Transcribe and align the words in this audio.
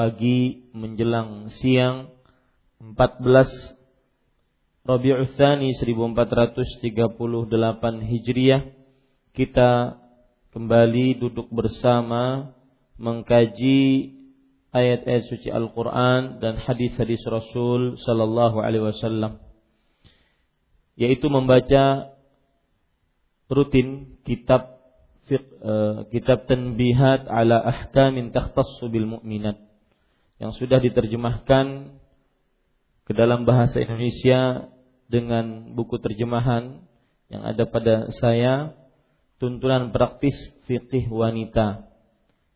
pagi 0.00 0.64
menjelang 0.72 1.52
siang 1.60 2.08
14 2.80 3.20
Rabiul 4.88 5.28
Tsani 5.36 5.76
1438 5.76 7.04
Hijriah. 8.08 8.64
Kita 9.36 10.00
kembali 10.56 11.20
duduk 11.20 11.52
bersama 11.52 12.56
mengkaji 12.96 14.16
ayat-ayat 14.72 15.28
suci 15.28 15.52
Al-Qur'an 15.52 16.40
dan 16.40 16.56
hadis-hadis 16.56 17.20
Rasul 17.28 18.00
sallallahu 18.00 18.56
alaihi 18.56 18.88
wasallam 18.88 19.36
yaitu 20.96 21.28
membaca 21.28 22.16
rutin 23.52 24.16
kitab 24.24 24.80
uh, 25.60 26.08
kitab 26.08 26.48
tanbihat 26.48 27.28
ala 27.28 27.60
ahkamin 27.68 28.32
takhtassu 28.32 28.88
bil 28.88 29.04
mu'minat 29.04 29.69
yang 30.40 30.56
sudah 30.56 30.80
diterjemahkan 30.80 31.94
ke 33.04 33.12
dalam 33.12 33.44
bahasa 33.44 33.76
Indonesia 33.78 34.72
dengan 35.04 35.76
buku 35.76 36.00
terjemahan 36.00 36.80
yang 37.28 37.44
ada 37.44 37.68
pada 37.68 38.08
saya 38.18 38.72
tuntunan 39.36 39.92
praktis 39.92 40.34
fikih 40.64 41.12
wanita 41.12 41.84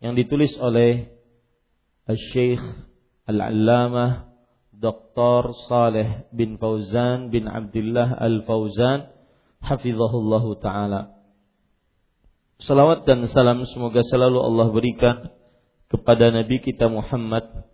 yang 0.01 0.17
ditulis 0.17 0.57
oleh 0.57 1.13
Al-Syekh 2.09 2.61
Al-Allamah 3.29 4.33
Dr. 4.75 5.53
Saleh 5.69 6.29
bin 6.33 6.57
Fauzan 6.61 7.29
bin 7.29 7.49
Abdullah 7.49 8.17
Al-Fauzan 8.21 9.13
hafizahullahu 9.65 10.61
taala. 10.61 11.17
Salawat 12.61 13.09
dan 13.09 13.25
salam 13.33 13.65
semoga 13.65 14.05
selalu 14.05 14.39
Allah 14.41 14.69
berikan 14.73 15.17
kepada 15.89 16.29
Nabi 16.33 16.61
kita 16.61 16.87
Muhammad 16.93 17.74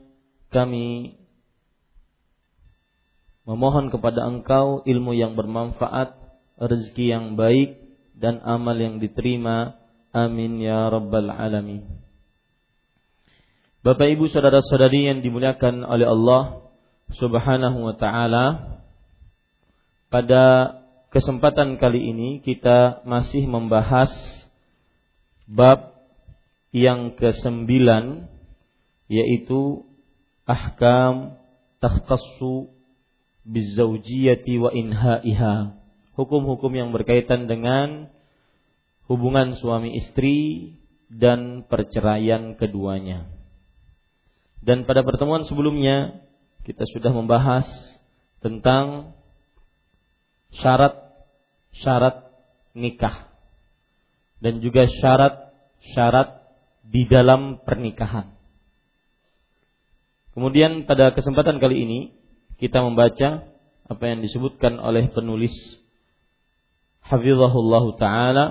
kami 0.51 1.15
memohon 3.47 3.89
kepada 3.89 4.27
Engkau 4.27 4.83
ilmu 4.83 5.15
yang 5.15 5.33
bermanfaat, 5.33 6.13
rezeki 6.59 7.05
yang 7.09 7.25
baik 7.39 7.79
dan 8.13 8.43
amal 8.43 8.75
yang 8.77 8.99
diterima. 9.01 9.79
Amin 10.11 10.59
ya 10.59 10.91
rabbal 10.91 11.31
alamin. 11.31 11.87
Bapak 13.81 14.13
Ibu 14.13 14.29
saudara-saudari 14.29 15.09
yang 15.09 15.25
dimuliakan 15.25 15.87
oleh 15.87 16.05
Allah 16.05 16.69
Subhanahu 17.17 17.81
wa 17.81 17.95
taala, 17.97 18.77
pada 20.11 20.77
kesempatan 21.09 21.79
kali 21.81 22.11
ini 22.13 22.29
kita 22.45 23.01
masih 23.07 23.47
membahas 23.47 24.11
bab 25.47 25.97
yang 26.71 27.15
kesembilan 27.19 28.31
yaitu 29.11 29.83
ahkam 30.45 31.37
takhtassu 31.81 32.69
bizawjiyati 33.45 34.53
wa 34.61 34.69
inhaiha. 34.73 35.77
Hukum-hukum 36.13 36.71
yang 36.75 36.89
berkaitan 36.93 37.49
dengan 37.49 38.11
hubungan 39.09 39.57
suami 39.57 39.97
istri 39.97 40.71
dan 41.11 41.65
perceraian 41.67 42.55
keduanya. 42.55 43.27
Dan 44.61 44.85
pada 44.85 45.01
pertemuan 45.01 45.43
sebelumnya 45.49 46.21
kita 46.61 46.85
sudah 46.93 47.09
membahas 47.09 47.65
tentang 48.45 49.17
syarat-syarat 50.61 52.29
nikah 52.77 53.31
dan 54.41 54.61
juga 54.61 54.85
syarat-syarat 54.85 56.45
di 56.85 57.09
dalam 57.09 57.61
pernikahan. 57.65 58.40
Kemudian 60.31 60.87
pada 60.87 61.11
kesempatan 61.11 61.59
kali 61.59 61.83
ini 61.83 61.99
kita 62.55 62.79
membaca 62.79 63.51
apa 63.91 64.03
yang 64.07 64.23
disebutkan 64.23 64.79
oleh 64.79 65.11
penulis 65.11 65.51
Hafizahullah 67.03 67.85
taala. 67.99 68.45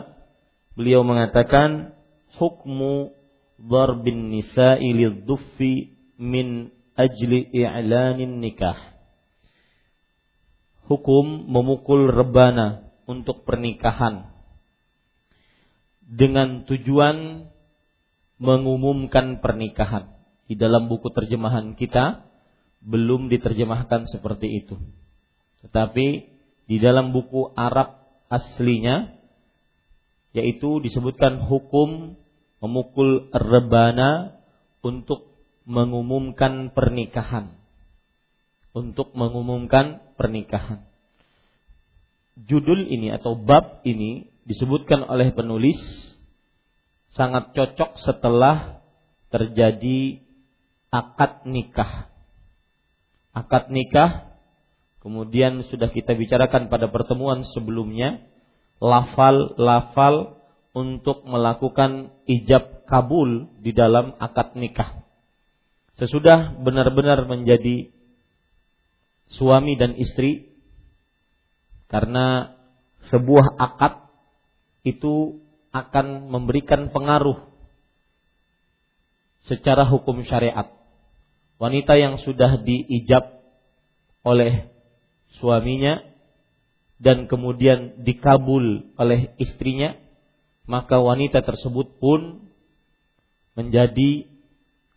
Beliau 0.76 1.00
mengatakan 1.00 1.96
hukmu 2.36 3.16
darbin 3.56 4.28
nisa'i 4.28 4.92
lidhuffi 4.92 5.96
min 6.20 6.68
ajli 7.00 7.48
i'lanin 7.56 8.44
nikah. 8.44 8.76
Hukum 10.84 11.48
memukul 11.48 12.12
rebana 12.12 12.92
untuk 13.08 13.48
pernikahan 13.48 14.28
dengan 16.04 16.66
tujuan 16.66 17.48
mengumumkan 18.42 19.38
pernikahan 19.38 20.19
di 20.50 20.58
dalam 20.58 20.90
buku 20.90 21.14
terjemahan 21.14 21.78
kita 21.78 22.26
belum 22.82 23.30
diterjemahkan 23.30 24.10
seperti 24.10 24.66
itu. 24.66 24.74
Tetapi 25.62 26.06
di 26.66 26.76
dalam 26.82 27.14
buku 27.14 27.54
Arab 27.54 28.02
aslinya 28.26 29.14
yaitu 30.34 30.82
disebutkan 30.82 31.46
hukum 31.46 32.18
memukul 32.58 33.30
rebana 33.30 34.42
untuk 34.82 35.38
mengumumkan 35.70 36.74
pernikahan. 36.74 37.54
Untuk 38.74 39.14
mengumumkan 39.14 40.02
pernikahan. 40.18 40.82
Judul 42.34 42.90
ini 42.90 43.14
atau 43.14 43.38
bab 43.38 43.86
ini 43.86 44.26
disebutkan 44.50 45.06
oleh 45.06 45.30
penulis 45.30 45.78
sangat 47.14 47.54
cocok 47.54 48.02
setelah 48.02 48.82
terjadi 49.30 50.29
akad 50.90 51.46
nikah. 51.46 52.10
Akad 53.30 53.70
nikah 53.70 54.34
kemudian 55.00 55.64
sudah 55.70 55.88
kita 55.88 56.12
bicarakan 56.18 56.68
pada 56.68 56.90
pertemuan 56.90 57.46
sebelumnya 57.56 58.20
lafal-lafal 58.82 60.40
untuk 60.74 61.26
melakukan 61.26 62.14
ijab 62.26 62.86
kabul 62.86 63.50
di 63.62 63.70
dalam 63.70 64.14
akad 64.18 64.54
nikah. 64.58 65.02
Sesudah 65.98 66.58
benar-benar 66.58 67.26
menjadi 67.26 67.90
suami 69.30 69.78
dan 69.78 69.94
istri 69.94 70.50
karena 71.90 72.56
sebuah 73.10 73.58
akad 73.58 74.10
itu 74.86 75.38
akan 75.70 76.30
memberikan 76.32 76.90
pengaruh 76.90 77.38
secara 79.44 79.86
hukum 79.86 80.24
syariat. 80.26 80.79
Wanita 81.60 81.92
yang 82.00 82.16
sudah 82.16 82.64
diijab 82.64 83.36
oleh 84.24 84.72
suaminya 85.36 86.00
dan 86.96 87.28
kemudian 87.28 88.00
dikabul 88.00 88.96
oleh 88.96 89.36
istrinya, 89.36 89.92
maka 90.64 90.96
wanita 90.96 91.44
tersebut 91.44 92.00
pun 92.00 92.48
menjadi 93.60 94.24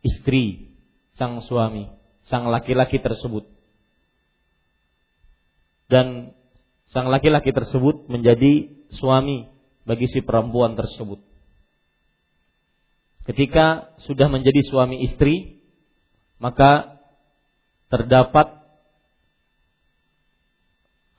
istri 0.07 0.71
sang 1.19 1.43
suami, 1.43 1.91
sang 2.31 2.47
laki-laki 2.47 2.99
tersebut. 3.03 3.43
Dan 5.91 6.31
sang 6.95 7.11
laki-laki 7.11 7.51
tersebut 7.51 8.07
menjadi 8.07 8.71
suami 8.95 9.51
bagi 9.83 10.07
si 10.07 10.23
perempuan 10.23 10.79
tersebut. 10.79 11.19
Ketika 13.23 13.95
sudah 14.03 14.27
menjadi 14.27 14.63
suami 14.67 15.07
istri, 15.07 15.62
maka 16.41 16.99
terdapat 17.93 18.63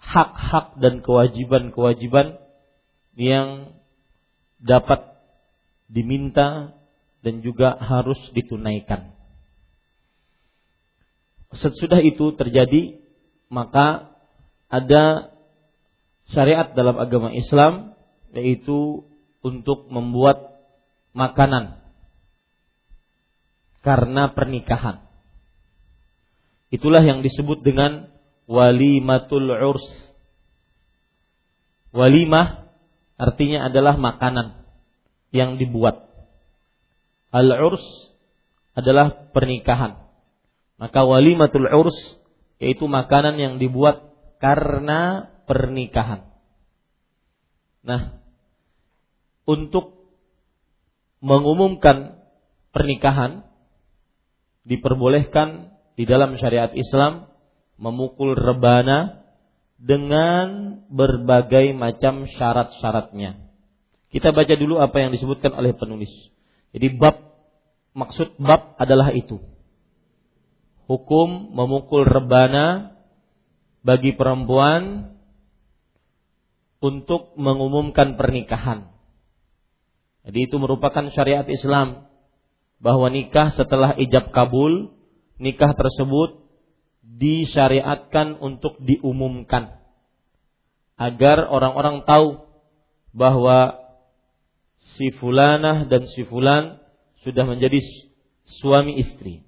hak-hak 0.05 0.79
dan 0.79 1.01
kewajiban-kewajiban 1.01 2.39
yang 3.15 3.79
dapat 4.61 5.15
diminta 5.89 6.75
dan 7.25 7.41
juga 7.41 7.79
harus 7.81 8.19
ditunaikan. 8.37 9.15
Sesudah 11.55 12.03
itu 12.03 12.35
terjadi, 12.35 12.99
maka 13.49 14.11
ada 14.69 15.31
syariat 16.29 16.75
dalam 16.75 16.99
agama 16.99 17.31
Islam 17.31 17.95
yaitu 18.35 19.07
untuk 19.45 19.87
membuat 19.93 20.59
makanan 21.15 21.79
karena 23.85 24.33
pernikahan. 24.33 25.04
Itulah 26.75 27.07
yang 27.07 27.23
disebut 27.23 27.63
dengan 27.63 28.11
walimatul 28.51 29.47
urs. 29.47 29.87
Walimah 31.95 32.67
artinya 33.15 33.71
adalah 33.71 33.95
makanan 33.95 34.67
yang 35.31 35.55
dibuat. 35.55 36.11
Al-urs 37.31 38.11
adalah 38.75 39.31
pernikahan. 39.31 40.03
Maka 40.83 41.07
walimatul 41.07 41.71
urs 41.71 41.95
yaitu 42.59 42.91
makanan 42.91 43.39
yang 43.39 43.55
dibuat 43.63 44.11
karena 44.43 45.31
pernikahan. 45.47 46.27
Nah, 47.87 48.19
untuk 49.47 50.11
mengumumkan 51.23 52.19
pernikahan 52.75 53.47
diperbolehkan 54.67 55.74
di 55.95 56.05
dalam 56.07 56.35
syariat 56.39 56.71
Islam 56.75 57.31
memukul 57.79 58.35
rebana 58.35 59.25
dengan 59.79 60.79
berbagai 60.89 61.75
macam 61.75 62.27
syarat-syaratnya. 62.31 63.45
Kita 64.15 64.31
baca 64.31 64.55
dulu 64.55 64.79
apa 64.79 65.03
yang 65.03 65.11
disebutkan 65.11 65.51
oleh 65.59 65.75
penulis. 65.75 66.11
Jadi 66.71 66.87
bab 66.95 67.19
maksud 67.99 68.39
bab 68.39 68.79
adalah 68.79 69.11
itu. 69.11 69.43
Hukum 70.87 71.51
memukul 71.51 72.07
rebana 72.07 72.95
bagi 73.83 74.15
perempuan 74.15 75.13
untuk 76.79 77.35
mengumumkan 77.35 78.15
pernikahan. 78.15 78.95
Jadi 80.25 80.39
itu 80.49 80.57
merupakan 80.57 81.05
syariat 81.13 81.45
Islam 81.49 82.09
bahwa 82.81 83.13
nikah 83.13 83.53
setelah 83.53 83.97
ijab 84.01 84.33
kabul, 84.33 84.94
nikah 85.39 85.75
tersebut 85.75 86.43
disyariatkan 87.05 88.41
untuk 88.41 88.81
diumumkan 88.81 89.79
agar 90.95 91.51
orang-orang 91.51 92.07
tahu 92.07 92.47
bahwa 93.15 93.79
si 94.95 95.11
fulanah 95.15 95.87
dan 95.91 96.07
si 96.11 96.23
fulan 96.27 96.79
sudah 97.23 97.45
menjadi 97.47 97.83
suami 98.61 99.01
istri. 99.01 99.43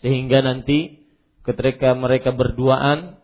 Sehingga 0.00 0.44
nanti 0.44 1.06
ketika 1.42 1.96
mereka 1.96 2.34
berduaan 2.34 3.18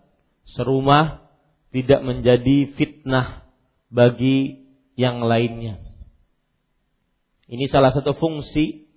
serumah 0.48 1.26
tidak 1.72 2.00
menjadi 2.04 2.72
fitnah 2.74 3.44
bagi 3.92 4.66
yang 4.96 5.24
lainnya. 5.24 5.80
Ini 7.48 7.68
salah 7.68 7.92
satu 7.92 8.16
fungsi 8.16 8.88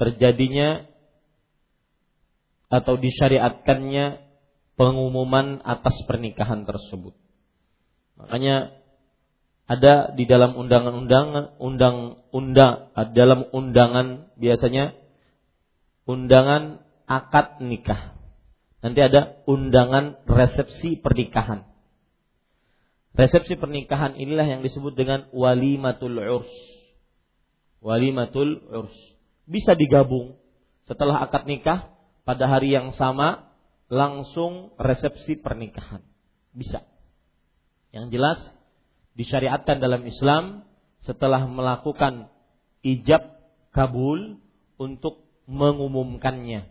terjadinya 0.00 0.88
atau 2.68 2.94
disyariatkannya 2.98 4.24
pengumuman 4.74 5.62
atas 5.62 5.94
pernikahan 6.06 6.66
tersebut. 6.66 7.14
Makanya 8.18 8.74
ada 9.64 10.12
di 10.12 10.28
dalam 10.28 10.54
undangan-undangan 10.60 11.56
undang-undang 11.56 12.92
dalam 13.16 13.48
undangan 13.48 14.28
biasanya 14.36 14.92
undangan 16.04 16.84
akad 17.08 17.64
nikah. 17.64 18.12
Nanti 18.84 19.00
ada 19.00 19.40
undangan 19.48 20.20
resepsi 20.28 21.00
pernikahan. 21.00 21.64
Resepsi 23.16 23.56
pernikahan 23.56 24.18
inilah 24.18 24.44
yang 24.44 24.60
disebut 24.60 24.92
dengan 24.92 25.30
walimatul 25.32 26.20
urs. 26.20 26.52
Walimatul 27.80 28.60
urs. 28.68 28.92
Bisa 29.48 29.72
digabung 29.72 30.36
setelah 30.84 31.24
akad 31.24 31.48
nikah 31.48 31.93
pada 32.24 32.48
hari 32.48 32.72
yang 32.72 32.96
sama 32.96 33.52
langsung 33.92 34.72
resepsi 34.80 35.36
pernikahan. 35.36 36.00
Bisa. 36.56 36.82
Yang 37.92 38.06
jelas 38.16 38.38
disyariatkan 39.14 39.78
dalam 39.78 40.02
Islam 40.08 40.66
setelah 41.04 41.44
melakukan 41.44 42.32
ijab 42.80 43.22
kabul 43.70 44.40
untuk 44.80 45.22
mengumumkannya. 45.44 46.66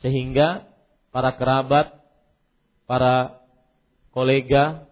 Sehingga 0.00 0.70
para 1.10 1.34
kerabat, 1.34 1.98
para 2.86 3.42
kolega, 4.14 4.86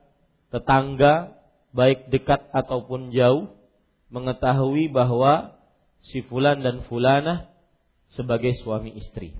tetangga, 0.50 1.38
baik 1.70 2.10
dekat 2.10 2.50
ataupun 2.50 3.14
jauh, 3.14 3.54
mengetahui 4.10 4.90
bahwa 4.90 5.54
si 6.04 6.20
fulan 6.26 6.60
dan 6.60 6.84
fulanah 6.90 7.53
sebagai 8.14 8.54
suami 8.62 8.94
istri. 8.98 9.34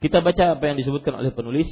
Kita 0.00 0.24
baca 0.24 0.56
apa 0.56 0.64
yang 0.64 0.80
disebutkan 0.80 1.20
oleh 1.20 1.32
penulis. 1.32 1.68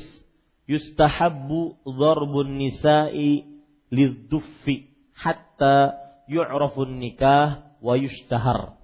Yustahabbu 0.68 1.80
dharbun 1.88 2.61
nisa'i 2.61 3.49
lidzuffi 3.88 4.92
hatta 5.16 5.97
yu'rafun 6.28 7.00
nikah 7.00 7.73
wa 7.80 7.97
yushtahar. 7.97 8.76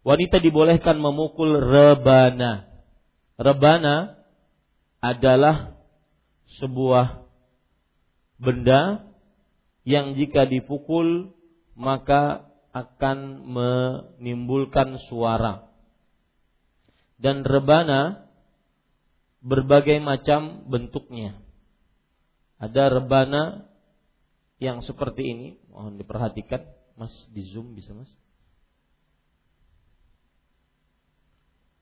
Wanita 0.00 0.40
dibolehkan 0.40 0.96
memukul 0.96 1.60
rebana. 1.60 2.72
Rebana 3.36 4.16
adalah 5.04 5.76
sebuah 6.56 7.28
benda 8.40 9.12
yang 9.84 10.16
jika 10.16 10.48
dipukul 10.48 11.36
maka 11.76 12.48
akan 12.72 13.44
menimbulkan 13.44 14.96
suara 15.12 15.73
Dan 17.20 17.46
rebana 17.46 18.26
berbagai 19.44 20.00
macam 20.00 20.64
bentuknya. 20.66 21.36
Ada 22.58 23.00
rebana 23.00 23.68
yang 24.62 24.80
seperti 24.80 25.22
ini, 25.26 25.48
mohon 25.68 26.00
diperhatikan, 26.00 26.64
Mas 26.94 27.12
di 27.34 27.42
zoom 27.50 27.74
bisa 27.74 27.90
Mas? 27.90 28.10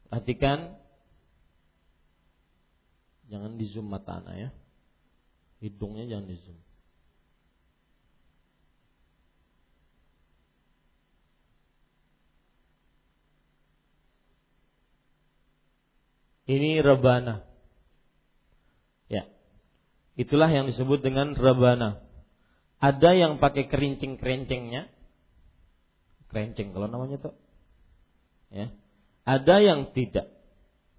Perhatikan 0.08 0.76
Jangan 3.32 3.56
di 3.56 3.64
zoom 3.72 3.88
mata 3.88 4.20
anak 4.20 4.36
ya 4.36 4.50
Hidungnya 5.64 6.04
jangan 6.04 6.28
di 6.28 6.36
zoom 6.44 6.58
Ini 16.46 16.82
rebana. 16.82 17.46
Ya. 19.06 19.30
Itulah 20.18 20.50
yang 20.50 20.66
disebut 20.66 21.02
dengan 21.04 21.38
rebana. 21.38 22.02
Ada 22.82 23.14
yang 23.14 23.38
pakai 23.38 23.70
kerincing-kerincingnya. 23.70 24.90
Kerincing 26.34 26.74
kalau 26.74 26.90
namanya 26.90 27.22
tuh. 27.22 27.34
Ya. 28.50 28.74
Ada 29.22 29.62
yang 29.62 29.94
tidak. 29.94 30.34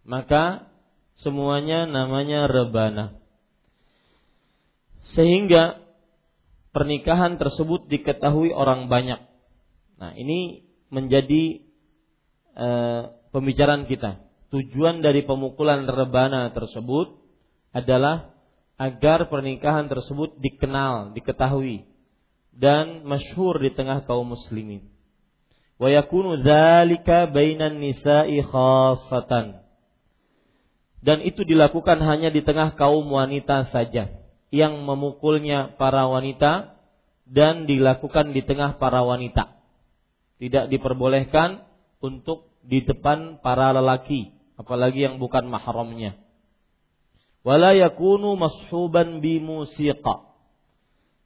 Maka 0.07 0.71
semuanya 1.19 1.83
namanya 1.83 2.47
rebana. 2.47 3.19
Sehingga 5.11 5.83
pernikahan 6.71 7.35
tersebut 7.35 7.91
diketahui 7.91 8.55
orang 8.55 8.87
banyak. 8.87 9.19
Nah, 9.99 10.15
ini 10.15 10.63
menjadi 10.87 11.67
e, 12.55 12.69
pembicaraan 13.35 13.85
kita 13.91 14.22
tujuan 14.53 15.01
dari 15.01 15.25
pemukulan 15.25 15.89
rebana 15.89 16.53
tersebut 16.53 17.17
adalah 17.73 18.37
agar 18.77 19.25
pernikahan 19.25 19.89
tersebut 19.89 20.37
dikenal, 20.37 21.17
diketahui 21.17 21.89
dan 22.53 23.01
masyhur 23.01 23.57
di 23.57 23.73
tengah 23.73 24.05
kaum 24.05 24.37
muslimin. 24.37 24.85
Wa 25.81 25.89
yakunu 25.89 26.37
dzalika 26.37 27.33
bainan 27.33 27.81
nisa'i 27.81 28.45
khassatan. 28.45 29.65
Dan 31.03 31.19
itu 31.25 31.43
dilakukan 31.43 31.99
hanya 32.05 32.29
di 32.29 32.45
tengah 32.45 32.77
kaum 32.77 33.09
wanita 33.09 33.73
saja 33.73 34.21
yang 34.53 34.85
memukulnya 34.85 35.75
para 35.81 36.05
wanita 36.05 36.77
dan 37.25 37.65
dilakukan 37.65 38.31
di 38.37 38.45
tengah 38.45 38.77
para 38.77 39.01
wanita. 39.01 39.57
Tidak 40.37 40.69
diperbolehkan 40.69 41.65
untuk 41.99 42.53
di 42.63 42.85
depan 42.85 43.43
para 43.43 43.75
lelaki 43.75 44.42
apalagi 44.63 45.03
yang 45.03 45.19
bukan 45.19 45.45
mahramnya. 45.51 46.15
Wala 47.43 47.75
yakunu 47.75 48.39
mashuban 48.39 49.19
bimusiqa. 49.19 50.31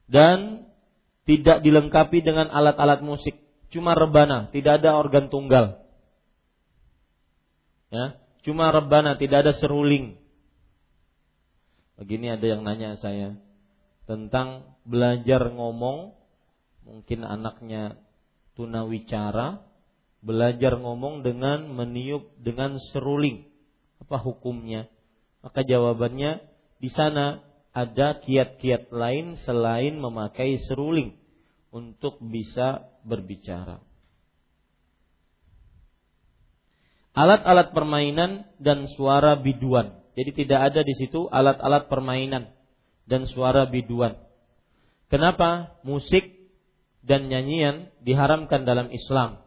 Dan 0.09 0.65
tidak 1.27 1.61
dilengkapi 1.61 2.23
dengan 2.23 2.47
alat-alat 2.49 3.03
musik, 3.03 3.37
cuma 3.69 3.93
rebana, 3.93 4.47
tidak 4.55 4.81
ada 4.81 4.95
organ 4.95 5.27
tunggal. 5.27 5.83
Ya, 7.91 8.15
cuma 8.47 8.71
rebana, 8.71 9.19
tidak 9.19 9.45
ada 9.45 9.53
seruling. 9.59 10.15
Begini 11.99 12.31
ada 12.31 12.45
yang 12.47 12.63
nanya 12.63 12.95
saya 13.03 13.35
tentang 14.07 14.79
belajar 14.87 15.51
ngomong, 15.51 16.15
mungkin 16.87 17.27
anaknya 17.27 17.99
tunawicara, 18.55 19.66
belajar 20.21 20.77
ngomong 20.77 21.21
dengan 21.21 21.69
meniup 21.71 22.33
dengan 22.41 22.77
seruling. 22.91 23.45
Apa 24.01 24.21
hukumnya? 24.21 24.89
Maka 25.41 25.63
jawabannya 25.63 26.41
di 26.77 26.89
sana 26.93 27.41
ada 27.73 28.17
kiat-kiat 28.17 28.89
lain 28.89 29.37
selain 29.45 30.01
memakai 30.01 30.57
seruling 30.65 31.13
untuk 31.69 32.17
bisa 32.21 32.89
berbicara. 33.05 33.81
Alat-alat 37.17 37.73
permainan 37.73 38.45
dan 38.61 38.85
suara 38.93 39.37
biduan. 39.37 39.97
Jadi 40.13 40.45
tidak 40.45 40.73
ada 40.73 40.81
di 40.85 40.93
situ 40.97 41.29
alat-alat 41.29 41.89
permainan 41.89 42.49
dan 43.09 43.25
suara 43.29 43.65
biduan. 43.69 44.17
Kenapa 45.09 45.77
musik 45.81 46.51
dan 47.01 47.31
nyanyian 47.31 47.89
diharamkan 48.03 48.67
dalam 48.67 48.91
Islam? 48.91 49.46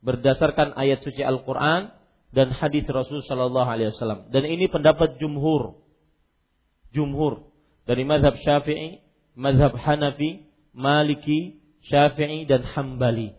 Berdasarkan 0.00 0.76
ayat 0.76 1.04
suci 1.04 1.20
Al-Qur'an 1.20 1.92
dan 2.30 2.54
hadis 2.54 2.86
Rasul 2.88 3.20
sallallahu 3.26 3.68
alaihi 3.68 3.92
wasallam. 3.92 4.30
Dan 4.30 4.46
ini 4.46 4.70
pendapat 4.70 5.18
jumhur. 5.18 5.82
Jumhur 6.90 7.50
dari 7.86 8.02
mazhab 8.06 8.38
Syafi'i, 8.40 9.02
mazhab 9.34 9.74
Hanafi, 9.78 10.46
Maliki, 10.74 11.58
Syafi'i 11.86 12.46
dan 12.46 12.62
Hambali. 12.62 13.34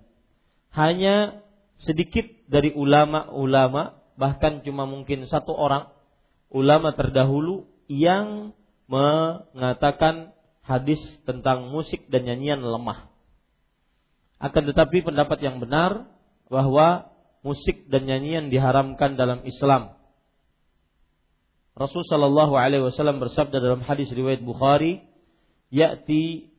Hanya 0.72 1.44
sedikit 1.82 2.28
dari 2.48 2.72
ulama-ulama 2.72 4.00
bahkan 4.16 4.62
cuma 4.62 4.86
mungkin 4.86 5.26
satu 5.26 5.56
orang 5.56 5.90
ulama 6.52 6.94
terdahulu 6.94 7.66
yang 7.88 8.54
mengatakan 8.92 10.36
hadis 10.62 11.00
tentang 11.24 11.72
musik 11.72 12.08
dan 12.12 12.28
nyanyian 12.28 12.60
lemah. 12.60 13.10
Akan 14.38 14.68
tetapi 14.68 15.04
pendapat 15.06 15.40
yang 15.42 15.64
benar 15.64 16.12
bahwa 16.52 17.08
musik 17.48 17.88
dan 17.88 18.04
nyanyian 18.04 18.52
diharamkan 18.52 19.16
dalam 19.16 19.48
Islam. 19.48 19.96
Rasul 21.72 22.04
sallallahu 22.04 22.60
alaihi 22.60 22.84
wasallam 22.84 23.24
bersabda 23.24 23.64
dalam 23.64 23.80
hadis 23.88 24.12
riwayat 24.12 24.44
Bukhari, 24.44 25.00
"Ya'ti 25.72 26.52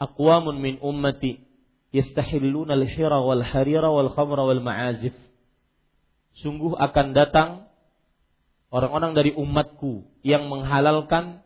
aqwamun 0.00 0.56
min 0.58 0.80
ummati 0.80 1.44
yastahilluna 1.92 2.74
al-hira 2.74 3.20
wal 3.20 3.44
harira 3.44 3.92
wal 3.92 4.08
khamra 4.16 4.48
wal 4.48 4.64
ma'azif." 4.64 5.12
Sungguh 6.40 6.74
akan 6.80 7.12
datang 7.12 7.68
orang-orang 8.72 9.12
dari 9.12 9.30
umatku 9.36 10.08
yang 10.24 10.48
menghalalkan 10.48 11.44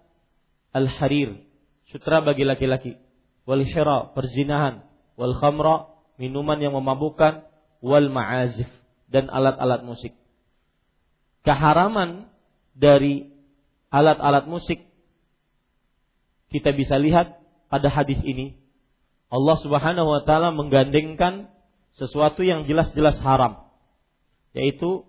al-harir, 0.71 1.43
sutra 1.91 2.23
bagi 2.23 2.47
laki-laki, 2.47 2.97
wal 3.45 3.61
hira, 3.67 4.15
perzinahan, 4.15 4.87
wal 5.19 5.35
khamra, 5.37 5.98
minuman 6.19 6.59
yang 6.59 6.75
memabukkan, 6.75 7.47
wal 7.79 8.11
ma'azif 8.11 8.69
dan 9.09 9.31
alat-alat 9.31 9.87
musik. 9.87 10.13
Keharaman 11.47 12.29
dari 12.75 13.31
alat-alat 13.89 14.45
musik 14.51 14.85
kita 16.49 16.73
bisa 16.75 16.97
lihat 17.01 17.41
pada 17.73 17.89
hadis 17.89 18.19
ini. 18.25 18.57
Allah 19.29 19.57
Subhanahu 19.61 20.09
wa 20.09 20.23
taala 20.25 20.53
menggandengkan 20.53 21.53
sesuatu 22.01 22.41
yang 22.41 22.65
jelas-jelas 22.65 23.21
haram, 23.21 23.69
yaitu 24.57 25.05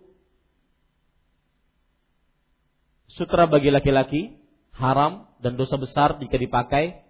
sutra 3.08 3.48
bagi 3.48 3.72
laki-laki 3.72 4.36
haram 4.76 5.28
dan 5.40 5.56
dosa 5.56 5.80
besar 5.80 6.20
jika 6.20 6.36
dipakai. 6.36 7.04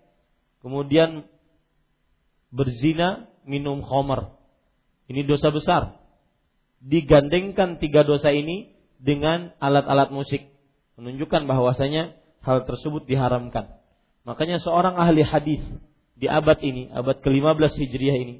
Kemudian 0.59 1.23
berzina 2.51 3.28
minum 3.47 3.83
homer. 3.83 4.33
Ini 5.09 5.25
dosa 5.25 5.49
besar. 5.49 5.97
Digandengkan 6.79 7.81
tiga 7.81 8.07
dosa 8.07 8.31
ini 8.31 8.71
dengan 8.99 9.51
alat-alat 9.59 10.13
musik. 10.13 10.47
Menunjukkan 10.99 11.47
bahwasanya 11.47 12.15
hal 12.43 12.63
tersebut 12.67 13.07
diharamkan. 13.07 13.79
Makanya 14.27 14.59
seorang 14.61 14.99
ahli 14.99 15.23
hadis 15.23 15.63
di 16.19 16.27
abad 16.27 16.59
ini, 16.59 16.91
abad 16.91 17.23
ke-15 17.23 17.71
Hijriah 17.79 18.17
ini, 18.19 18.35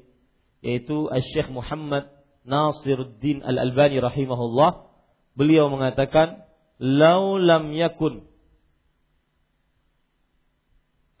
yaitu 0.60 1.08
Syekh 1.32 1.48
Muhammad 1.48 2.12
Nasiruddin 2.44 3.40
Al-Albani 3.40 4.00
rahimahullah, 4.00 4.84
beliau 5.32 5.72
mengatakan, 5.72 6.44
"Lau 6.76 7.40
lam 7.40 7.72
yakun" 7.72 8.28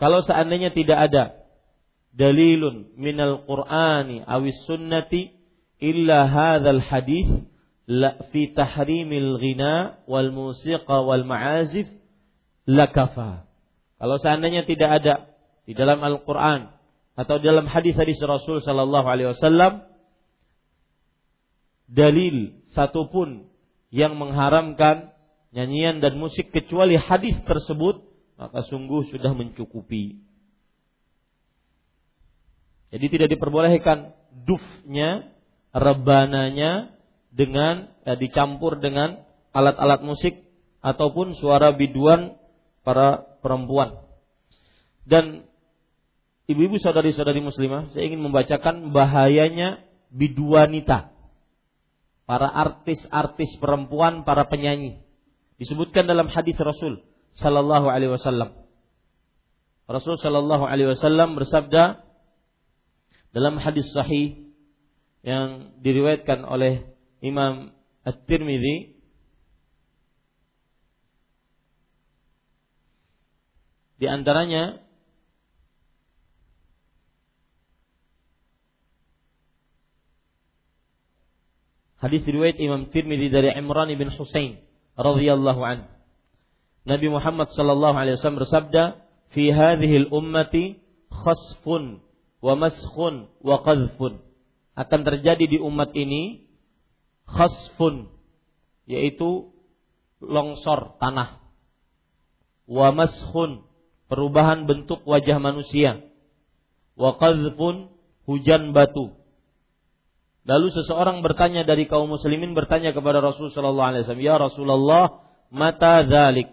Kalau 0.00 0.24
seandainya 0.24 0.72
tidak 0.72 1.12
ada 1.12 1.39
dalilun 2.14 2.94
minal 2.98 3.46
qur'ani 3.46 4.26
awis 4.26 4.58
sunnati 4.66 5.30
illa 5.80 6.26
hadzal 6.26 6.82
hadis 6.82 7.28
la 7.90 8.18
fi 8.30 8.52
tahrimil 8.54 9.38
ghina 9.40 10.02
wal 10.06 10.30
musiqa 10.30 11.02
wal 11.02 11.26
ma'azif 11.26 11.90
lakafa. 12.68 13.50
Kalau 13.98 14.16
seandainya 14.22 14.62
tidak 14.64 14.90
ada 15.02 15.14
di 15.66 15.74
dalam 15.74 16.00
Al-Qur'an 16.00 16.72
atau 17.18 17.36
dalam 17.42 17.66
hadis-hadis 17.68 18.16
Rasul 18.22 18.62
sallallahu 18.64 19.06
alaihi 19.06 19.34
wasallam 19.34 19.84
dalil 21.90 22.62
satupun 22.72 23.50
yang 23.90 24.14
mengharamkan 24.14 25.10
nyanyian 25.50 25.98
dan 25.98 26.14
musik 26.16 26.54
kecuali 26.54 26.94
hadis 26.94 27.34
tersebut 27.42 28.06
maka 28.38 28.64
sungguh 28.70 29.10
sudah 29.12 29.36
mencukupi. 29.36 30.29
Jadi 32.90 33.06
tidak 33.06 33.28
diperbolehkan 33.30 34.14
dufnya, 34.46 35.30
rebananya 35.70 36.90
dengan 37.30 37.94
ya, 38.02 38.18
dicampur 38.18 38.82
dengan 38.82 39.22
alat-alat 39.54 40.02
musik 40.02 40.42
ataupun 40.82 41.38
suara 41.38 41.70
biduan 41.70 42.34
para 42.82 43.22
perempuan. 43.38 44.02
Dan 45.06 45.46
ibu-ibu 46.50 46.82
saudari-saudari 46.82 47.38
muslimah, 47.38 47.94
saya 47.94 48.10
ingin 48.10 48.22
membacakan 48.26 48.90
bahayanya 48.90 49.86
biduanita. 50.10 51.14
Para 52.26 52.46
artis-artis 52.46 53.58
perempuan, 53.58 54.22
para 54.22 54.46
penyanyi. 54.46 55.02
Disebutkan 55.58 56.06
dalam 56.06 56.30
hadis 56.30 56.54
Rasul 56.62 57.02
sallallahu 57.38 57.90
alaihi 57.90 58.14
wasallam. 58.14 58.54
Rasul 59.90 60.14
sallallahu 60.14 60.62
alaihi 60.62 60.94
wasallam 60.94 61.34
bersabda 61.34 62.09
dalam 63.30 63.58
hadis 63.62 63.86
sahih 63.94 64.50
yang 65.22 65.76
diriwayatkan 65.84 66.42
oleh 66.42 66.82
Imam 67.20 67.70
At-Tirmidzi 68.02 68.96
di 74.00 74.06
antaranya 74.08 74.80
hadis 82.00 82.24
riwayat 82.24 82.56
Imam 82.56 82.88
Tirmidzi 82.88 83.28
dari 83.28 83.52
Imran 83.52 83.92
bin 83.92 84.08
Husain 84.08 84.64
radhiyallahu 84.96 85.60
an. 85.62 85.86
Nabi 86.88 87.12
Muhammad 87.12 87.52
sallallahu 87.52 87.92
alaihi 87.92 88.16
wasallam 88.16 88.40
bersabda, 88.40 88.82
"Fi 89.36 89.52
hadhihi 89.52 90.08
al-ummati 90.08 90.80
khasfun 91.12 92.00
wa 92.40 92.54
maskhun 92.56 93.28
wa 93.44 93.60
qadhfun." 93.60 94.20
Akan 94.76 95.04
terjadi 95.04 95.44
di 95.44 95.58
umat 95.60 95.92
ini 95.92 96.48
khasfun 97.28 98.10
yaitu 98.88 99.52
longsor 100.18 100.98
tanah. 100.98 101.38
Wa 102.66 102.90
maskhun 102.90 103.66
perubahan 104.10 104.66
bentuk 104.66 105.04
wajah 105.06 105.38
manusia. 105.38 106.00
Wa 106.98 107.16
qadhfun 107.16 107.92
hujan 108.26 108.74
batu. 108.74 109.14
Lalu 110.48 110.72
seseorang 110.72 111.20
bertanya 111.20 111.62
dari 111.62 111.84
kaum 111.86 112.08
muslimin 112.08 112.56
bertanya 112.56 112.96
kepada 112.96 113.20
Rasul 113.20 113.52
sallallahu 113.52 113.88
alaihi 113.92 114.02
wasallam 114.08 114.24
ya 114.24 114.36
Rasulullah 114.40 115.04
mata 115.52 116.02
dzalik? 116.02 116.48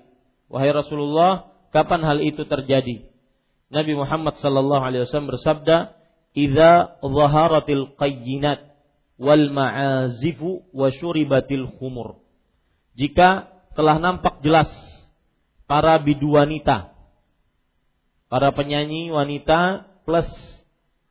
Wahai 0.52 0.72
Rasulullah 0.76 1.56
kapan 1.72 2.04
hal 2.04 2.20
itu 2.24 2.44
terjadi 2.44 3.08
Nabi 3.68 4.00
Muhammad 4.00 4.40
sallallahu 4.40 4.84
alaihi 4.84 5.04
wasallam 5.04 5.36
bersabda 5.36 5.92
idza 6.32 7.04
dhaharatil 7.04 7.98
qayyinat 8.00 8.64
wal 9.20 9.52
ma'azifu 9.52 10.72
wa 10.72 10.88
syuribatil 10.94 11.68
khumur. 11.76 12.24
Jika 12.96 13.52
telah 13.76 14.00
nampak 14.00 14.40
jelas 14.42 14.72
para 15.68 16.00
bidu 16.00 16.38
wanita, 16.38 16.96
para 18.32 18.50
penyanyi 18.56 19.12
wanita 19.12 19.90
plus 20.08 20.30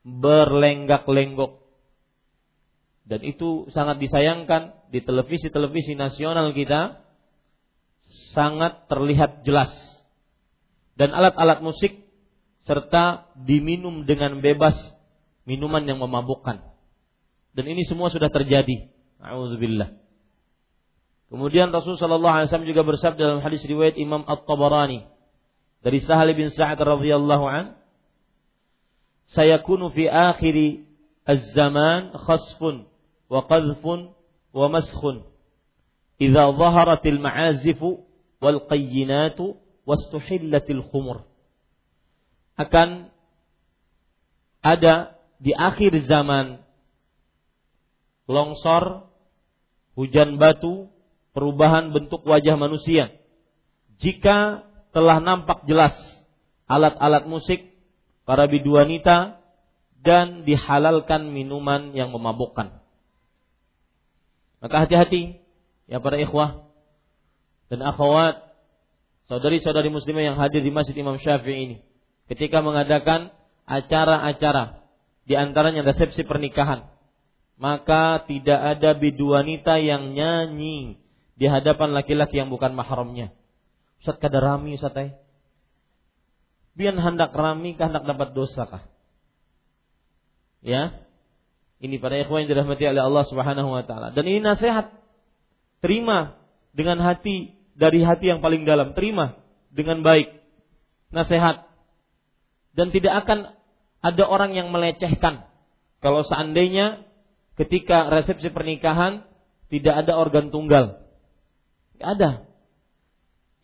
berlenggak-lenggok. 0.06 1.60
Dan 3.06 3.22
itu 3.22 3.70
sangat 3.70 4.02
disayangkan 4.02 4.90
di 4.90 5.02
televisi-televisi 5.04 5.94
nasional 5.94 6.50
kita 6.56 7.04
sangat 8.34 8.88
terlihat 8.90 9.46
jelas. 9.46 9.70
Dan 10.96 11.12
alat-alat 11.12 11.60
musik 11.60 12.05
serta 12.66 13.30
diminum 13.38 14.02
dengan 14.02 14.42
bebas 14.42 14.74
minuman 15.46 15.86
yang 15.86 16.02
memabukkan. 16.02 16.66
Dan 17.54 17.64
ini 17.70 17.86
semua 17.86 18.10
sudah 18.10 18.28
terjadi. 18.28 18.90
Alhamdulillah. 19.22 19.96
Kemudian 21.30 21.74
Rasul 21.74 21.98
sallallahu 21.98 22.34
alaihi 22.42 22.46
wasallam 22.50 22.70
juga 22.70 22.82
bersabda 22.86 23.22
dalam 23.22 23.42
hadis 23.42 23.62
riwayat 23.66 23.98
Imam 23.98 24.22
At-Tabarani 24.26 25.06
dari 25.82 25.98
Sahal 26.02 26.30
bin 26.34 26.50
Sa'ad 26.50 26.78
radhiyallahu 26.78 27.46
an, 27.46 27.78
"Sayakunu 29.34 29.90
fi 29.90 30.06
akhiri 30.06 30.86
az-zaman 31.26 32.14
khasfun 32.14 32.86
wa 33.26 33.42
qadhfun 33.46 34.14
wa 34.54 34.66
maskhun 34.70 35.26
idza 36.22 36.46
dhaharatil 36.54 37.18
ma'azifu 37.18 38.06
wal 38.38 38.62
qayyinatu 38.70 39.58
wastuhillatil 39.82 40.82
khumur." 40.90 41.26
Akan 42.56 43.12
ada 44.64 45.16
di 45.36 45.52
akhir 45.52 46.08
zaman 46.08 46.64
longsor, 48.26 49.06
hujan 49.94 50.40
batu, 50.40 50.90
perubahan 51.36 51.94
bentuk 51.94 52.26
wajah 52.26 52.58
manusia. 52.58 53.14
Jika 54.00 54.66
telah 54.90 55.22
nampak 55.22 55.68
jelas 55.68 55.94
alat-alat 56.66 57.28
musik, 57.30 57.76
para 58.26 58.50
biduanita, 58.50 59.38
dan 60.02 60.42
dihalalkan 60.42 61.30
minuman 61.30 61.94
yang 61.94 62.10
memabukkan. 62.10 62.78
Maka 64.62 64.76
hati-hati 64.86 65.38
ya 65.86 66.02
para 66.02 66.18
ikhwah 66.18 66.66
dan 67.70 67.82
akhwat, 67.82 68.38
saudari-saudari 69.30 69.90
muslimah 69.90 70.22
yang 70.22 70.38
hadir 70.38 70.62
di 70.62 70.70
Masjid 70.70 70.94
Imam 70.98 71.18
Syafi'i 71.18 71.58
ini 71.70 71.76
ketika 72.30 72.62
mengadakan 72.62 73.34
acara-acara 73.66 74.82
di 75.26 75.34
antaranya 75.34 75.82
resepsi 75.82 76.22
pernikahan 76.22 76.86
maka 77.56 78.20
tidak 78.28 78.60
ada 78.76 78.92
bidu 78.92 79.32
wanita 79.32 79.80
yang 79.80 80.12
nyanyi 80.12 81.00
di 81.36 81.46
hadapan 81.48 81.92
laki-laki 81.96 82.36
yang 82.36 82.52
bukan 82.52 82.72
mahramnya. 82.76 83.32
Ustaz 84.00 84.20
kada 84.20 84.40
rami 84.40 84.76
Ustaz 84.76 84.96
eh. 85.00 85.12
Biar 86.76 86.92
hendak 86.92 87.32
rami 87.32 87.72
kah 87.72 87.88
hendak 87.88 88.04
dapat 88.04 88.36
dosa 88.36 88.68
kah? 88.68 88.84
Ya. 90.60 91.00
Ini 91.80 92.00
pada 92.00 92.16
ikhwan 92.20 92.44
yang 92.44 92.56
dirahmati 92.56 92.84
oleh 92.88 93.04
Allah 93.04 93.24
Subhanahu 93.28 93.68
wa 93.72 93.84
taala. 93.84 94.12
Dan 94.12 94.24
ini 94.28 94.40
nasihat. 94.44 94.92
Terima 95.80 96.40
dengan 96.72 97.00
hati 97.04 97.52
dari 97.76 98.00
hati 98.00 98.32
yang 98.32 98.40
paling 98.40 98.64
dalam, 98.64 98.96
terima 98.96 99.40
dengan 99.72 100.00
baik. 100.00 100.32
Nasihat. 101.12 101.65
Dan 102.76 102.92
tidak 102.92 103.24
akan 103.24 103.56
ada 104.04 104.24
orang 104.28 104.52
yang 104.52 104.68
melecehkan 104.68 105.48
kalau 106.04 106.22
seandainya 106.22 107.02
ketika 107.56 108.12
resepsi 108.12 108.52
pernikahan 108.52 109.24
tidak 109.72 110.06
ada 110.06 110.14
organ 110.14 110.52
tunggal. 110.54 111.02
Tidak 111.96 112.06
ada. 112.06 112.30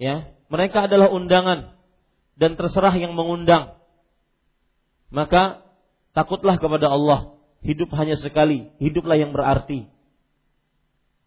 Ya, 0.00 0.34
mereka 0.50 0.90
adalah 0.90 1.12
undangan 1.12 1.76
dan 2.34 2.58
terserah 2.58 2.96
yang 2.96 3.14
mengundang. 3.14 3.78
Maka 5.12 5.62
takutlah 6.16 6.56
kepada 6.58 6.88
Allah. 6.90 7.36
Hidup 7.62 7.94
hanya 7.94 8.18
sekali, 8.18 8.74
hiduplah 8.82 9.14
yang 9.14 9.30
berarti. 9.30 9.86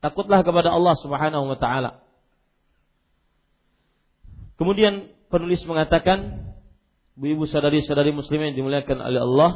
Takutlah 0.03 0.43
kepada 0.43 0.75
Allah 0.75 0.99
Subhanahu 0.99 1.47
wa 1.47 1.55
taala. 1.55 2.03
Kemudian 4.59 5.15
penulis 5.31 5.63
mengatakan, 5.63 6.44
ibu-ibu 7.15 7.47
sadari-sadari 7.47 8.11
muslimin 8.11 8.51
yang 8.53 8.63
dimuliakan 8.63 8.99
oleh 8.99 9.21
Allah. 9.23 9.51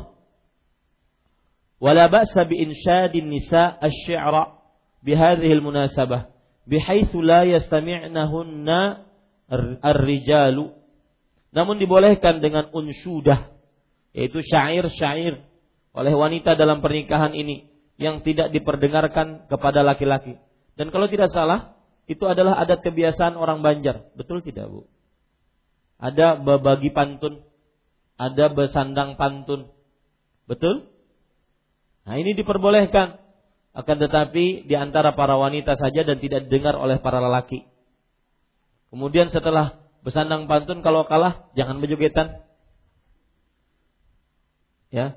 Wala 1.79 2.11
ba'sa 2.11 2.43
bi 2.43 2.59
insyadin 2.59 3.31
nisa 3.31 3.79
asy-syi'ra 3.79 4.59
bi 4.99 5.15
hadhihi 5.15 5.53
al-munasabah 5.59 6.27
bihaitsu 6.67 7.23
la 7.23 7.47
yastami'nahunna 7.47 8.79
ar-rijalu. 9.83 10.75
Namun 11.49 11.81
dibolehkan 11.81 12.43
dengan 12.43 12.67
unsyudah 12.69 13.55
yaitu 14.13 14.43
syair-syair 14.43 15.45
oleh 15.95 16.13
wanita 16.13 16.53
dalam 16.53 16.83
pernikahan 16.83 17.33
ini 17.33 17.69
yang 17.99 18.21
tidak 18.23 18.53
diperdengarkan 18.53 19.49
kepada 19.49 19.83
laki-laki. 19.83 20.39
Dan 20.79 20.93
kalau 20.93 21.11
tidak 21.11 21.27
salah, 21.33 21.75
itu 22.07 22.23
adalah 22.23 22.55
adat 22.63 22.79
kebiasaan 22.79 23.35
orang 23.35 23.59
Banjar. 23.59 24.07
Betul 24.15 24.39
tidak, 24.39 24.71
Bu? 24.71 24.87
Ada 25.99 26.39
berbagi 26.39 26.95
pantun 26.95 27.43
ada 28.19 28.51
bersandang 28.51 29.15
pantun. 29.15 29.71
Betul? 30.43 30.91
Nah 32.03 32.19
ini 32.19 32.35
diperbolehkan. 32.35 33.15
Akan 33.71 33.95
tetapi 33.95 34.67
di 34.67 34.75
antara 34.75 35.15
para 35.15 35.39
wanita 35.39 35.79
saja 35.79 36.03
dan 36.03 36.19
tidak 36.19 36.51
didengar 36.51 36.75
oleh 36.75 36.99
para 36.99 37.23
lelaki. 37.23 37.63
Kemudian 38.91 39.31
setelah 39.31 39.79
bersandang 40.03 40.51
pantun 40.51 40.83
kalau 40.83 41.07
kalah 41.07 41.47
jangan 41.55 41.79
berjogetan. 41.79 42.43
Ya. 44.91 45.15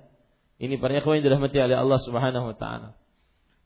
Ini 0.63 0.79
para 0.79 0.95
ikhwan 0.95 1.19
yang 1.19 1.27
dirahmati 1.27 1.59
oleh 1.59 1.75
Allah 1.75 1.99
Subhanahu 2.07 2.55
wa 2.55 2.57
taala. 2.57 2.95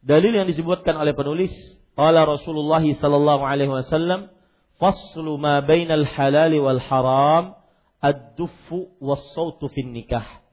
Dalil 0.01 0.33
yang 0.33 0.49
disebutkan 0.49 0.97
oleh 0.97 1.13
penulis, 1.13 1.53
qala 1.93 2.25
Rasulullah 2.25 2.81
sallallahu 2.81 3.43
alaihi 3.45 3.69
wasallam, 3.69 4.33
faslu 4.81 5.37
ma 5.37 5.61
bainal 5.61 6.09
halal 6.09 6.57
wal 6.57 6.81
haram 6.81 7.66
ad-duffu 8.01 8.97
was-sautu 9.01 9.69
fin 9.73 9.93
nikah 9.93 10.45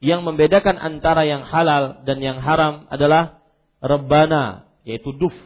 yang 0.00 0.24
membedakan 0.24 0.80
antara 0.80 1.28
yang 1.28 1.44
halal 1.44 2.02
dan 2.08 2.24
yang 2.24 2.40
haram 2.40 2.88
adalah 2.88 3.44
rebana 3.84 4.72
yaitu 4.88 5.12
duf 5.12 5.36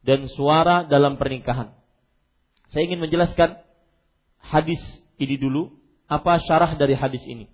dan 0.00 0.26
suara 0.32 0.88
dalam 0.88 1.20
pernikahan. 1.20 1.76
Saya 2.72 2.88
ingin 2.88 3.04
menjelaskan 3.04 3.60
hadis 4.40 4.80
ini 5.20 5.36
dulu, 5.36 5.76
apa 6.08 6.40
syarah 6.40 6.74
dari 6.80 6.96
hadis 6.96 7.20
ini. 7.28 7.52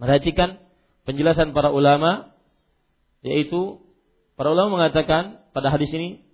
Perhatikan 0.00 0.58
penjelasan 1.04 1.52
para 1.52 1.68
ulama 1.68 2.32
yaitu 3.20 3.78
para 4.34 4.50
ulama 4.50 4.82
mengatakan 4.82 5.44
pada 5.54 5.70
hadis 5.70 5.92
ini 5.94 6.24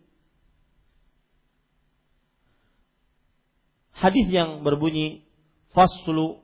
hadis 3.93 4.31
yang 4.31 4.63
berbunyi 4.63 5.28
faslu 5.73 6.41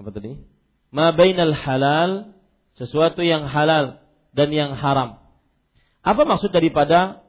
apa 0.00 0.08
tadi? 0.16 0.40
Ma 0.88 1.12
bainal 1.12 1.52
halal 1.52 2.32
sesuatu 2.80 3.20
yang 3.20 3.44
halal 3.44 4.00
dan 4.32 4.48
yang 4.48 4.72
haram. 4.72 5.20
Apa 6.00 6.24
maksud 6.24 6.48
daripada 6.56 7.20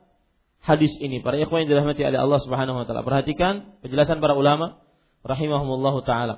hadis 0.63 0.95
ini? 1.03 1.19
Para 1.19 1.35
ikhwan 1.35 1.67
yang 1.67 1.75
dirahmati 1.75 2.07
oleh 2.07 2.19
Allah 2.23 2.39
Subhanahu 2.39 2.79
wa 2.79 2.85
taala. 2.87 3.03
Perhatikan 3.03 3.75
penjelasan 3.83 4.23
para 4.23 4.39
ulama 4.39 4.79
rahimahumullah 5.27 5.95
taala. 6.07 6.35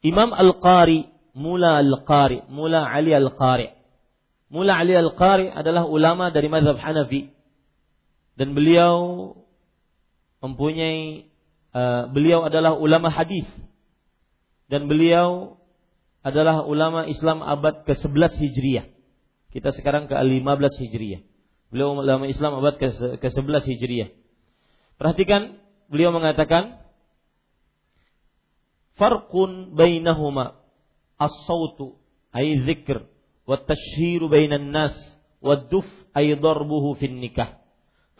Imam 0.00 0.32
Al-Qari, 0.32 1.12
Mula 1.36 1.84
Al-Qari, 1.84 2.48
Mula 2.48 2.88
Ali 2.88 3.12
Al-Qari. 3.12 3.68
Mula 4.48 4.72
Ali 4.80 4.96
Al-Qari 4.96 5.52
adalah 5.52 5.84
ulama 5.84 6.32
dari 6.32 6.48
mazhab 6.48 6.80
Hanafi 6.80 7.28
dan 8.40 8.56
beliau 8.56 9.36
mempunyai 10.40 11.28
uh, 11.76 12.08
beliau 12.10 12.44
adalah 12.48 12.76
ulama 12.76 13.12
hadis 13.12 13.46
dan 14.72 14.88
beliau 14.88 15.60
adalah 16.20 16.64
ulama 16.68 17.08
Islam 17.08 17.40
abad 17.40 17.84
ke-11 17.88 18.36
Hijriah. 18.36 18.86
Kita 19.50 19.72
sekarang 19.72 20.06
ke-15 20.06 20.72
Hijriah. 20.84 21.20
Beliau 21.72 21.96
ulama 21.96 22.28
Islam 22.28 22.60
abad 22.60 22.76
ke-11 22.76 23.62
Hijriah. 23.66 24.10
Perhatikan 25.00 25.56
beliau 25.88 26.12
mengatakan 26.12 26.82
farqun 29.00 29.72
bainahuma 29.72 30.60
as-sautu 31.16 31.96
ay 32.36 32.60
dzikr 32.68 33.08
wa 33.48 33.56
tashhiru 33.56 34.28
bainan 34.28 34.70
nas 34.70 34.92
wa 35.40 35.56
duf 35.56 35.88
ay 36.12 36.36
darbuhu 36.36 37.00
fin 37.00 37.16
nikah 37.16 37.58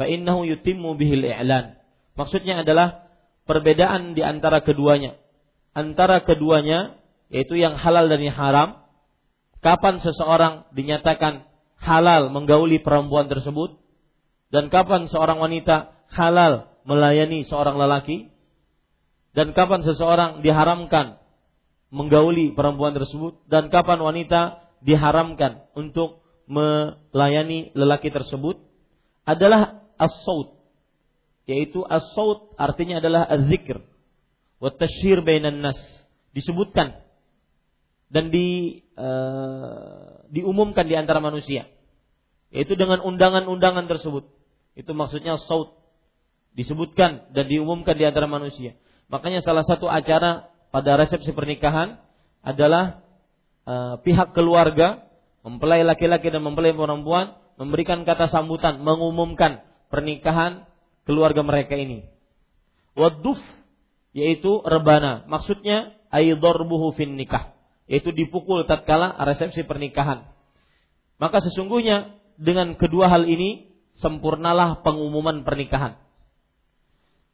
fa 0.01 0.09
innahu 0.09 0.49
yutimmu 0.49 0.97
bihil 0.97 1.21
i'lan. 1.21 1.80
Maksudnya 2.21 2.61
adalah 2.61 3.09
perbedaan 3.49 4.13
di 4.13 4.21
antara 4.21 4.61
keduanya. 4.61 5.17
Antara 5.73 6.21
keduanya 6.21 7.01
yaitu 7.33 7.57
yang 7.57 7.81
halal 7.81 8.13
dan 8.13 8.21
yang 8.21 8.37
haram. 8.37 8.85
Kapan 9.65 10.05
seseorang 10.05 10.69
dinyatakan 10.77 11.49
halal 11.81 12.29
menggauli 12.29 12.81
perempuan 12.81 13.29
tersebut 13.29 13.81
dan 14.53 14.69
kapan 14.69 15.09
seorang 15.09 15.41
wanita 15.41 15.97
halal 16.13 16.69
melayani 16.85 17.45
seorang 17.49 17.77
lelaki 17.77 18.33
dan 19.33 19.53
kapan 19.57 19.85
seseorang 19.85 20.41
diharamkan 20.45 21.21
menggauli 21.93 22.53
perempuan 22.53 22.97
tersebut 22.97 23.41
dan 23.49 23.69
kapan 23.73 24.01
wanita 24.01 24.65
diharamkan 24.81 25.69
untuk 25.77 26.25
melayani 26.49 27.73
lelaki 27.77 28.09
tersebut 28.11 28.59
adalah 29.29 29.85
as-saut 30.01 30.60
yaitu 31.51 31.83
as-saut 31.83 32.55
artinya 32.55 33.03
adalah 33.03 33.27
az-zikr. 33.27 33.83
Wa 34.63 34.71
bainan 35.27 35.59
nas. 35.59 35.79
Disebutkan 36.31 36.95
dan 38.07 38.31
di 38.31 38.79
uh, 38.95 40.23
diumumkan 40.31 40.87
di 40.87 40.95
antara 40.95 41.19
manusia. 41.19 41.67
Yaitu 42.55 42.79
dengan 42.79 43.03
undangan-undangan 43.03 43.91
tersebut. 43.91 44.31
Itu 44.79 44.95
maksudnya 44.95 45.39
saut 45.43 45.75
disebutkan 46.55 47.35
dan 47.35 47.51
diumumkan 47.51 47.99
di 47.99 48.07
antara 48.07 48.31
manusia. 48.31 48.79
Makanya 49.11 49.43
salah 49.43 49.67
satu 49.67 49.91
acara 49.91 50.51
pada 50.71 50.95
resepsi 50.95 51.35
pernikahan 51.35 51.99
adalah 52.47 53.03
uh, 53.67 53.99
pihak 54.07 54.35
keluarga 54.35 55.03
mempelai 55.43 55.83
laki-laki 55.83 56.31
dan 56.31 56.47
mempelai 56.47 56.71
perempuan 56.71 57.35
memberikan 57.59 58.07
kata 58.07 58.31
sambutan 58.31 58.81
mengumumkan 58.83 59.67
pernikahan 59.91 60.70
keluarga 61.05 61.41
mereka 61.45 61.77
ini. 61.77 62.07
Waduf 62.99 63.39
yaitu 64.13 64.61
rebana. 64.67 65.25
Maksudnya 65.31 65.95
aidorbuhu 66.11 66.93
fin 66.99 67.15
nikah. 67.15 67.55
Yaitu 67.91 68.15
dipukul 68.15 68.67
tatkala 68.67 69.15
resepsi 69.27 69.67
pernikahan. 69.67 70.31
Maka 71.21 71.43
sesungguhnya 71.43 72.17
dengan 72.41 72.79
kedua 72.79 73.13
hal 73.13 73.29
ini 73.29 73.71
sempurnalah 74.01 74.81
pengumuman 74.81 75.45
pernikahan. 75.45 76.01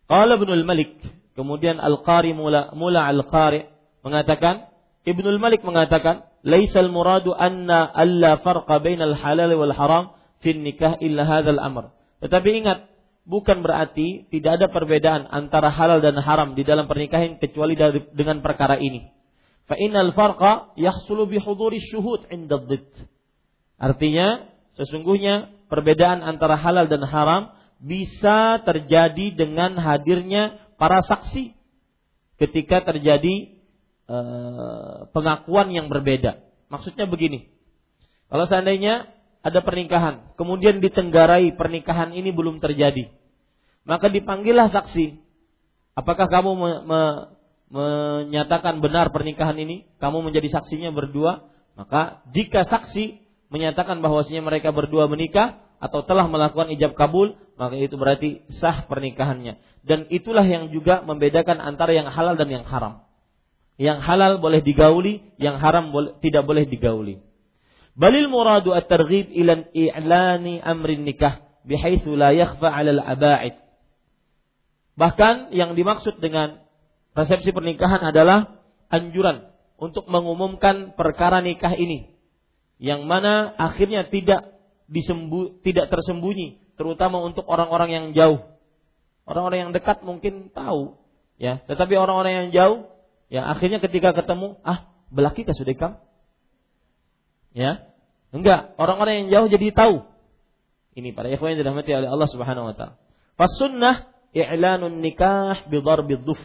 Qala 0.06 0.38
Ibnu 0.38 0.54
Malik, 0.62 0.98
kemudian 1.34 1.78
Al-Qari 1.82 2.34
mula, 2.34 2.74
mula 2.74 3.06
Al-Qari 3.10 3.66
mengatakan 4.06 4.70
Ibnu 5.06 5.38
Malik 5.38 5.62
mengatakan, 5.62 6.26
"Laisal 6.42 6.90
muradu 6.90 7.30
anna 7.30 7.86
alla 7.86 8.42
farqa 8.42 8.82
bainal 8.82 9.14
halal 9.14 9.54
wal 9.54 9.70
haram 9.70 10.04
fin 10.42 10.66
nikah 10.66 10.98
illa 10.98 11.22
hadzal 11.22 11.62
amr." 11.62 11.94
Tetapi 12.18 12.48
ingat, 12.58 12.90
bukan 13.26 13.60
berarti 13.60 14.30
tidak 14.30 14.62
ada 14.62 14.66
perbedaan 14.70 15.26
antara 15.28 15.68
halal 15.74 15.98
dan 15.98 16.14
haram 16.22 16.54
di 16.54 16.62
dalam 16.62 16.86
pernikahan 16.86 17.42
kecuali 17.42 17.74
dari, 17.74 18.06
dengan 18.14 18.40
perkara 18.40 18.78
ini. 18.78 19.10
Fa 19.66 19.74
innal 19.74 20.14
farqa 20.14 20.72
yahsulu 20.78 21.26
huduri 21.26 21.82
syuhud 21.82 22.30
'inda. 22.30 22.62
Artinya, 23.76 24.46
sesungguhnya 24.78 25.66
perbedaan 25.66 26.22
antara 26.22 26.54
halal 26.54 26.86
dan 26.86 27.02
haram 27.02 27.50
bisa 27.82 28.62
terjadi 28.62 29.34
dengan 29.36 29.76
hadirnya 29.76 30.56
para 30.80 31.02
saksi 31.04 31.52
ketika 32.40 32.86
terjadi 32.86 33.58
uh, 34.08 35.10
pengakuan 35.12 35.74
yang 35.74 35.90
berbeda. 35.90 36.40
Maksudnya 36.72 37.04
begini. 37.10 37.52
Kalau 38.30 38.46
seandainya 38.48 39.15
ada 39.42 39.60
pernikahan, 39.62 40.34
kemudian 40.34 40.78
ditenggarai 40.82 41.54
pernikahan 41.54 42.12
ini 42.12 42.30
belum 42.34 42.58
terjadi. 42.58 43.12
Maka 43.86 44.10
dipanggillah 44.10 44.68
saksi. 44.74 45.22
Apakah 45.94 46.26
kamu 46.26 46.50
me, 46.58 46.70
me, 46.84 47.00
menyatakan 47.70 48.82
benar 48.82 49.14
pernikahan 49.14 49.56
ini? 49.56 49.86
Kamu 50.02 50.26
menjadi 50.26 50.50
saksinya 50.50 50.90
berdua? 50.90 51.46
Maka 51.78 52.26
jika 52.34 52.66
saksi 52.66 53.22
menyatakan 53.48 54.02
bahwasanya 54.02 54.42
mereka 54.42 54.74
berdua 54.74 55.06
menikah 55.06 55.62
atau 55.78 56.02
telah 56.02 56.26
melakukan 56.26 56.72
ijab 56.74 56.98
kabul, 56.98 57.38
maka 57.54 57.78
itu 57.78 57.94
berarti 57.94 58.42
sah 58.58 58.88
pernikahannya. 58.90 59.60
Dan 59.86 60.10
itulah 60.10 60.42
yang 60.42 60.74
juga 60.74 61.06
membedakan 61.06 61.62
antara 61.62 61.94
yang 61.94 62.10
halal 62.10 62.34
dan 62.34 62.50
yang 62.50 62.66
haram. 62.66 63.06
Yang 63.76 64.02
halal 64.02 64.32
boleh 64.40 64.64
digauli, 64.64 65.22
yang 65.36 65.60
haram 65.60 65.92
boleh, 65.92 66.16
tidak 66.24 66.42
boleh 66.48 66.64
digauli. 66.64 67.20
Balil 67.96 68.28
muradu 68.28 68.76
at-targhib 68.76 69.32
ila 69.32 69.72
i'lani 69.72 70.60
amrin 70.60 71.08
nikah 71.08 71.40
bihaitsu 71.64 72.12
la 72.12 72.36
yakhfa 72.36 72.68
'ala 72.68 72.92
al-aba'id. 73.00 73.56
Bahkan 75.00 75.56
yang 75.56 75.72
dimaksud 75.72 76.20
dengan 76.20 76.60
resepsi 77.16 77.56
pernikahan 77.56 78.04
adalah 78.04 78.60
anjuran 78.92 79.48
untuk 79.80 80.04
mengumumkan 80.12 80.92
perkara 80.92 81.40
nikah 81.40 81.72
ini 81.72 82.12
yang 82.76 83.08
mana 83.08 83.56
akhirnya 83.56 84.04
tidak 84.12 84.52
disembu, 84.92 85.56
tidak 85.64 85.88
tersembunyi 85.88 86.76
terutama 86.76 87.24
untuk 87.24 87.48
orang-orang 87.48 87.90
yang 87.92 88.06
jauh. 88.12 88.44
Orang-orang 89.24 89.68
yang 89.68 89.72
dekat 89.72 90.04
mungkin 90.04 90.52
tahu 90.52 91.00
ya, 91.40 91.64
tetapi 91.64 91.96
orang-orang 91.96 92.44
yang 92.44 92.48
jauh 92.52 92.78
ya 93.32 93.48
akhirnya 93.48 93.80
ketika 93.80 94.12
ketemu 94.12 94.60
ah 94.62 94.92
belaki 95.08 95.48
sudah 95.48 95.72
kamu 95.72 95.96
Ya. 97.56 97.88
Enggak, 98.36 98.76
orang-orang 98.76 99.24
yang 99.24 99.28
jauh 99.32 99.48
jadi 99.48 99.72
tahu. 99.72 100.04
Ini 100.92 101.16
para 101.16 101.32
ikhwan 101.32 101.56
yang 101.56 101.64
dirahmati 101.64 101.88
oleh 101.96 102.08
Allah 102.12 102.28
Subhanahu 102.28 102.68
wa 102.68 102.74
taala. 102.76 103.00
Pas 103.40 103.48
sunnah 103.56 104.12
i'lanun 104.36 105.00
nikah 105.00 105.64
bi 105.72 105.80
dhuf. 105.80 106.40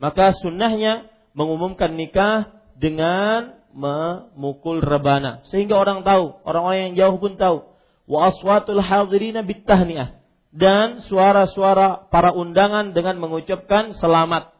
Maka 0.00 0.32
sunnahnya 0.32 1.12
mengumumkan 1.36 1.92
nikah 1.92 2.56
dengan 2.76 3.56
memukul 3.76 4.80
rebana 4.80 5.44
sehingga 5.52 5.76
orang 5.76 6.00
tahu, 6.00 6.40
orang-orang 6.48 6.92
yang 6.92 6.94
jauh 6.96 7.16
pun 7.20 7.36
tahu. 7.36 7.68
Wa 8.08 8.32
aswatul 8.32 8.80
hadirina 8.80 9.44
bitahniah 9.44 10.16
dan 10.56 11.04
suara-suara 11.04 12.08
para 12.08 12.32
undangan 12.32 12.96
dengan 12.96 13.20
mengucapkan 13.20 13.92
selamat. 14.00 14.56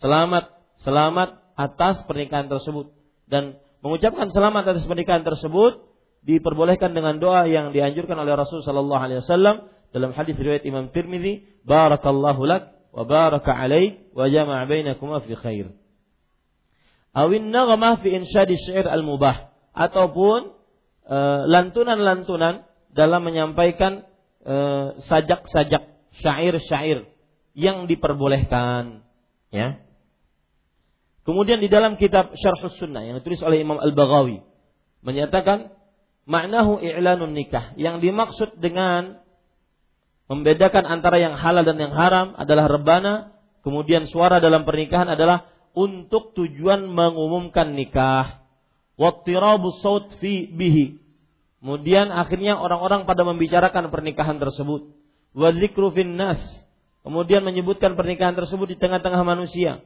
Selamat, 0.00 0.56
selamat 0.80 1.36
atas 1.52 2.00
pernikahan 2.08 2.48
tersebut 2.48 2.96
dan 3.28 3.60
mengucapkan 3.84 4.32
selamat 4.32 4.72
atas 4.72 4.88
pernikahan 4.88 5.28
tersebut 5.28 5.84
diperbolehkan 6.24 6.96
dengan 6.96 7.20
doa 7.20 7.44
yang 7.44 7.76
dianjurkan 7.76 8.16
oleh 8.16 8.32
Rasul 8.32 8.64
sallallahu 8.64 8.96
alaihi 8.96 9.20
wasallam 9.20 9.68
dalam 9.92 10.16
hadis 10.16 10.34
riwayat 10.40 10.64
Imam 10.64 10.88
Tirmizi, 10.88 11.44
barakallahu 11.68 12.48
lak 12.48 12.74
wa 12.90 13.04
baraka 13.04 13.52
alaik 13.52 14.10
wa 14.16 14.24
jama'a 14.26 14.64
bainakuma 14.64 15.20
fi 15.22 15.36
khair. 15.36 15.66
Awin 17.14 17.52
naghamah 17.52 18.02
fi 18.02 18.10
insyadi 18.10 18.58
syair 18.58 18.88
al-mubah 18.90 19.54
ataupun 19.76 20.50
eh, 21.06 21.42
lantunan-lantunan 21.46 22.66
dalam 22.90 23.20
menyampaikan 23.22 24.02
eh, 24.42 24.86
sajak-sajak 25.06 25.94
syair-syair 26.24 27.06
yang 27.54 27.86
diperbolehkan 27.86 29.06
ya 29.54 29.78
kemudian 31.24 31.60
di 31.60 31.68
dalam 31.68 31.98
kitab 31.98 32.32
Syarhus 32.36 32.78
Sunnah 32.80 33.04
yang 33.04 33.20
ditulis 33.20 33.40
oleh 33.44 33.60
Imam 33.60 33.80
Al-Baghawi 33.80 34.40
menyatakan 35.04 35.72
maknahu 36.24 36.80
i'lanun 36.80 37.36
nikah 37.36 37.76
yang 37.76 38.00
dimaksud 38.00 38.56
dengan 38.60 39.20
membedakan 40.28 40.88
antara 40.88 41.20
yang 41.20 41.36
halal 41.36 41.64
dan 41.64 41.76
yang 41.76 41.92
haram 41.92 42.32
adalah 42.36 42.68
rebana 42.70 43.36
kemudian 43.60 44.08
suara 44.08 44.40
dalam 44.40 44.64
pernikahan 44.64 45.12
adalah 45.12 45.48
untuk 45.76 46.32
tujuan 46.32 46.88
mengumumkan 46.88 47.76
nikah 47.76 48.40
wattirabu 48.96 49.74
saut 49.82 50.08
fi 50.22 50.48
bihi 50.48 51.04
Kemudian 51.64 52.12
akhirnya 52.12 52.60
orang-orang 52.60 53.08
pada 53.08 53.24
membicarakan 53.24 53.88
pernikahan 53.88 54.36
tersebut. 54.36 54.84
Wa 55.32 55.48
nas. 56.04 56.40
Kemudian 57.00 57.40
menyebutkan 57.40 57.96
pernikahan 57.96 58.36
tersebut 58.36 58.68
di 58.68 58.76
tengah-tengah 58.76 59.24
manusia. 59.24 59.80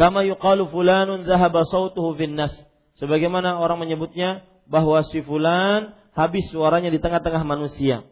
Kama 0.00 0.24
yuqalu 0.24 0.68
fulanun 0.72 1.28
zahaba 1.28 1.64
sautuhu 1.68 2.16
fin 2.16 2.34
nas. 2.36 2.52
Sebagaimana 2.96 3.60
orang 3.60 3.80
menyebutnya 3.82 4.44
bahwa 4.68 5.04
si 5.04 5.20
fulan 5.20 5.96
habis 6.12 6.48
suaranya 6.52 6.92
di 6.92 7.00
tengah-tengah 7.00 7.44
manusia. 7.44 8.04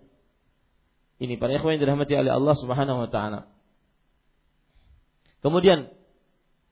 Ini 1.21 1.37
para 1.37 1.53
ikhwan 1.53 1.77
yang 1.77 1.85
dirahmati 1.85 2.17
oleh 2.17 2.33
Allah 2.33 2.55
Subhanahu 2.57 2.99
wa 3.05 3.09
taala. 3.13 3.41
Kemudian 5.45 5.93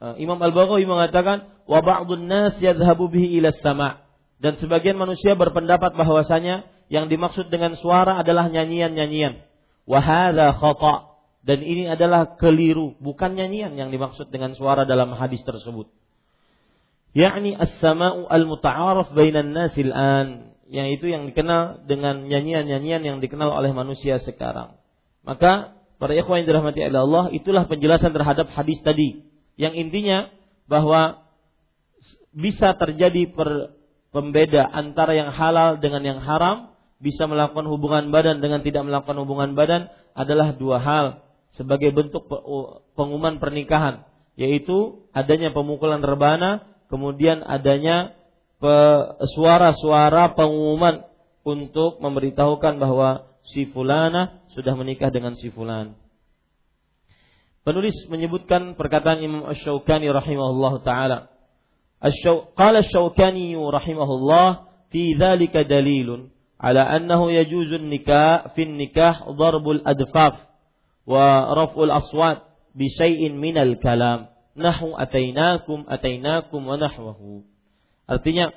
eh, 0.00 0.14
Imam 0.20 0.40
Al-Baghawi 0.40 0.88
mengatakan 0.88 1.52
wa 1.68 1.80
ba'dun 1.84 2.28
nas 2.28 2.56
yadhhabu 2.60 3.12
bihi 3.12 3.40
ila 3.40 3.52
sama' 3.52 4.08
Dan 4.38 4.54
sebagian 4.62 4.94
manusia 4.94 5.34
berpendapat 5.34 5.98
bahwasanya 5.98 6.70
yang 6.86 7.10
dimaksud 7.10 7.50
dengan 7.50 7.74
suara 7.74 8.22
adalah 8.22 8.46
nyanyian-nyanyian. 8.46 9.42
Wahada 9.84 10.54
khata. 10.54 11.07
Dan 11.48 11.64
ini 11.64 11.88
adalah 11.88 12.36
keliru, 12.36 12.92
bukan 13.00 13.32
nyanyian 13.32 13.72
yang 13.72 13.88
dimaksud 13.88 14.28
dengan 14.28 14.52
suara 14.52 14.84
dalam 14.84 15.16
hadis 15.16 15.40
tersebut. 15.48 15.88
Yakni 17.16 17.56
as-sama'u 17.56 18.28
al-muta'araf 18.28 19.16
bainan 19.16 19.56
nasil 19.56 19.88
an. 19.88 20.52
Yang 20.68 21.00
itu 21.00 21.06
yang 21.08 21.24
dikenal 21.32 21.88
dengan 21.88 22.28
nyanyian-nyanyian 22.28 23.00
yang 23.00 23.16
dikenal 23.24 23.48
oleh 23.48 23.72
manusia 23.72 24.20
sekarang. 24.20 24.76
Maka 25.24 25.72
para 25.96 26.12
ikhwan 26.12 26.44
yang 26.44 26.52
dirahmati 26.52 26.84
Allah, 26.84 27.32
itulah 27.32 27.64
penjelasan 27.64 28.12
terhadap 28.12 28.52
hadis 28.52 28.76
tadi. 28.84 29.24
Yang 29.56 29.88
intinya 29.88 30.28
bahwa 30.68 31.24
bisa 32.36 32.76
terjadi 32.76 33.24
per, 33.32 33.72
pembeda 34.12 34.68
antara 34.68 35.16
yang 35.16 35.32
halal 35.32 35.80
dengan 35.80 36.04
yang 36.04 36.20
haram, 36.20 36.76
bisa 37.00 37.24
melakukan 37.24 37.64
hubungan 37.72 38.12
badan 38.12 38.44
dengan 38.44 38.60
tidak 38.60 38.84
melakukan 38.84 39.16
hubungan 39.24 39.56
badan 39.56 39.88
adalah 40.12 40.52
dua 40.52 40.76
hal 40.84 41.24
sebagai 41.56 41.94
bentuk 41.94 42.26
pengumuman 42.98 43.40
pernikahan 43.40 44.04
yaitu 44.38 45.08
adanya 45.10 45.50
pemukulan 45.50 46.02
rebana 46.04 46.66
kemudian 46.88 47.42
adanya 47.42 48.18
suara-suara 49.38 50.34
pengumuman 50.34 51.06
untuk 51.46 52.02
memberitahukan 52.02 52.76
bahwa 52.76 53.30
si 53.46 53.70
fulana 53.70 54.42
sudah 54.52 54.74
menikah 54.74 55.08
dengan 55.14 55.38
si 55.38 55.48
fulan. 55.54 55.94
Penulis 57.62 57.94
menyebutkan 58.08 58.74
perkataan 58.74 59.20
Imam 59.20 59.44
Asy-Syaukani 59.46 60.08
rahimahullah 60.08 60.74
taala. 60.82 61.18
Qala 62.56 62.80
Asy-Syaukani 62.80 63.54
rahimahullah 63.54 64.46
fi 64.88 65.14
dzalika 65.14 65.68
dalilun 65.68 66.32
ala 66.58 66.88
annahu 66.90 67.30
yajuzun 67.30 67.86
nikah 67.86 68.50
fi 68.56 68.66
nikah 68.66 69.30
darbul 69.36 69.84
adfaf 69.84 70.47
wa 71.08 71.56
raf'ul 71.56 71.88
aswat 71.88 72.44
bi 72.76 72.92
syai'in 72.92 73.40
minal 73.40 73.80
kalam. 73.80 74.28
Nahu 74.52 74.92
atainakum 74.92 75.88
atainakum 75.88 76.60
wa 76.60 76.76
nahwahu. 76.76 77.48
Artinya 78.04 78.52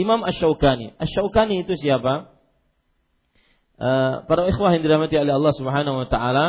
Imam 0.00 0.24
Asy-Syaukani. 0.24 0.96
Asy-Syaukani 0.96 1.68
itu 1.68 1.76
siapa? 1.76 2.32
Uh, 3.80 4.24
para 4.28 4.48
ikhwah 4.48 4.76
yang 4.76 4.84
dirahmati 4.84 5.16
oleh 5.16 5.32
Allah 5.36 5.54
Subhanahu 5.56 6.04
wa 6.04 6.08
taala 6.08 6.46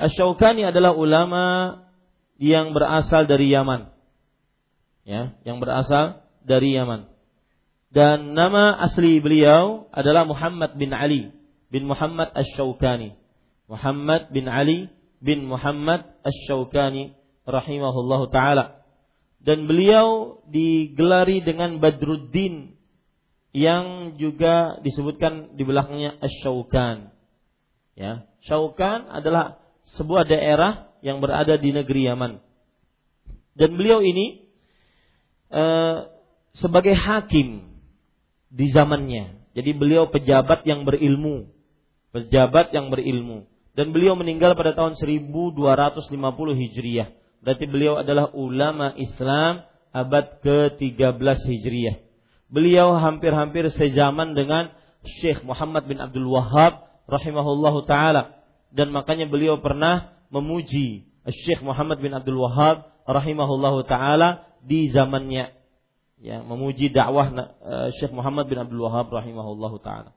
Asy-Syaukani 0.00 0.64
adalah 0.64 0.96
ulama 0.96 1.76
yang 2.40 2.72
berasal 2.72 3.28
dari 3.28 3.52
Yaman. 3.52 3.92
Ya 5.04 5.36
yang 5.44 5.60
berasal 5.60 6.24
dari 6.40 6.72
Yaman. 6.72 7.12
Dan 7.92 8.32
nama 8.32 8.72
asli 8.80 9.20
beliau 9.20 9.92
adalah 9.92 10.24
Muhammad 10.24 10.78
bin 10.80 10.96
Ali 10.96 11.36
bin 11.68 11.84
Muhammad 11.84 12.32
Asy-Syaukani. 12.32 13.19
Muhammad 13.70 14.34
bin 14.34 14.50
Ali 14.50 14.90
bin 15.22 15.46
Muhammad 15.46 16.02
Ash-Shawkani 16.26 17.14
rahimahullahu 17.46 18.34
taala. 18.34 18.82
Dan 19.40 19.70
beliau 19.70 20.42
digelari 20.50 21.40
dengan 21.40 21.78
Badruddin 21.78 22.74
yang 23.54 24.18
juga 24.20 24.82
disebutkan 24.82 25.54
di 25.54 25.62
belakangnya 25.62 26.18
Ash-Shawkan. 26.18 27.14
Ya, 27.94 28.26
Shawkan 28.44 29.08
adalah 29.08 29.62
sebuah 29.94 30.26
daerah 30.26 30.90
yang 31.00 31.22
berada 31.22 31.56
di 31.56 31.70
negeri 31.70 32.10
Yaman. 32.10 32.42
Dan 33.54 33.78
beliau 33.78 34.02
ini 34.02 34.50
Eh, 35.50 35.98
sebagai 36.62 36.94
hakim 36.94 37.66
di 38.54 38.70
zamannya. 38.70 39.50
Jadi 39.50 39.70
beliau 39.74 40.06
pejabat 40.06 40.62
yang 40.62 40.86
berilmu, 40.86 41.50
pejabat 42.14 42.70
yang 42.70 42.86
berilmu. 42.94 43.49
Dan 43.80 43.96
beliau 43.96 44.12
meninggal 44.12 44.52
pada 44.60 44.76
tahun 44.76 45.00
1250 45.00 45.56
Hijriah. 46.52 47.08
Berarti 47.40 47.64
beliau 47.64 47.96
adalah 47.96 48.28
ulama 48.36 48.92
Islam 49.00 49.64
abad 49.88 50.44
ke-13 50.44 51.40
Hijriah. 51.48 51.96
Beliau 52.52 52.92
hampir-hampir 53.00 53.72
sezaman 53.72 54.36
dengan 54.36 54.68
Syekh 55.24 55.40
Muhammad 55.48 55.88
bin 55.88 55.96
Abdul 55.96 56.28
Wahab 56.28 56.84
rahimahullahu 57.08 57.88
taala 57.88 58.36
dan 58.68 58.92
makanya 58.92 59.24
beliau 59.24 59.56
pernah 59.64 60.12
memuji 60.28 61.08
Syekh 61.24 61.64
Muhammad 61.64 62.04
bin 62.04 62.12
Abdul 62.12 62.36
Wahab 62.36 62.84
rahimahullahu 63.08 63.88
taala 63.88 64.44
di 64.60 64.92
zamannya 64.92 65.56
ya 66.20 66.44
memuji 66.44 66.92
dakwah 66.92 67.32
uh, 67.32 67.88
Syekh 67.96 68.12
Muhammad 68.12 68.44
bin 68.52 68.60
Abdul 68.60 68.84
Wahab 68.84 69.08
rahimahullahu 69.08 69.80
taala. 69.80 70.12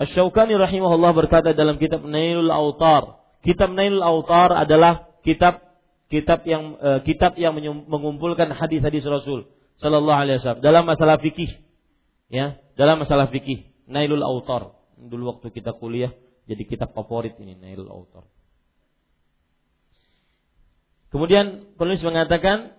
Asy-Syaukani 0.00 0.56
rahimahullah 0.56 1.12
berkata 1.12 1.52
dalam 1.52 1.76
kitab 1.76 2.00
Nailul 2.08 2.48
Autar, 2.48 3.20
kitab 3.44 3.76
Nailul 3.76 4.00
Autar 4.00 4.56
adalah 4.56 5.12
kitab 5.20 5.60
kitab 6.08 6.42
yang 6.48 6.80
uh, 6.80 7.04
kitab 7.04 7.36
yang 7.36 7.52
mengumpulkan 7.84 8.48
hadis-hadis 8.50 9.04
Rasul 9.04 9.46
sallallahu 9.76 10.20
alaihi 10.24 10.40
wasallam 10.40 10.64
dalam 10.64 10.88
masalah 10.88 11.20
fikih. 11.20 11.52
Ya, 12.32 12.56
dalam 12.80 13.04
masalah 13.04 13.28
fikih 13.28 13.68
Nailul 13.84 14.24
Autar. 14.24 14.72
Dulu 14.96 15.36
waktu 15.36 15.52
kita 15.52 15.76
kuliah 15.76 16.16
jadi 16.48 16.64
kitab 16.64 16.96
favorit 16.96 17.36
ini 17.36 17.60
Nailul 17.60 17.92
Autar. 17.92 18.24
Kemudian 21.12 21.76
penulis 21.76 22.00
mengatakan 22.06 22.72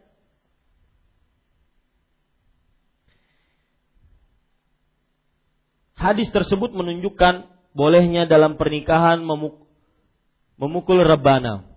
Hadis 6.02 6.34
tersebut 6.34 6.74
menunjukkan 6.74 7.46
bolehnya 7.78 8.26
dalam 8.26 8.58
pernikahan 8.58 9.22
memukul 9.22 10.98
rebana 11.06 11.70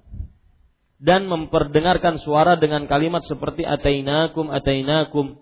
dan 0.97 1.29
memperdengarkan 1.29 2.17
suara 2.25 2.57
dengan 2.57 2.89
kalimat 2.89 3.21
seperti 3.29 3.69
atainakum 3.69 4.49
atainakum 4.49 5.37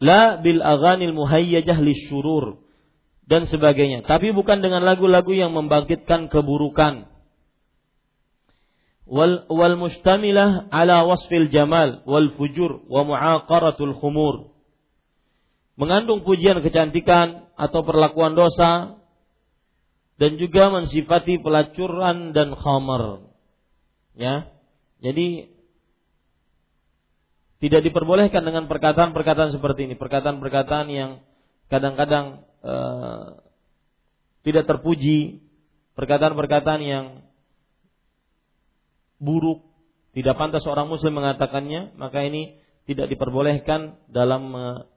la 0.00 0.40
bil 0.40 0.64
aghanil 0.64 1.12
muhayyajah 1.12 1.76
lisyurur 1.76 2.64
dan 3.28 3.44
sebagainya. 3.44 4.08
Tapi 4.08 4.32
bukan 4.32 4.64
dengan 4.64 4.80
lagu-lagu 4.80 5.36
yang 5.36 5.52
membangkitkan 5.52 6.32
keburukan. 6.32 7.12
Wal 9.04 9.44
wal 9.52 9.76
mustamilah 9.76 10.72
ala 10.72 11.04
wasfil 11.04 11.52
jamal 11.52 12.00
wal 12.08 12.32
fujur 12.32 12.80
wa 12.88 13.04
muaqaratul 13.04 13.92
khumur 14.00 14.51
mengandung 15.76 16.22
pujian 16.22 16.60
kecantikan 16.60 17.48
atau 17.56 17.80
perlakuan 17.84 18.36
dosa 18.36 19.00
dan 20.20 20.36
juga 20.36 20.68
mensifati 20.70 21.40
pelacuran 21.40 22.36
dan 22.36 22.54
khamar. 22.54 23.26
Ya. 24.14 24.52
Jadi 25.02 25.50
tidak 27.62 27.86
diperbolehkan 27.86 28.42
dengan 28.42 28.66
perkataan-perkataan 28.66 29.54
seperti 29.54 29.86
ini, 29.86 29.94
perkataan-perkataan 29.94 30.86
yang 30.90 31.10
kadang-kadang 31.70 32.42
uh, 32.62 33.38
tidak 34.42 34.66
terpuji, 34.66 35.42
perkataan-perkataan 35.94 36.82
yang 36.82 37.06
buruk, 39.22 39.62
tidak 40.12 40.34
pantas 40.34 40.66
seorang 40.66 40.90
muslim 40.90 41.14
mengatakannya, 41.14 41.94
maka 41.94 42.26
ini 42.26 42.58
tidak 42.90 43.06
diperbolehkan 43.14 43.94
dalam 44.10 44.42
uh, 44.52 44.91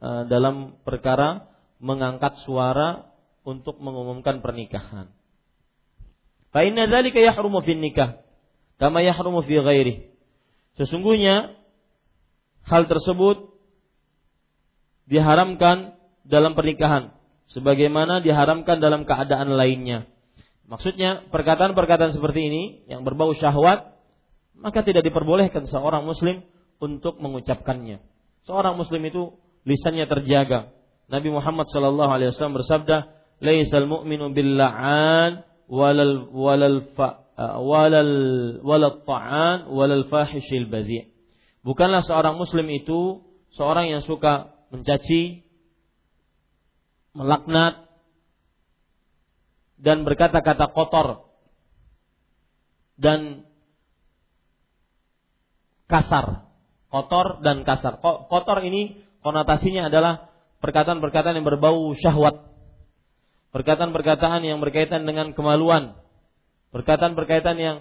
dalam 0.00 0.80
perkara 0.82 1.48
mengangkat 1.80 2.40
suara 2.44 3.12
untuk 3.44 3.80
mengumumkan 3.80 4.40
pernikahan. 4.40 5.12
Fa 6.50 6.66
inna 6.66 6.88
dzalika 6.90 7.20
yahrumu 7.22 7.62
fin 7.62 7.78
nikah 7.78 8.20
kama 8.80 9.04
yahrumu 9.04 9.44
fi 9.44 9.60
ghairi. 9.60 9.94
Sesungguhnya 10.80 11.52
hal 12.64 12.88
tersebut 12.88 13.52
diharamkan 15.04 16.00
dalam 16.24 16.56
pernikahan 16.56 17.12
sebagaimana 17.52 18.24
diharamkan 18.24 18.80
dalam 18.80 19.04
keadaan 19.04 19.52
lainnya. 19.52 20.06
Maksudnya 20.70 21.26
perkataan-perkataan 21.34 22.14
seperti 22.14 22.40
ini 22.46 22.62
yang 22.86 23.02
berbau 23.02 23.34
syahwat 23.34 23.90
maka 24.54 24.84
tidak 24.86 25.02
diperbolehkan 25.02 25.66
seorang 25.66 26.06
muslim 26.06 26.46
untuk 26.78 27.18
mengucapkannya. 27.18 27.98
Seorang 28.46 28.78
muslim 28.78 29.02
itu 29.04 29.34
lisannya 29.64 30.06
terjaga. 30.08 30.72
Nabi 31.10 31.28
Muhammad 31.34 31.66
sallallahu 31.68 32.10
alaihi 32.10 32.30
wasallam 32.32 32.60
bersabda, 32.62 32.96
"Laisal 33.42 33.90
mu'minu 33.90 34.30
bil 34.30 34.54
la'an 34.54 35.42
walal 35.66 36.30
walal 36.30 36.86
fa, 36.94 37.26
walal 37.58 38.14
walal 38.62 39.02
ta'an 39.02 39.68
walal 39.72 40.06
fahishil 40.06 40.70
badhi'." 40.70 41.10
Bukanlah 41.60 42.00
seorang 42.06 42.40
muslim 42.40 42.66
itu 42.72 43.20
seorang 43.52 43.90
yang 43.92 44.02
suka 44.06 44.54
mencaci, 44.70 45.44
melaknat 47.12 47.90
dan 49.80 50.06
berkata-kata 50.06 50.70
kotor 50.72 51.26
dan 53.00 53.48
kasar. 55.90 56.46
Kotor 56.90 57.42
dan 57.42 57.66
kasar. 57.66 57.98
Kotor 58.02 58.58
ini 58.62 59.09
konotasinya 59.20 59.88
adalah 59.88 60.28
perkataan-perkataan 60.60 61.40
yang 61.40 61.46
berbau 61.46 61.92
syahwat. 61.96 62.48
Perkataan-perkataan 63.50 64.46
yang 64.46 64.62
berkaitan 64.62 65.02
dengan 65.08 65.34
kemaluan. 65.34 65.98
Perkataan-perkataan 66.70 67.58
yang 67.58 67.76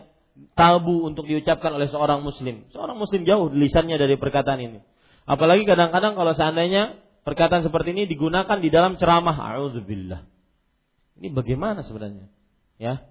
tabu 0.58 1.06
untuk 1.06 1.30
diucapkan 1.30 1.76
oleh 1.76 1.92
seorang 1.92 2.26
muslim. 2.26 2.66
Seorang 2.74 2.98
muslim 2.98 3.22
jauh 3.28 3.52
lisannya 3.54 4.00
dari 4.00 4.18
perkataan 4.18 4.60
ini. 4.60 4.80
Apalagi 5.30 5.68
kadang-kadang 5.70 6.18
kalau 6.18 6.34
seandainya 6.34 6.98
perkataan 7.22 7.62
seperti 7.62 7.94
ini 7.94 8.10
digunakan 8.10 8.58
di 8.58 8.70
dalam 8.74 8.98
ceramah. 8.98 9.38
A'udzubillah. 9.38 10.26
Ini 11.22 11.28
bagaimana 11.36 11.86
sebenarnya? 11.86 12.32
Ya. 12.82 13.06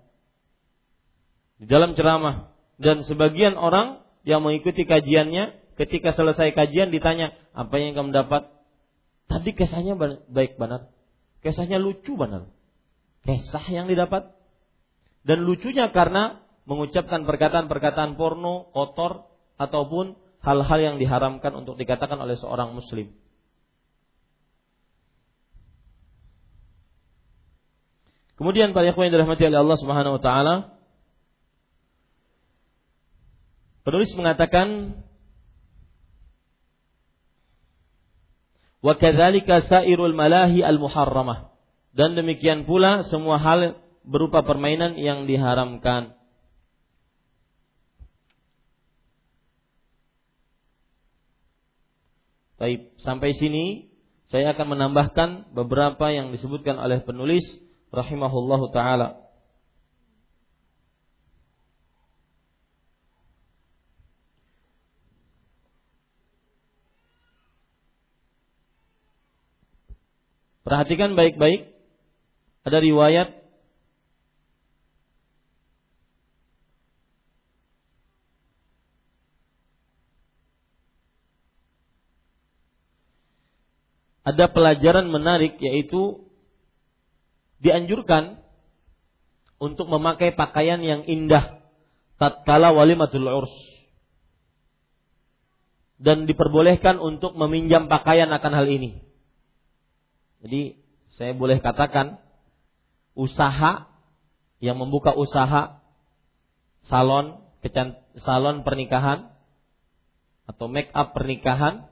Di 1.60 1.66
dalam 1.68 1.94
ceramah 1.94 2.50
dan 2.80 3.04
sebagian 3.06 3.54
orang 3.54 4.02
yang 4.26 4.42
mengikuti 4.42 4.82
kajiannya 4.82 5.54
ketika 5.78 6.10
selesai 6.12 6.52
kajian 6.52 6.90
ditanya, 6.90 7.32
"Apa 7.54 7.78
yang 7.78 7.94
kamu 7.94 8.10
dapat?" 8.10 8.50
Tadi 9.28 9.54
kisahnya 9.54 9.94
baik 10.26 10.58
benar. 10.58 10.90
Kisahnya 11.44 11.78
lucu 11.78 12.18
benar. 12.18 12.50
Kisah 13.22 13.62
yang 13.70 13.86
didapat 13.86 14.34
dan 15.22 15.44
lucunya 15.44 15.92
karena 15.92 16.40
mengucapkan 16.64 17.28
perkataan-perkataan 17.28 18.16
porno, 18.16 18.72
kotor 18.72 19.28
ataupun 19.60 20.16
hal-hal 20.40 20.80
yang 20.80 20.96
diharamkan 20.96 21.52
untuk 21.52 21.76
dikatakan 21.76 22.16
oleh 22.16 22.40
seorang 22.40 22.72
muslim. 22.72 23.12
Kemudian 28.38 28.70
para 28.70 28.86
yang 28.86 29.10
dirahmati 29.10 29.50
oleh 29.50 29.58
Allah 29.58 29.78
Subhanahu 29.82 30.16
wa 30.16 30.22
taala 30.22 30.54
penulis 33.82 34.14
mengatakan 34.14 34.94
wa 38.88 38.96
kadzalika 38.96 39.68
sairul 39.68 40.16
malahi 40.16 40.64
al 40.64 40.80
muharramah 40.80 41.52
dan 41.92 42.16
demikian 42.16 42.64
pula 42.64 43.04
semua 43.04 43.36
hal 43.36 43.76
berupa 44.00 44.40
permainan 44.40 44.96
yang 44.96 45.28
diharamkan. 45.28 46.16
Baik, 52.56 52.96
sampai 53.04 53.36
sini 53.36 53.92
saya 54.32 54.56
akan 54.56 54.74
menambahkan 54.74 55.28
beberapa 55.52 56.08
yang 56.08 56.32
disebutkan 56.32 56.80
oleh 56.80 57.04
penulis 57.04 57.44
rahimahullahu 57.92 58.72
taala. 58.72 59.27
Perhatikan 70.68 71.16
baik-baik. 71.16 71.72
Ada 72.68 72.84
riwayat 72.84 73.32
ada 84.28 84.44
pelajaran 84.52 85.08
menarik 85.08 85.56
yaitu 85.56 86.20
dianjurkan 87.64 88.44
untuk 89.56 89.88
memakai 89.88 90.36
pakaian 90.36 90.84
yang 90.84 91.08
indah 91.08 91.64
tatkala 92.20 92.76
walimatul 92.76 93.24
urs 93.24 93.56
dan 95.96 96.28
diperbolehkan 96.28 97.00
untuk 97.00 97.32
meminjam 97.40 97.88
pakaian 97.88 98.28
akan 98.28 98.52
hal 98.52 98.68
ini. 98.68 99.07
Jadi 100.44 100.78
saya 101.18 101.34
boleh 101.34 101.58
katakan 101.58 102.22
usaha 103.18 103.90
yang 104.62 104.78
membuka 104.78 105.14
usaha 105.14 105.82
salon 106.86 107.42
salon 108.22 108.62
pernikahan 108.62 109.34
atau 110.46 110.70
make 110.70 110.88
up 110.94 111.12
pernikahan 111.12 111.90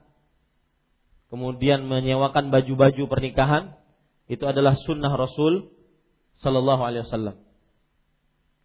kemudian 1.29 1.85
menyewakan 1.91 2.55
baju-baju 2.55 3.03
pernikahan 3.11 3.75
itu 4.27 4.43
adalah 4.47 4.79
sunnah 4.79 5.13
Rasul 5.15 5.71
Sallallahu 6.43 6.83
Alaihi 6.83 7.07
Wasallam. 7.07 7.37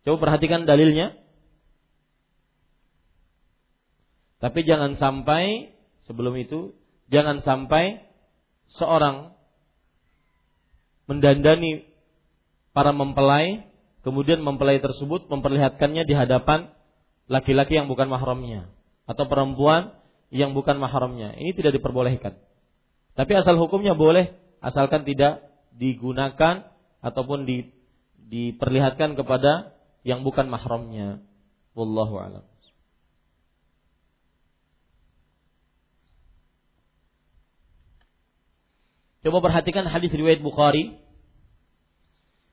Coba 0.01 0.17
perhatikan 0.17 0.65
dalilnya. 0.65 1.13
Tapi 4.41 4.65
jangan 4.65 4.97
sampai 4.97 5.77
sebelum 6.09 6.33
itu 6.41 6.73
jangan 7.13 7.45
sampai 7.45 8.01
seorang 8.73 9.37
mendandani 11.11 11.83
para 12.71 12.95
mempelai 12.95 13.67
kemudian 14.07 14.39
mempelai 14.39 14.79
tersebut 14.79 15.27
memperlihatkannya 15.27 16.07
di 16.07 16.15
hadapan 16.15 16.71
laki-laki 17.27 17.75
yang 17.75 17.91
bukan 17.91 18.07
mahramnya 18.07 18.71
atau 19.03 19.27
perempuan 19.27 19.91
yang 20.31 20.55
bukan 20.55 20.79
mahramnya. 20.79 21.35
Ini 21.35 21.51
tidak 21.51 21.75
diperbolehkan. 21.75 22.39
Tapi 23.19 23.31
asal 23.35 23.59
hukumnya 23.59 23.91
boleh 23.91 24.31
asalkan 24.63 25.03
tidak 25.03 25.43
digunakan 25.75 26.71
ataupun 27.03 27.43
di, 27.43 27.67
diperlihatkan 28.31 29.19
kepada 29.19 29.75
yang 30.07 30.23
bukan 30.23 30.47
mahramnya. 30.47 31.19
Wallahu 31.75 32.15
alam. 32.23 32.45
Coba 39.21 39.37
perhatikan 39.43 39.85
hadis 39.85 40.09
riwayat 40.09 40.41
Bukhari 40.41 40.97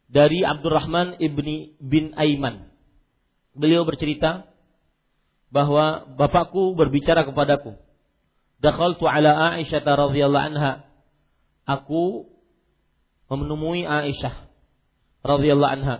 dari 0.08 0.40
Abdurrahman 0.42 1.20
ibni 1.20 1.76
bin 1.78 2.16
Aiman. 2.16 2.72
Beliau 3.52 3.84
bercerita 3.84 4.48
bahwa 5.52 6.08
bapakku 6.16 6.72
berbicara 6.72 7.28
kepadaku. 7.28 7.76
Dakhaltu 8.58 9.06
ala 9.06 9.54
Aisyah 9.54 9.84
radhiyallahu 9.84 10.46
anha. 10.56 10.88
Aku 11.68 12.26
menemui 13.28 13.84
Aisyah 13.84 14.48
radhiyallahu 15.20 15.74
anha 15.78 15.96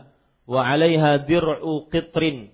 wa 0.49 0.65
'alaiha 0.65 1.29
dir'u 1.29 1.93
qitrin 1.93 2.49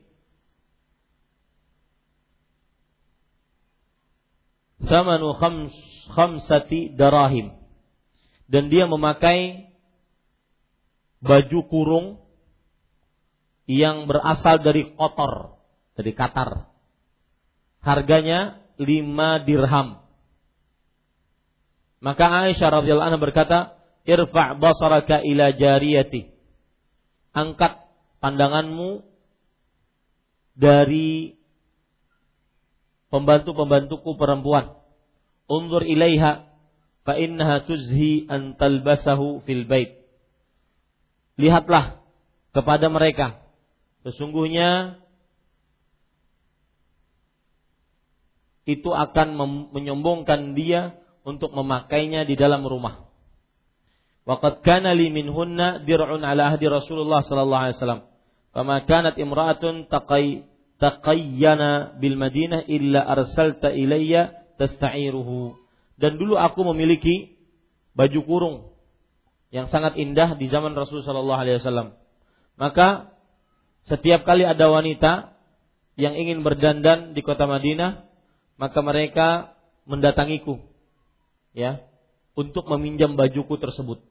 thamanu 4.82 5.30
khams 5.38 5.72
khamsati 6.11 6.92
darahim 6.98 7.55
dan 8.50 8.68
dia 8.68 8.90
memakai 8.90 9.70
baju 11.24 11.60
kurung 11.72 12.06
yang 13.64 14.04
berasal 14.04 14.60
dari 14.60 14.92
kotor 14.92 15.56
dari 15.96 16.12
Qatar 16.12 16.68
harganya 17.80 18.60
lima 18.76 19.40
dirham 19.40 20.04
maka 22.04 22.28
Aisyah 22.28 22.68
radhiyallahu 22.68 23.08
anha 23.08 23.16
berkata 23.16 23.58
irfa' 24.04 24.60
basaraka 24.60 25.24
ila 25.24 25.56
jariyati. 25.56 26.28
Angkat 27.32 27.80
pandanganmu 28.20 29.00
dari 30.52 31.40
pembantu-pembantuku 33.08 34.20
perempuan. 34.20 34.76
Undur 35.48 35.80
ilaiha 35.88 36.44
fa 37.08 37.16
innaha 37.16 37.64
tuzhi 37.64 38.28
an 38.28 38.60
talbasahu 38.60 39.40
fil 39.48 39.64
bait. 39.64 40.03
Lihatlah 41.35 42.05
kepada 42.55 42.87
mereka. 42.87 43.43
Sesungguhnya 44.07 45.01
itu 48.64 48.89
akan 48.93 49.37
menyombongkan 49.72 50.57
dia 50.57 50.97
untuk 51.24 51.53
memakainya 51.53 52.24
di 52.24 52.37
dalam 52.37 52.64
rumah. 52.64 53.09
Waqad 54.24 54.64
kana 54.64 54.97
li 54.97 55.12
minhunna 55.12 55.85
dir'un 55.85 56.24
ala 56.24 56.53
ahdi 56.53 56.64
Rasulullah 56.68 57.20
sallallahu 57.20 57.62
alaihi 57.68 57.76
wasallam. 57.76 58.03
Fama 58.57 58.76
kanat 58.89 59.20
imra'atun 59.20 59.91
taqay 59.93 60.49
taqayyana 60.80 62.01
bil 62.01 62.16
Madinah 62.16 62.64
illa 62.70 63.05
arsalta 63.05 63.74
ilayya 63.74 64.32
tasta'iruhu. 64.57 65.61
Dan 66.01 66.16
dulu 66.16 66.41
aku 66.41 66.64
memiliki 66.72 67.37
baju 67.93 68.20
kurung 68.24 68.57
yang 69.55 69.70
sangat 69.70 69.94
indah 69.94 70.34
di 70.34 70.50
zaman 70.50 70.74
Rasul 70.74 71.07
sallallahu 71.07 71.38
alaihi 71.38 71.62
wasallam. 71.62 71.94
Maka 72.59 73.14
setiap 73.86 74.26
kali 74.26 74.42
ada 74.42 74.66
wanita 74.66 75.38
yang 75.94 76.18
ingin 76.18 76.42
berdandan 76.42 77.14
di 77.14 77.22
kota 77.22 77.46
Madinah, 77.46 78.02
maka 78.59 78.82
mereka 78.82 79.55
mendatangiku 79.86 80.59
ya 81.55 81.86
untuk 82.34 82.66
meminjam 82.66 83.14
bajuku 83.14 83.55
tersebut. 83.55 84.02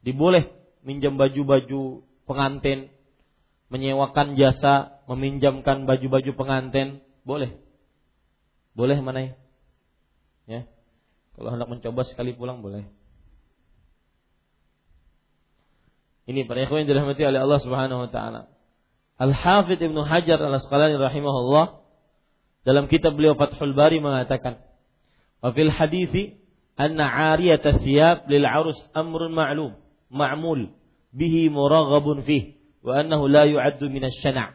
Diboleh 0.00 0.48
minjam 0.80 1.20
baju-baju 1.20 2.00
pengantin, 2.24 2.88
menyewakan 3.68 4.32
jasa, 4.32 5.04
meminjamkan 5.12 5.84
baju-baju 5.84 6.32
pengantin, 6.40 7.04
boleh. 7.20 7.52
Boleh 8.72 8.96
mana? 9.04 9.36
Ya. 10.48 10.64
Kalau 11.36 11.52
hendak 11.52 11.68
mencoba 11.68 12.00
sekali 12.08 12.32
pulang 12.32 12.64
boleh. 12.64 12.88
Ini 16.30 16.46
para 16.46 16.62
ikhwan 16.62 16.86
yang 16.86 16.94
dirahmati 16.94 17.26
oleh 17.26 17.42
Allah 17.42 17.58
Subhanahu 17.58 18.06
wa 18.06 18.10
taala. 18.14 18.46
Al-Hafidh 19.18 19.82
Ibnu 19.82 20.06
Hajar 20.06 20.38
Al-Asqalani 20.38 20.94
rahimahullah 20.94 21.82
dalam 22.62 22.86
kitab 22.86 23.18
beliau 23.18 23.34
Fathul 23.34 23.74
Bari 23.74 23.98
mengatakan, 23.98 24.62
"Wa 25.42 25.50
fil 25.50 25.74
hadithi 25.74 26.38
anna 26.78 27.10
'ariyat 27.10 27.66
thiyab 27.82 28.30
lil 28.30 28.46
'arus 28.46 28.78
amrun 28.94 29.34
ma'lum, 29.34 29.74
ma'mul 30.06 30.70
bihi 31.10 31.50
muraghabun 31.50 32.22
fih 32.22 32.54
wa 32.86 33.02
annahu 33.02 33.26
la 33.26 33.50
yu'addu 33.50 33.90
min 33.90 34.06
asy-syana'." 34.06 34.54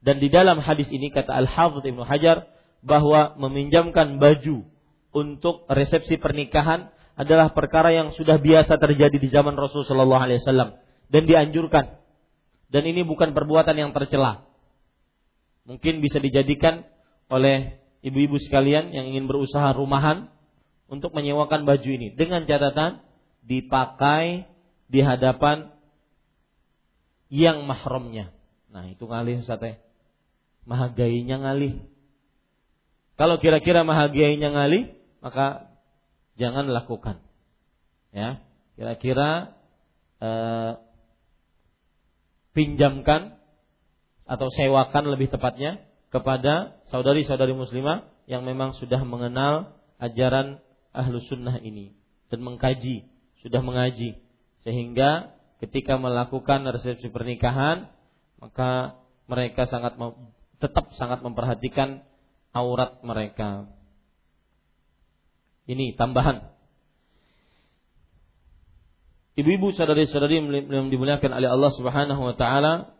Dan 0.00 0.24
di 0.24 0.32
dalam 0.32 0.56
hadis 0.56 0.88
ini 0.88 1.12
kata 1.12 1.36
Al-Hafidz 1.36 1.84
Ibnu 1.84 2.00
Hajar 2.00 2.48
bahwa 2.80 3.36
meminjamkan 3.36 4.16
baju 4.16 4.64
untuk 5.12 5.68
resepsi 5.68 6.16
pernikahan 6.16 6.88
adalah 7.12 7.52
perkara 7.52 7.92
yang 7.92 8.16
sudah 8.16 8.40
biasa 8.40 8.80
terjadi 8.80 9.20
di 9.20 9.28
zaman 9.28 9.52
Rasul 9.52 9.84
sallallahu 9.84 10.24
alaihi 10.24 10.40
wasallam 10.40 10.80
dan 11.08 11.28
dianjurkan. 11.28 12.00
Dan 12.68 12.82
ini 12.90 13.06
bukan 13.06 13.32
perbuatan 13.36 13.76
yang 13.78 13.90
tercela. 13.94 14.44
Mungkin 15.64 16.04
bisa 16.04 16.20
dijadikan 16.20 16.84
oleh 17.32 17.80
ibu-ibu 18.04 18.36
sekalian 18.36 18.92
yang 18.92 19.08
ingin 19.08 19.24
berusaha 19.24 19.72
rumahan 19.72 20.28
untuk 20.92 21.16
menyewakan 21.16 21.64
baju 21.64 21.88
ini 21.88 22.12
dengan 22.12 22.44
catatan 22.44 23.00
dipakai 23.40 24.44
di 24.92 25.00
hadapan 25.00 25.72
yang 27.32 27.64
mahramnya. 27.64 28.30
Nah, 28.68 28.84
itu 28.90 29.08
ngalih 29.08 29.40
Ustaz 29.40 29.80
Mahagainya 30.64 31.40
ngalih. 31.44 31.84
Kalau 33.14 33.36
kira-kira 33.38 33.86
mahagainya 33.86 34.50
ngalih, 34.50 34.96
maka 35.22 35.70
jangan 36.40 36.66
lakukan. 36.66 37.20
Ya, 38.10 38.42
kira-kira 38.74 39.54
eh, 40.18 40.72
pinjamkan 42.54 43.36
atau 44.24 44.48
sewakan 44.48 45.12
lebih 45.12 45.28
tepatnya 45.28 45.84
kepada 46.08 46.80
saudari-saudari 46.88 47.52
muslimah 47.52 48.08
yang 48.24 48.46
memang 48.46 48.72
sudah 48.78 49.02
mengenal 49.04 49.76
ajaran 50.00 50.62
ahlu 50.94 51.20
sunnah 51.26 51.60
ini 51.60 51.92
dan 52.30 52.40
mengkaji, 52.40 53.04
sudah 53.44 53.60
mengaji 53.60 54.22
sehingga 54.64 55.34
ketika 55.60 56.00
melakukan 56.00 56.64
resepsi 56.70 57.12
pernikahan 57.12 57.92
maka 58.40 58.96
mereka 59.28 59.68
sangat 59.68 59.98
tetap 60.62 60.94
sangat 60.96 61.20
memperhatikan 61.20 62.06
aurat 62.54 63.02
mereka. 63.02 63.68
Ini 65.64 65.96
tambahan. 65.96 66.53
Ibu-ibu 69.34 69.74
saudari-saudari 69.74 70.38
yang 70.70 70.94
dimuliakan 70.94 71.34
oleh 71.34 71.50
Allah 71.50 71.70
Subhanahu 71.74 72.22
wa 72.22 72.34
taala 72.38 72.94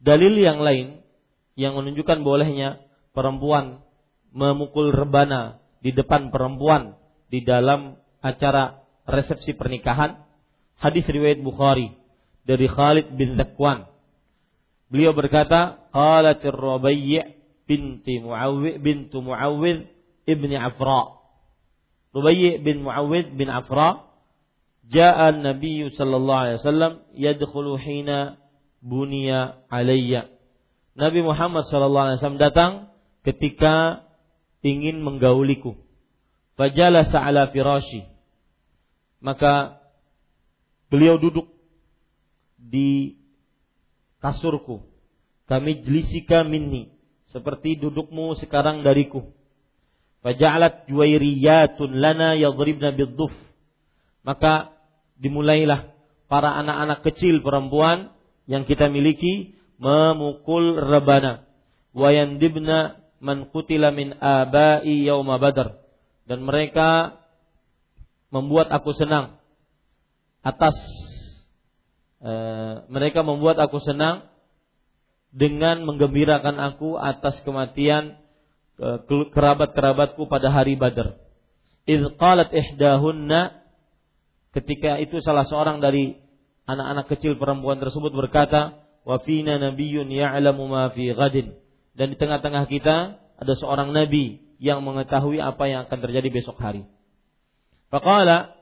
dalil 0.00 0.40
yang 0.40 0.64
lain 0.64 1.04
yang 1.52 1.76
menunjukkan 1.76 2.24
bolehnya 2.24 2.80
perempuan 3.12 3.84
memukul 4.32 4.88
rebana 4.88 5.60
di 5.84 5.92
depan 5.92 6.32
perempuan 6.32 6.96
di 7.28 7.44
dalam 7.44 8.00
acara 8.24 8.80
resepsi 9.04 9.52
pernikahan. 9.52 10.24
Hadis 10.80 11.04
riwayat 11.04 11.44
Bukhari 11.44 11.92
dari 12.48 12.64
Khalid 12.72 13.12
bin 13.20 13.36
Zakwan. 13.36 13.84
Beliau 14.88 15.12
berkata 15.12 15.76
qalatir 15.92 16.56
Rubayy 16.56 17.20
binti 17.68 18.16
Muawwid 18.16 18.80
bintu 18.80 19.20
Muawwid 19.20 19.92
ibni 20.24 20.56
Afra 20.56 21.19
Rubayy 22.10 22.58
bin 22.58 22.82
Muawwid 22.82 23.38
bin 23.38 23.46
Afra 23.46 24.10
Ja'a 24.90 25.30
Nabi 25.30 25.86
sallallahu 25.94 26.40
alaihi 26.42 26.58
wasallam 26.58 26.92
yadkhulu 27.14 27.78
hina 27.78 28.42
bunia 28.82 29.62
alayya. 29.70 30.26
Nabi 30.98 31.22
Muhammad 31.22 31.70
sallallahu 31.70 32.06
alaihi 32.10 32.18
wasallam 32.18 32.42
datang 32.42 32.72
ketika 33.22 34.02
ingin 34.66 34.98
menggauliku. 34.98 35.78
Fajalasa 36.58 37.22
ala 37.22 37.54
firashi. 37.54 38.04
Maka 39.22 39.78
beliau 40.90 41.22
duduk 41.22 41.46
di 42.58 43.14
kasurku. 44.18 44.82
Kami 45.46 45.86
jelisika 45.86 46.42
minni. 46.42 46.90
Seperti 47.30 47.78
dudukmu 47.78 48.34
sekarang 48.42 48.82
dariku. 48.82 49.30
Faja'alat 50.20 50.88
juwairiyatun 50.88 51.96
lana 51.96 52.36
yadribna 52.36 52.92
bidduf. 52.92 53.32
Maka 54.20 54.76
dimulailah 55.16 55.92
para 56.28 56.54
anak-anak 56.60 57.02
kecil 57.08 57.40
perempuan 57.40 58.12
yang 58.46 58.68
kita 58.68 58.86
miliki 58.92 59.56
memukul 59.80 60.76
rebana 60.76 61.48
wa 61.96 62.08
yandibna 62.12 63.00
man 63.18 63.48
qutila 63.48 63.90
min 63.90 64.14
abai 64.16 65.04
yauma 65.04 65.40
badar 65.40 65.80
dan 66.28 66.44
mereka 66.46 67.20
membuat 68.30 68.70
aku 68.70 68.94
senang 68.94 69.40
atas 70.40 70.76
e, 72.22 72.32
mereka 72.88 73.26
membuat 73.26 73.58
aku 73.60 73.82
senang 73.82 74.28
dengan 75.34 75.82
menggembirakan 75.84 76.56
aku 76.58 76.96
atas 76.96 77.42
kematian 77.42 78.16
kerabat-kerabatku 79.34 80.24
pada 80.26 80.48
hari 80.48 80.74
Badar. 80.80 81.20
Idz 81.84 82.16
qalat 82.16 82.48
ihdahunna 82.52 83.60
ketika 84.56 84.96
itu 85.00 85.20
salah 85.20 85.44
seorang 85.44 85.84
dari 85.84 86.16
anak-anak 86.64 87.06
kecil 87.12 87.36
perempuan 87.36 87.76
tersebut 87.76 88.12
berkata, 88.14 88.80
"Wa 89.04 89.20
fina 89.20 89.60
nabiyyun 89.60 90.08
ya'lamu 90.08 90.64
ma 90.70 90.88
fi 90.92 91.12
ghadin." 91.12 91.56
Dan 91.92 92.14
di 92.14 92.16
tengah-tengah 92.16 92.64
kita 92.70 92.96
ada 93.20 93.52
seorang 93.58 93.92
nabi 93.92 94.40
yang 94.60 94.84
mengetahui 94.84 95.40
apa 95.40 95.64
yang 95.68 95.88
akan 95.88 95.98
terjadi 96.04 96.28
besok 96.28 96.60
hari. 96.60 96.84
Faqala 97.88 98.54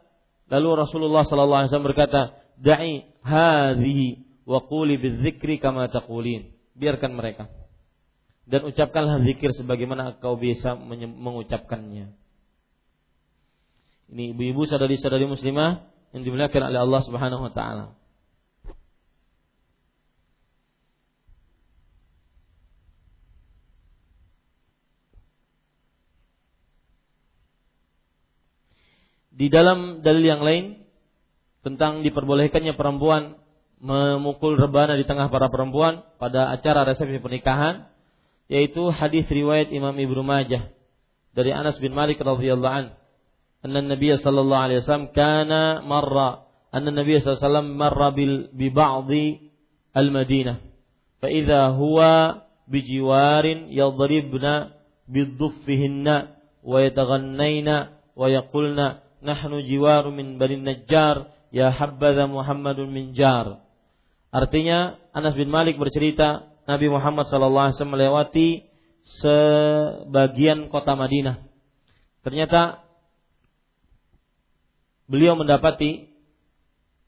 lalu 0.49 0.83
Rasulullah 0.83 1.27
sallallahu 1.27 1.61
alaihi 1.63 1.71
wasallam 1.71 1.91
berkata, 1.91 2.21
"Da'i 2.59 3.07
hadhihi 3.23 4.07
wa 4.49 4.65
quli 4.65 4.97
bidzikri 4.97 5.61
kama 5.61 5.91
taqulin." 5.93 6.55
Biarkan 6.79 7.13
mereka. 7.13 7.51
Dan 8.49 8.65
ucapkanlah 8.65 9.21
zikir 9.29 9.53
sebagaimana 9.53 10.17
kau 10.25 10.41
biasa 10.41 10.73
mengucapkannya. 11.21 12.17
Ini 14.09 14.33
ibu-ibu 14.33 14.65
saudari-saudari 14.65 15.29
muslimah 15.29 15.85
yang 16.17 16.25
dimuliakan 16.25 16.73
oleh 16.73 16.81
Allah 16.81 17.03
Subhanahu 17.05 17.45
wa 17.45 17.53
taala. 17.53 17.87
Di 29.39 29.47
dalam 29.53 30.01
dalil 30.01 30.25
yang 30.25 30.43
lain 30.43 30.83
tentang 31.63 32.01
diperbolehkannya 32.03 32.75
perempuan 32.75 33.39
memukul 33.79 34.59
rebana 34.59 34.99
di 34.99 35.07
tengah 35.07 35.31
para 35.31 35.47
perempuan 35.47 36.03
pada 36.19 36.51
acara 36.51 36.83
resepsi 36.83 37.23
pernikahan 37.23 37.87
yaitu 38.49 38.89
hadis 38.89 39.29
riwayat 39.29 39.69
Imam 39.71 39.93
Ibnu 39.95 40.25
Majah 40.25 40.73
dari 41.37 41.53
Anas 41.53 41.77
bin 41.79 41.95
Malik 41.95 42.19
radhiyallahu 42.19 42.75
an. 42.75 42.87
Anna 43.63 43.85
Nabi 43.85 44.11
sallallahu 44.17 44.65
alaihi 44.65 44.81
wasallam 44.83 45.13
kana 45.13 45.85
marra. 45.85 46.49
Anna 46.73 46.91
Nabi 46.91 47.21
sallallahu 47.21 47.39
alaihi 47.39 47.47
wasallam 47.47 47.69
marra 47.77 48.09
bil 48.11 48.35
bi 48.57 48.67
ba'dhi 48.73 49.27
al-Madinah. 49.95 50.57
Fa 51.21 51.29
idza 51.29 51.75
huwa 51.77 52.43
bijiwarin 52.67 53.71
yadribna 53.71 54.75
biduffihinna 55.09 56.15
wa 56.63 56.77
yataghannayna 56.85 57.77
wa 58.15 58.27
yaqulna 58.29 59.03
nahnu 59.25 59.65
jiwaru 59.65 60.15
min 60.15 60.39
bani 60.39 60.63
najjar 60.63 61.33
ya 61.51 61.73
habbaza 61.73 62.29
Muhammadun 62.29 62.93
min 62.93 63.17
jar. 63.17 63.63
Artinya 64.31 65.01
Anas 65.17 65.35
bin 65.35 65.49
Malik 65.49 65.81
bercerita 65.81 66.48
Nabi 66.69 66.93
Muhammad 66.93 67.25
wasallam 67.33 67.97
melewati 67.97 68.69
sebagian 69.25 70.69
kota 70.69 70.93
Madinah. 70.93 71.49
Ternyata 72.21 72.85
beliau 75.09 75.33
mendapati 75.33 76.13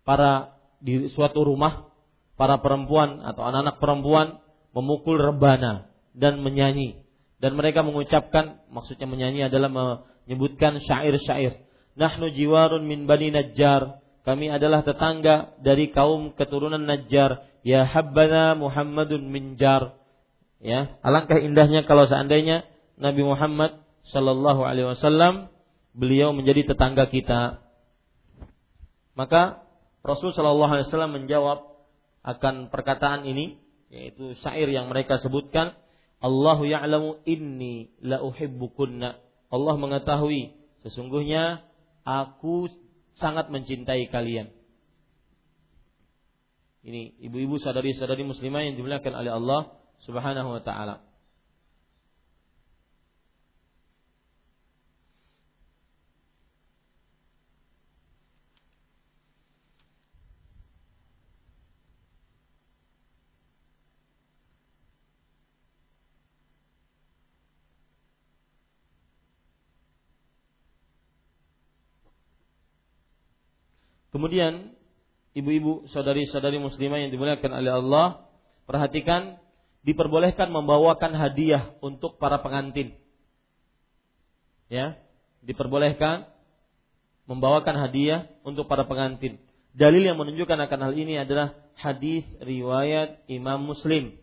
para 0.00 0.56
di 0.80 1.12
suatu 1.12 1.44
rumah 1.44 1.92
para 2.40 2.56
perempuan 2.64 3.20
atau 3.20 3.44
anak-anak 3.44 3.76
perempuan 3.76 4.26
memukul 4.72 5.20
rebana 5.20 5.92
dan 6.16 6.40
menyanyi. 6.40 7.04
Dan 7.36 7.52
mereka 7.52 7.84
mengucapkan 7.84 8.64
maksudnya 8.72 9.04
menyanyi 9.04 9.52
adalah 9.52 9.68
menyebutkan 10.24 10.80
syair-syair. 10.80 11.60
Nahnu 12.00 12.32
jiwarun 12.32 12.88
min 12.88 13.04
bani 13.04 13.28
najjar. 13.28 14.00
Kami 14.24 14.48
adalah 14.48 14.80
tetangga 14.84 15.52
dari 15.60 15.92
kaum 15.92 16.32
keturunan 16.32 16.80
najjar 16.80 17.49
ya 17.66 17.84
habbana 17.84 18.56
muhammadun 18.56 19.28
min 19.28 19.56
jar 19.60 20.00
Ya, 20.60 21.00
alangkah 21.00 21.40
indahnya 21.40 21.88
kalau 21.88 22.04
seandainya 22.04 22.68
Nabi 23.00 23.24
Muhammad 23.24 23.80
Shallallahu 24.12 24.60
Alaihi 24.60 24.92
Wasallam 24.92 25.48
beliau 25.96 26.36
menjadi 26.36 26.76
tetangga 26.76 27.08
kita. 27.08 27.64
Maka 29.16 29.64
Rasul 30.04 30.36
Shallallahu 30.36 30.68
Alaihi 30.68 30.86
Wasallam 30.92 31.16
menjawab 31.16 31.64
akan 32.20 32.68
perkataan 32.68 33.24
ini, 33.24 33.56
yaitu 33.88 34.36
syair 34.44 34.68
yang 34.68 34.92
mereka 34.92 35.16
sebutkan, 35.16 35.72
Allahu 36.20 36.68
ya'lamu 36.68 37.24
inni 37.24 37.96
la 38.04 38.20
uhibbukunna. 38.20 39.16
Allah 39.48 39.74
mengetahui 39.80 40.52
sesungguhnya 40.84 41.64
aku 42.04 42.68
sangat 43.16 43.48
mencintai 43.48 44.12
kalian. 44.12 44.52
Ini 46.80 47.20
ibu-ibu 47.28 47.60
sadari-sadari 47.60 48.24
muslimah 48.24 48.64
yang 48.64 48.74
dimuliakan 48.80 49.12
oleh 49.12 49.32
Allah 49.36 49.60
Subhanahu 50.00 50.56
wa 50.56 50.62
taala. 50.64 51.04
Kemudian 74.10 74.79
ibu-ibu, 75.34 75.86
saudari-saudari 75.90 76.58
muslimah 76.58 76.98
yang 77.02 77.10
dimuliakan 77.14 77.52
oleh 77.54 77.72
Allah, 77.72 78.06
perhatikan 78.66 79.38
diperbolehkan 79.86 80.50
membawakan 80.50 81.16
hadiah 81.16 81.72
untuk 81.80 82.20
para 82.20 82.42
pengantin. 82.42 82.94
Ya, 84.70 85.00
diperbolehkan 85.42 86.30
membawakan 87.26 87.78
hadiah 87.78 88.30
untuk 88.42 88.66
para 88.66 88.86
pengantin. 88.86 89.38
Dalil 89.70 90.02
yang 90.02 90.18
menunjukkan 90.18 90.66
akan 90.66 90.80
hal 90.90 90.94
ini 90.98 91.14
adalah 91.22 91.54
hadis 91.78 92.26
riwayat 92.42 93.22
Imam 93.30 93.62
Muslim 93.62 94.18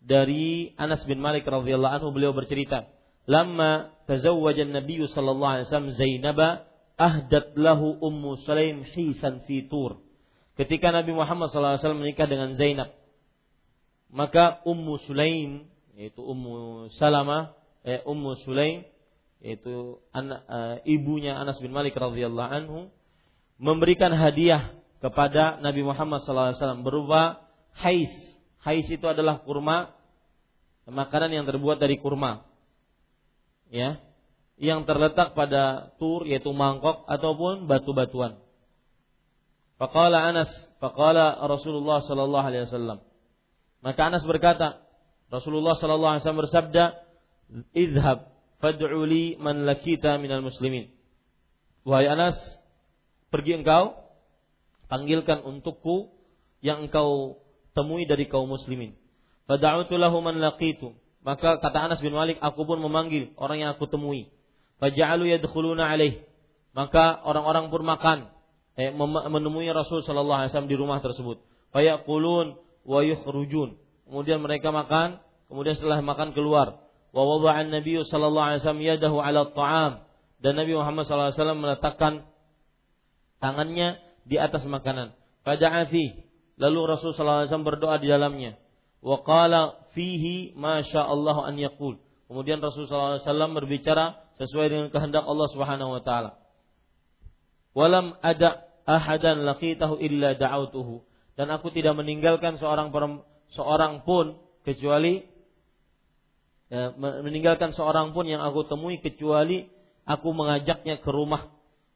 dari 0.00 0.72
Anas 0.80 1.04
bin 1.04 1.20
Malik 1.20 1.44
radhiyallahu 1.44 2.00
anhu 2.00 2.08
beliau 2.14 2.32
bercerita, 2.32 2.88
"Lamma 3.28 3.92
tazawwaja 4.08 4.64
an-nabiy 4.64 5.04
sallallahu 5.04 5.52
alaihi 5.52 5.66
wasallam 5.68 6.64
ahdat 6.96 7.52
lahu 7.60 8.00
Ummu 8.00 8.40
Sulaim 8.48 8.88
hisan 8.88 9.44
fi 9.44 9.68
Tur." 9.68 10.05
Ketika 10.56 10.88
Nabi 10.88 11.12
Muhammad 11.12 11.52
wasallam 11.52 12.00
menikah 12.00 12.24
dengan 12.24 12.56
Zainab, 12.56 12.96
maka 14.08 14.64
Ummu 14.64 15.04
Sulaim 15.04 15.68
yaitu 15.92 16.24
Ummu 16.24 16.88
Salama 16.96 17.52
eh, 17.84 18.00
Ummu 18.04 18.40
Sulaim 18.44 18.88
yaitu 19.44 20.00
anak, 20.16 20.40
uh, 20.48 20.76
ibunya 20.88 21.36
Anas 21.36 21.60
bin 21.60 21.70
Malik 21.70 21.92
radhiyallahu 21.92 22.50
anhu 22.50 22.78
memberikan 23.60 24.12
hadiah 24.16 24.72
kepada 25.04 25.60
Nabi 25.60 25.84
Muhammad 25.84 26.24
SAW 26.24 26.80
berupa 26.80 27.44
hais. 27.76 28.10
Hais 28.64 28.88
itu 28.88 29.04
adalah 29.06 29.44
kurma, 29.44 29.94
makanan 30.88 31.30
yang 31.36 31.44
terbuat 31.46 31.78
dari 31.78 32.00
kurma, 32.00 32.42
ya, 33.70 34.02
yang 34.58 34.82
terletak 34.88 35.36
pada 35.36 35.94
tur 36.00 36.26
yaitu 36.26 36.50
mangkok 36.50 37.04
ataupun 37.06 37.68
batu-batuan. 37.70 38.40
Faqala 39.76 40.24
Anas, 40.24 40.48
faqala 40.80 41.36
Rasulullah 41.44 42.00
sallallahu 42.00 42.46
alaihi 42.48 42.64
wasallam, 42.64 43.04
maka 43.84 44.00
Anas 44.08 44.24
berkata, 44.24 44.80
Rasulullah 45.28 45.76
sallallahu 45.76 46.16
alaihi 46.16 46.22
wasallam 46.24 46.42
bersabda, 46.48 46.84
"Idhab 47.76 48.32
fad'u 48.62 49.04
li 49.04 49.36
man 49.36 49.68
lakita 49.68 50.16
minal 50.16 50.40
muslimin." 50.40 50.88
Wahai 51.84 52.08
Anas, 52.08 52.40
pergi 53.28 53.60
engkau 53.60 54.00
panggilkan 54.88 55.44
untukku 55.44 56.14
yang 56.64 56.88
engkau 56.88 57.42
temui 57.76 58.08
dari 58.08 58.26
kaum 58.32 58.48
muslimin. 58.48 58.96
Fada'utu 59.44 60.00
lahu 60.00 60.24
man 60.24 60.40
laqitu. 60.40 60.96
Maka 61.20 61.58
kata 61.58 61.78
Anas 61.90 62.00
bin 62.00 62.14
Malik, 62.14 62.38
aku 62.40 62.64
pun 62.64 62.78
memanggil 62.80 63.34
orang 63.36 63.60
yang 63.60 63.70
aku 63.74 63.90
temui. 63.90 64.30
Faja'alu 64.78 65.36
yadkhuluna 65.36 65.84
alaih. 65.84 66.22
Maka 66.72 67.18
orang-orang 67.26 67.68
pun 67.68 67.82
makan 67.82 68.18
eh, 68.76 68.92
menemui 69.32 69.68
Rasul 69.72 70.04
sallallahu 70.04 70.44
alaihi 70.44 70.50
wasallam 70.52 70.70
di 70.70 70.76
rumah 70.76 71.00
tersebut. 71.00 71.40
Fayaqulun 71.72 72.56
wa. 72.84 73.00
Kemudian 74.06 74.38
mereka 74.38 74.70
makan, 74.70 75.18
kemudian 75.50 75.74
setelah 75.74 75.98
makan 76.04 76.30
keluar. 76.36 76.84
Wa 77.10 77.22
wada'an 77.24 77.72
Nabi 77.72 77.98
sallallahu 78.04 78.46
alaihi 78.52 78.60
wasallam 78.62 78.84
yadahu 78.84 79.16
'ala 79.18 79.50
ta'am 79.50 79.92
dan 80.44 80.52
Nabi 80.54 80.76
Muhammad 80.76 81.08
sallallahu 81.08 81.32
alaihi 81.32 81.40
wasallam 81.40 81.60
meletakkan 81.64 82.12
tangannya 83.40 83.98
di 84.28 84.36
atas 84.36 84.62
makanan. 84.68 85.16
Fada'a 85.42 85.88
fi. 85.88 86.22
Lalu 86.56 86.80
Rasul 86.88 87.12
sallallahu 87.16 87.44
alaihi 87.44 87.50
wasallam 87.52 87.68
berdoa 87.68 87.96
di 88.00 88.08
dalamnya. 88.08 88.52
Wa 89.00 89.24
qala 89.24 89.88
fihi 89.96 90.52
ma 90.56 90.80
Allah 90.82 91.36
an 91.48 91.54
yaqul. 91.56 91.96
Kemudian 92.26 92.60
Rasul 92.60 92.84
sallallahu 92.84 93.16
alaihi 93.16 93.26
wasallam 93.28 93.50
berbicara 93.54 94.04
sesuai 94.36 94.66
dengan 94.68 94.88
kehendak 94.92 95.24
Allah 95.24 95.48
Subhanahu 95.52 95.90
wa 95.96 96.02
taala. 96.04 96.30
Walam 97.76 98.16
ada 98.24 98.65
ahadan 98.86 99.42
laqitahu 99.42 99.98
illa 99.98 100.38
da'autuhu 100.38 101.02
dan 101.36 101.52
aku 101.52 101.68
tidak 101.74 101.98
meninggalkan 101.98 102.56
seorang 102.56 102.88
seorang 103.52 104.06
pun 104.06 104.40
kecuali 104.64 105.26
ya, 106.72 106.94
meninggalkan 106.96 107.74
seorang 107.76 108.16
pun 108.16 108.24
yang 108.24 108.40
aku 108.40 108.64
temui 108.66 108.98
kecuali 109.02 109.68
aku 110.06 110.30
mengajaknya 110.32 111.02
ke 111.02 111.10
rumah 111.10 111.50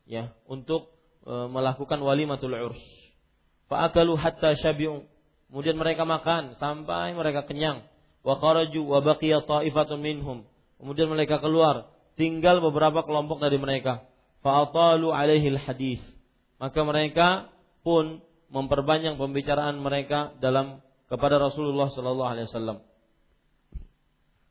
ya 0.04 0.34
untuk 0.50 0.90
e, 1.22 1.32
melakukan 1.48 2.02
walimatul 2.02 2.52
urs. 2.52 2.82
Fa'akalu 3.70 4.18
hatta 4.18 4.58
syabi'u. 4.58 5.06
Kemudian 5.50 5.78
mereka 5.78 6.02
makan 6.02 6.58
sampai 6.58 7.14
mereka 7.14 7.46
kenyang. 7.46 7.86
Wa 8.26 8.38
kharaju 8.38 8.82
wa 8.82 8.98
baqiya 9.02 9.46
ta'ifatun 9.46 9.98
minhum. 10.02 10.42
Kemudian 10.82 11.06
mereka 11.06 11.38
keluar, 11.38 11.90
tinggal 12.18 12.58
beberapa 12.58 13.06
kelompok 13.06 13.38
dari 13.38 13.58
mereka. 13.62 14.02
Fa'atalu 14.42 15.14
alaihi 15.14 15.54
hadis. 15.54 16.02
Maka 16.60 16.80
mereka 16.84 17.48
pun 17.80 18.20
memperbanyak 18.52 19.16
pembicaraan 19.16 19.80
mereka 19.80 20.36
dalam 20.44 20.84
kepada 21.08 21.40
Rasulullah 21.40 21.88
sallallahu 21.88 22.30
alaihi 22.30 22.46
wasallam. 22.52 22.78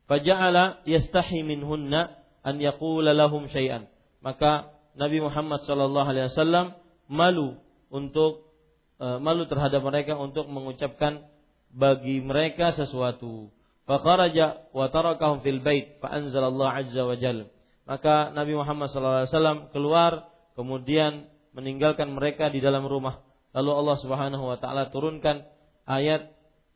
Faja'ala 0.10 0.82
yastahi 0.90 1.46
minhunna 1.46 2.18
an 2.42 2.58
yaqula 2.58 3.14
lahum 3.14 3.46
syai'an. 3.46 3.86
Maka 4.26 4.74
Nabi 4.98 5.22
Muhammad 5.22 5.64
sallallahu 5.70 6.08
alaihi 6.10 6.34
wasallam 6.34 6.74
malu 7.06 7.62
untuk 7.94 8.50
uh, 8.98 9.22
malu 9.22 9.46
terhadap 9.46 9.86
mereka 9.86 10.18
untuk 10.18 10.50
mengucapkan 10.50 11.30
bagi 11.70 12.26
mereka 12.26 12.74
sesuatu. 12.74 13.54
Fakharaja 13.86 14.70
wa 14.74 14.90
tarakahum 14.90 15.46
fil 15.46 15.62
bait 15.62 16.02
fa 16.02 16.10
anzalallahu 16.14 16.74
azza 16.74 17.02
wa 17.06 17.14
jalla. 17.14 17.46
Maka 17.86 18.34
Nabi 18.34 18.54
Muhammad 18.58 18.90
sallallahu 18.90 19.20
alaihi 19.26 19.34
wasallam 19.34 19.60
keluar 19.74 20.12
kemudian 20.54 21.30
meninggalkan 21.54 22.12
mereka 22.14 22.48
di 22.54 22.62
dalam 22.62 22.86
rumah 22.86 23.30
Lalu 23.50 23.72
Allah 23.74 23.98
Subhanahu 23.98 24.44
wa 24.46 24.58
taala 24.62 24.94
turunkan 24.94 25.42
ayat 25.90 26.30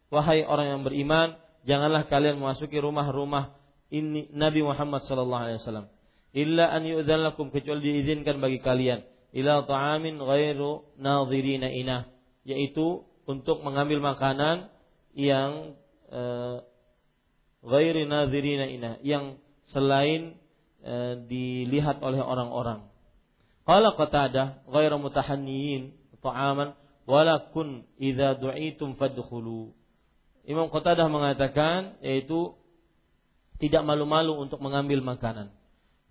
wahai 0.10 0.42
orang 0.46 0.78
yang 0.78 0.82
beriman, 0.82 1.38
janganlah 1.70 2.10
kalian 2.10 2.42
memasuki 2.42 2.82
rumah-rumah 2.82 3.54
ini 3.94 4.30
Nabi 4.34 4.66
Muhammad 4.66 5.06
sallallahu 5.06 5.44
alaihi 5.46 5.60
wasallam. 5.62 5.88
illa 6.34 6.74
an 6.74 6.82
yu'dzan 6.82 7.22
lakum 7.22 7.54
kecuali 7.54 7.94
diizinkan 7.94 8.42
bagi 8.42 8.58
kalian 8.58 9.06
ila 9.38 9.70
ta'amin 9.70 10.18
ghairu 10.18 10.98
nadhirina 10.98 11.70
inah 11.70 12.10
yaitu 12.42 13.06
untuk 13.30 13.62
mengambil 13.62 14.02
makanan 14.02 14.74
yang 15.14 15.78
uh, 16.10 16.66
ghairi 17.62 18.10
nadhirina 18.10 18.66
inah 18.66 18.98
yang 19.06 19.38
selain 19.70 20.42
uh, 20.82 21.22
dilihat 21.30 22.02
oleh 22.02 22.18
orang-orang. 22.18 22.90
Qala 23.64 23.96
Qatadah 23.96 24.68
ghairu 24.68 25.00
mutahanniyin 25.00 25.96
ta'aman 26.20 26.76
walakun 27.08 27.88
idza 28.00 28.40
du'itum 28.40 28.96
fadkhulu. 29.00 29.72
Imam 30.44 30.68
Qatadah 30.68 31.08
mengatakan 31.08 32.00
yaitu 32.04 32.56
tidak 33.60 33.88
malu-malu 33.88 34.36
untuk 34.36 34.60
mengambil 34.60 35.00
makanan. 35.00 35.56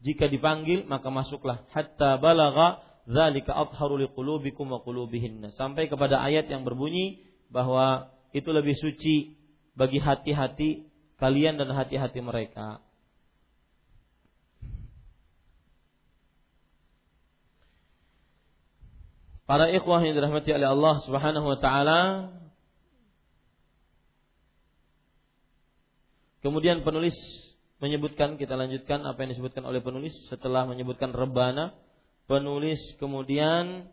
Jika 0.01 0.27
dipanggil 0.27 0.89
maka 0.89 1.13
masuklah 1.13 1.69
hatta 1.73 2.17
balagha 2.17 2.81
dzalika 3.05 3.53
atharu 3.53 4.01
liqulubikum 4.01 4.73
wa 4.73 4.81
qulubihinna. 4.81 5.53
Sampai 5.55 5.93
kepada 5.93 6.25
ayat 6.25 6.49
yang 6.49 6.65
berbunyi 6.65 7.21
bahwa 7.53 8.09
itu 8.33 8.49
lebih 8.49 8.73
suci 8.81 9.37
bagi 9.77 10.01
hati-hati 10.01 10.89
kalian 11.21 11.61
dan 11.61 11.71
hati-hati 11.77 12.21
mereka. 12.25 12.81
Para 19.45 19.69
ikhwah 19.69 20.01
yang 20.03 20.15
dirahmati 20.15 20.55
oleh 20.55 20.69
Allah 20.71 20.95
Subhanahu 21.03 21.47
wa 21.47 21.59
taala. 21.59 22.01
Kemudian 26.43 26.83
penulis 26.83 27.15
menyebutkan 27.79 28.39
kita 28.39 28.55
lanjutkan 28.59 29.03
apa 29.07 29.19
yang 29.23 29.31
disebutkan 29.35 29.63
oleh 29.67 29.83
penulis. 29.83 30.15
Setelah 30.31 30.67
menyebutkan 30.67 31.15
rebana 31.15 31.75
penulis 32.31 32.79
kemudian 33.03 33.91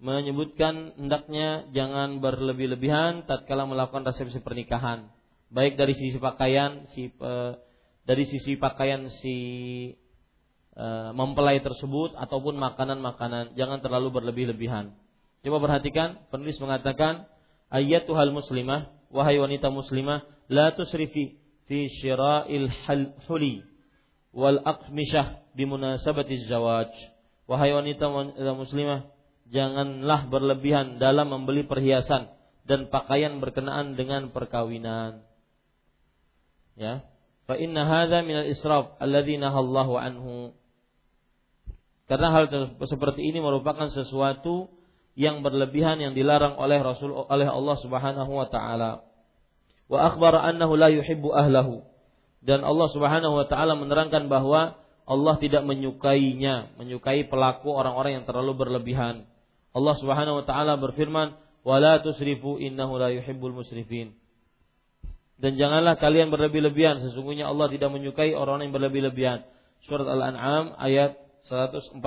menyebutkan 0.00 0.96
hendaknya 0.96 1.68
jangan 1.76 2.24
berlebih-lebihan 2.24 3.28
tatkala 3.28 3.68
melakukan 3.68 4.08
resepsi 4.08 4.40
pernikahan, 4.40 5.12
baik 5.52 5.76
dari 5.76 5.92
sisi 5.92 6.16
pakaian 6.16 6.88
si 6.96 7.12
e, 7.12 7.32
dari 8.08 8.24
sisi 8.24 8.56
pakaian 8.56 9.12
si 9.20 9.36
mempelai 11.16 11.60
tersebut 11.60 12.14
ataupun 12.16 12.56
makanan-makanan, 12.56 13.58
jangan 13.58 13.82
terlalu 13.82 14.20
berlebih-lebihan. 14.20 14.94
Coba 15.40 15.56
perhatikan, 15.60 16.20
penulis 16.28 16.60
mengatakan 16.60 17.26
ayatuhal 17.72 18.32
muslimah, 18.32 18.92
wahai 19.08 19.40
wanita 19.40 19.72
muslimah, 19.72 20.24
la 20.52 20.72
tusrifi 20.76 21.40
fi 21.64 21.78
syira'il 22.00 22.68
huli 23.26 23.64
wal 24.30 24.60
aqmishah 24.62 25.42
bimunasabati 25.56 26.46
zawaj. 26.46 26.92
Wahai 27.50 27.74
wanita 27.74 28.06
muslimah, 28.54 29.10
janganlah 29.50 30.30
berlebihan 30.30 31.02
dalam 31.02 31.34
membeli 31.34 31.66
perhiasan 31.66 32.30
dan 32.68 32.86
pakaian 32.86 33.42
berkenaan 33.42 33.98
dengan 33.98 34.30
perkawinan. 34.30 35.26
Ya. 36.78 37.02
Fa 37.50 37.58
inna 37.58 37.82
hadza 37.82 38.22
min 38.22 38.46
al-israf 38.46 38.94
alladzi 39.02 39.34
nahallahu 39.34 39.98
anhu. 39.98 40.54
Karena 42.06 42.30
hal 42.30 42.46
seperti 42.78 43.26
ini 43.26 43.42
merupakan 43.42 43.90
sesuatu 43.90 44.70
yang 45.18 45.42
berlebihan 45.42 45.98
yang 45.98 46.14
dilarang 46.14 46.54
oleh 46.54 46.78
Rasul 46.78 47.10
oleh 47.10 47.50
Allah 47.50 47.76
Subhanahu 47.82 48.30
wa 48.30 48.46
taala. 48.46 49.02
Wa 49.90 50.14
akhbara 50.14 50.46
annahu 50.46 50.78
la 50.78 50.94
yuhibbu 50.94 51.34
ahlahu. 51.34 51.82
Dan 52.38 52.62
Allah 52.62 52.86
Subhanahu 52.94 53.42
wa 53.42 53.46
taala 53.50 53.74
menerangkan 53.74 54.30
bahwa 54.30 54.78
Allah 55.02 55.34
tidak 55.42 55.66
menyukainya, 55.66 56.78
menyukai 56.78 57.26
pelaku 57.26 57.74
orang-orang 57.74 58.22
yang 58.22 58.24
terlalu 58.30 58.62
berlebihan. 58.62 59.26
Allah 59.74 59.98
Subhanahu 59.98 60.38
wa 60.38 60.44
taala 60.46 60.78
berfirman, 60.78 61.34
"Wala 61.66 61.98
tusrifu 61.98 62.62
innahu 62.62 62.94
la 62.94 63.10
yuhibbul 63.10 63.58
musrifin." 63.58 64.14
Dan 65.40 65.56
janganlah 65.56 65.96
kalian 65.96 66.28
berlebih-lebihan, 66.28 67.00
sesungguhnya 67.00 67.48
Allah 67.48 67.72
tidak 67.72 67.88
menyukai 67.88 68.36
orang 68.36 68.60
yang 68.68 68.76
berlebih-lebihan. 68.76 69.48
Surat 69.88 70.04
Al-An'am 70.04 70.76
ayat 70.76 71.16
141. 71.48 72.04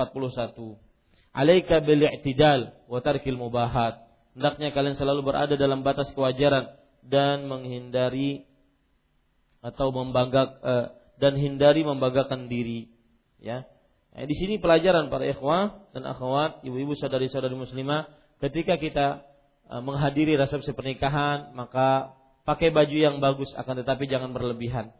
Alaika 1.34 1.82
bil 1.82 2.06
i'tidal 2.06 2.78
wa 2.86 3.02
tarkil 3.02 3.34
mubahat. 3.34 4.06
Hendaknya 4.38 4.70
kalian 4.70 4.94
selalu 4.94 5.34
berada 5.34 5.58
dalam 5.58 5.82
batas 5.82 6.14
kewajaran 6.14 6.78
dan 7.02 7.50
menghindari 7.50 8.46
atau 9.58 9.90
membanggak 9.90 10.62
eh, 10.62 10.86
dan 11.18 11.34
hindari 11.38 11.82
membanggakan 11.86 12.50
diri, 12.50 12.90
ya. 13.38 13.66
Nah, 14.14 14.26
di 14.30 14.34
sini 14.38 14.62
pelajaran 14.62 15.10
para 15.10 15.26
ikhwah 15.26 15.90
dan 15.90 16.06
akhwat, 16.06 16.62
ibu-ibu 16.62 16.94
saudari-saudari 16.94 17.58
muslimah, 17.58 18.06
ketika 18.38 18.78
kita 18.78 19.26
uh, 19.66 19.82
menghadiri 19.82 20.38
resepsi 20.38 20.70
pernikahan, 20.70 21.50
maka 21.58 22.14
pakai 22.44 22.70
baju 22.70 22.96
yang 22.96 23.16
bagus 23.18 23.50
akan 23.56 23.84
tetapi 23.84 24.08
jangan 24.08 24.30
berlebihan. 24.36 24.92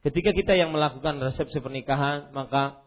Ketika 0.00 0.32
kita 0.32 0.56
yang 0.56 0.72
melakukan 0.72 1.20
resepsi 1.20 1.60
pernikahan, 1.60 2.32
maka 2.32 2.80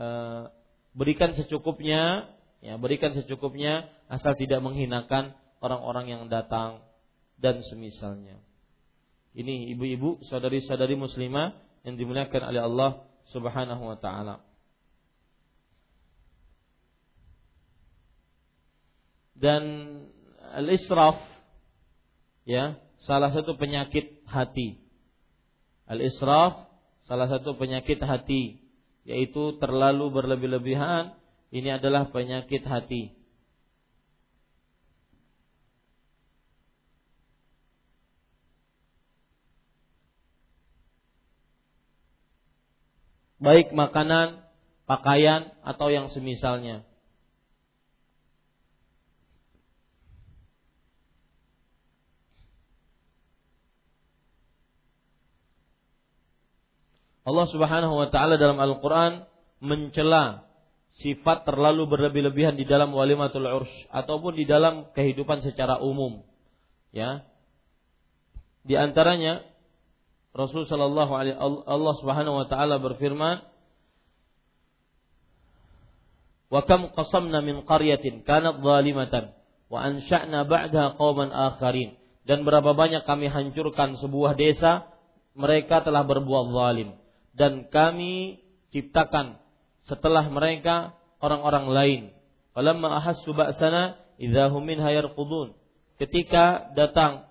uh, 0.00 0.48
berikan 0.96 1.36
secukupnya, 1.36 2.32
ya, 2.64 2.80
berikan 2.80 3.12
secukupnya 3.12 3.92
asal 4.08 4.32
tidak 4.36 4.64
menghinakan 4.64 5.36
orang-orang 5.60 6.16
yang 6.16 6.22
datang 6.32 6.80
dan 7.36 7.60
semisalnya. 7.68 8.40
Ini 9.36 9.76
ibu-ibu, 9.76 10.24
saudari-saudari 10.32 10.96
muslimah 10.96 11.52
yang 11.84 12.00
dimuliakan 12.00 12.42
oleh 12.48 12.62
Allah 12.64 12.90
Subhanahu 13.28 13.92
wa 13.92 13.98
taala. 14.00 14.46
dan 19.36 19.62
al-israf 20.56 21.20
ya 22.48 22.80
salah 23.04 23.32
satu 23.34 23.58
penyakit 23.58 24.24
hati. 24.24 24.80
Al-israf 25.86 26.66
salah 27.06 27.30
satu 27.30 27.54
penyakit 27.54 28.02
hati 28.02 28.58
yaitu 29.06 29.54
terlalu 29.62 30.10
berlebih-lebihan 30.10 31.14
ini 31.54 31.70
adalah 31.70 32.10
penyakit 32.10 32.66
hati. 32.66 33.14
Baik 43.36 43.70
makanan, 43.70 44.42
pakaian 44.90 45.54
atau 45.62 45.92
yang 45.92 46.10
semisalnya. 46.10 46.82
Allah 57.26 57.46
Subhanahu 57.50 57.94
wa 57.98 58.06
taala 58.06 58.38
dalam 58.38 58.56
Al-Qur'an 58.62 59.26
mencela 59.58 60.46
sifat 61.02 61.42
terlalu 61.42 61.90
berlebih-lebihan 61.90 62.54
di 62.54 62.62
dalam 62.64 62.94
walimatul 62.94 63.44
urs 63.44 63.72
ataupun 63.90 64.38
di 64.38 64.46
dalam 64.46 64.88
kehidupan 64.94 65.42
secara 65.42 65.82
umum. 65.82 66.22
Ya. 66.94 67.26
Di 68.62 68.78
antaranya 68.78 69.42
Rasul 70.32 70.70
sallallahu 70.70 71.12
alaihi 71.12 71.36
Allah 71.66 71.94
Subhanahu 71.98 72.44
wa 72.44 72.46
taala 72.46 72.78
berfirman 72.78 73.42
Wa 76.46 76.62
kam 76.62 76.94
qasamna 76.94 77.42
min 77.42 77.66
qaryatin 77.66 78.22
kanat 78.22 78.62
zalimatan 78.62 79.34
wa 79.66 79.82
ansha'na 79.82 80.46
ba'daha 80.46 80.94
qauman 80.94 81.34
akharin 81.34 81.98
dan 82.22 82.46
berapa 82.46 82.70
banyak 82.70 83.02
kami 83.02 83.26
hancurkan 83.26 83.98
sebuah 83.98 84.38
desa 84.38 84.86
mereka 85.34 85.82
telah 85.82 86.06
berbuat 86.06 86.54
zalim 86.54 86.94
dan 87.36 87.68
kami 87.68 88.40
ciptakan 88.72 89.36
setelah 89.84 90.24
mereka 90.32 90.96
orang-orang 91.20 91.66
lain. 91.68 92.02
Falamma 92.56 92.98
ahassu 92.98 93.36
ba'sana 93.36 94.00
idza 94.16 94.48
hum 94.48 94.64
minha 94.64 94.88
yarqudun. 94.88 95.52
Ketika 96.00 96.72
datang 96.72 97.28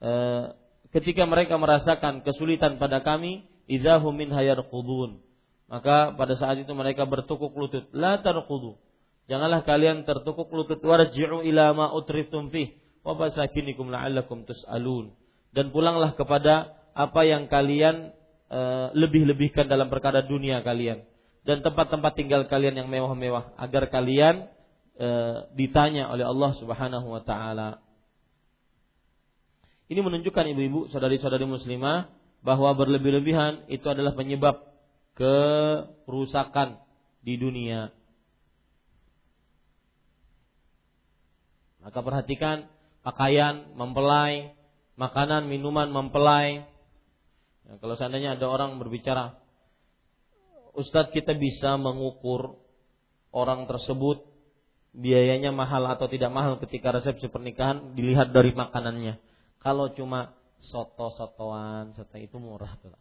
uh, 0.00 0.56
ketika 0.92 1.28
mereka 1.28 1.60
merasakan 1.60 2.24
kesulitan 2.24 2.80
pada 2.80 3.04
kami, 3.04 3.44
idza 3.68 4.00
hum 4.00 4.16
minha 4.16 4.40
yarqudun. 4.40 5.20
Maka 5.66 6.14
pada 6.14 6.38
saat 6.38 6.62
itu 6.62 6.70
mereka 6.72 7.04
bertukuk 7.04 7.50
lutut, 7.58 7.90
la 7.90 8.22
tarqudu. 8.22 8.78
Janganlah 9.26 9.66
kalian 9.66 10.06
tertukuk 10.06 10.46
lutut 10.54 10.78
warji'u 10.78 11.42
ila 11.42 11.74
ma 11.74 11.86
utriftum 11.90 12.54
fih 12.54 12.78
wa 13.02 13.18
basakinikum 13.18 13.90
la'allakum 13.90 14.46
tus'alun. 14.46 15.10
Dan 15.50 15.74
pulanglah 15.74 16.14
kepada 16.14 16.78
apa 16.96 17.28
yang 17.28 17.52
kalian 17.52 18.16
e, 18.48 18.60
lebih-lebihkan 18.96 19.68
dalam 19.68 19.92
perkara 19.92 20.24
dunia 20.24 20.64
kalian 20.64 21.04
dan 21.44 21.60
tempat-tempat 21.60 22.16
tinggal 22.16 22.48
kalian 22.48 22.80
yang 22.80 22.88
mewah-mewah 22.88 23.52
agar 23.60 23.92
kalian 23.92 24.48
e, 24.96 25.08
ditanya 25.52 26.08
oleh 26.08 26.24
Allah 26.24 26.56
Subhanahu 26.56 27.06
wa 27.12 27.22
taala. 27.22 27.84
Ini 29.86 30.02
menunjukkan 30.02 30.50
ibu-ibu, 30.50 30.90
saudari-saudari 30.90 31.46
muslimah 31.46 32.10
bahwa 32.42 32.74
berlebih-lebihan 32.74 33.70
itu 33.70 33.86
adalah 33.86 34.18
penyebab 34.18 34.66
kerusakan 35.14 36.82
di 37.22 37.38
dunia. 37.38 37.94
Maka 41.86 42.02
perhatikan 42.02 42.66
pakaian 43.06 43.70
mempelai, 43.78 44.58
makanan, 44.98 45.46
minuman 45.46 45.86
mempelai. 45.86 46.66
Ya, 47.66 47.74
kalau 47.82 47.94
seandainya 47.98 48.38
ada 48.38 48.46
orang 48.46 48.78
berbicara, 48.78 49.34
Ustadz 50.76 51.10
kita 51.10 51.34
bisa 51.34 51.74
mengukur 51.80 52.60
orang 53.34 53.66
tersebut 53.66 54.22
biayanya 54.96 55.52
mahal 55.52 55.84
atau 55.92 56.08
tidak 56.08 56.32
mahal 56.32 56.56
ketika 56.62 56.94
resepsi 56.94 57.28
pernikahan 57.28 57.92
dilihat 57.92 58.32
dari 58.32 58.56
makanannya. 58.56 59.20
Kalau 59.60 59.92
cuma 59.92 60.36
soto-sotoan, 60.62 61.92
soto 61.92 62.16
itu 62.16 62.36
murah 62.40 62.76
tuh. 62.80 62.94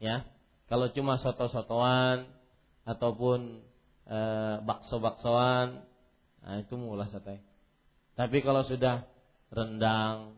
Ya, 0.00 0.24
kalau 0.68 0.92
cuma 0.92 1.20
soto-sotoan 1.20 2.28
ataupun 2.84 3.64
e, 4.06 4.18
bakso-baksoan, 4.64 5.82
nah 6.44 6.56
itu 6.60 6.76
murah 6.76 7.08
sate. 7.10 7.40
Tapi 8.16 8.40
kalau 8.40 8.64
sudah 8.64 9.04
rendang, 9.52 10.36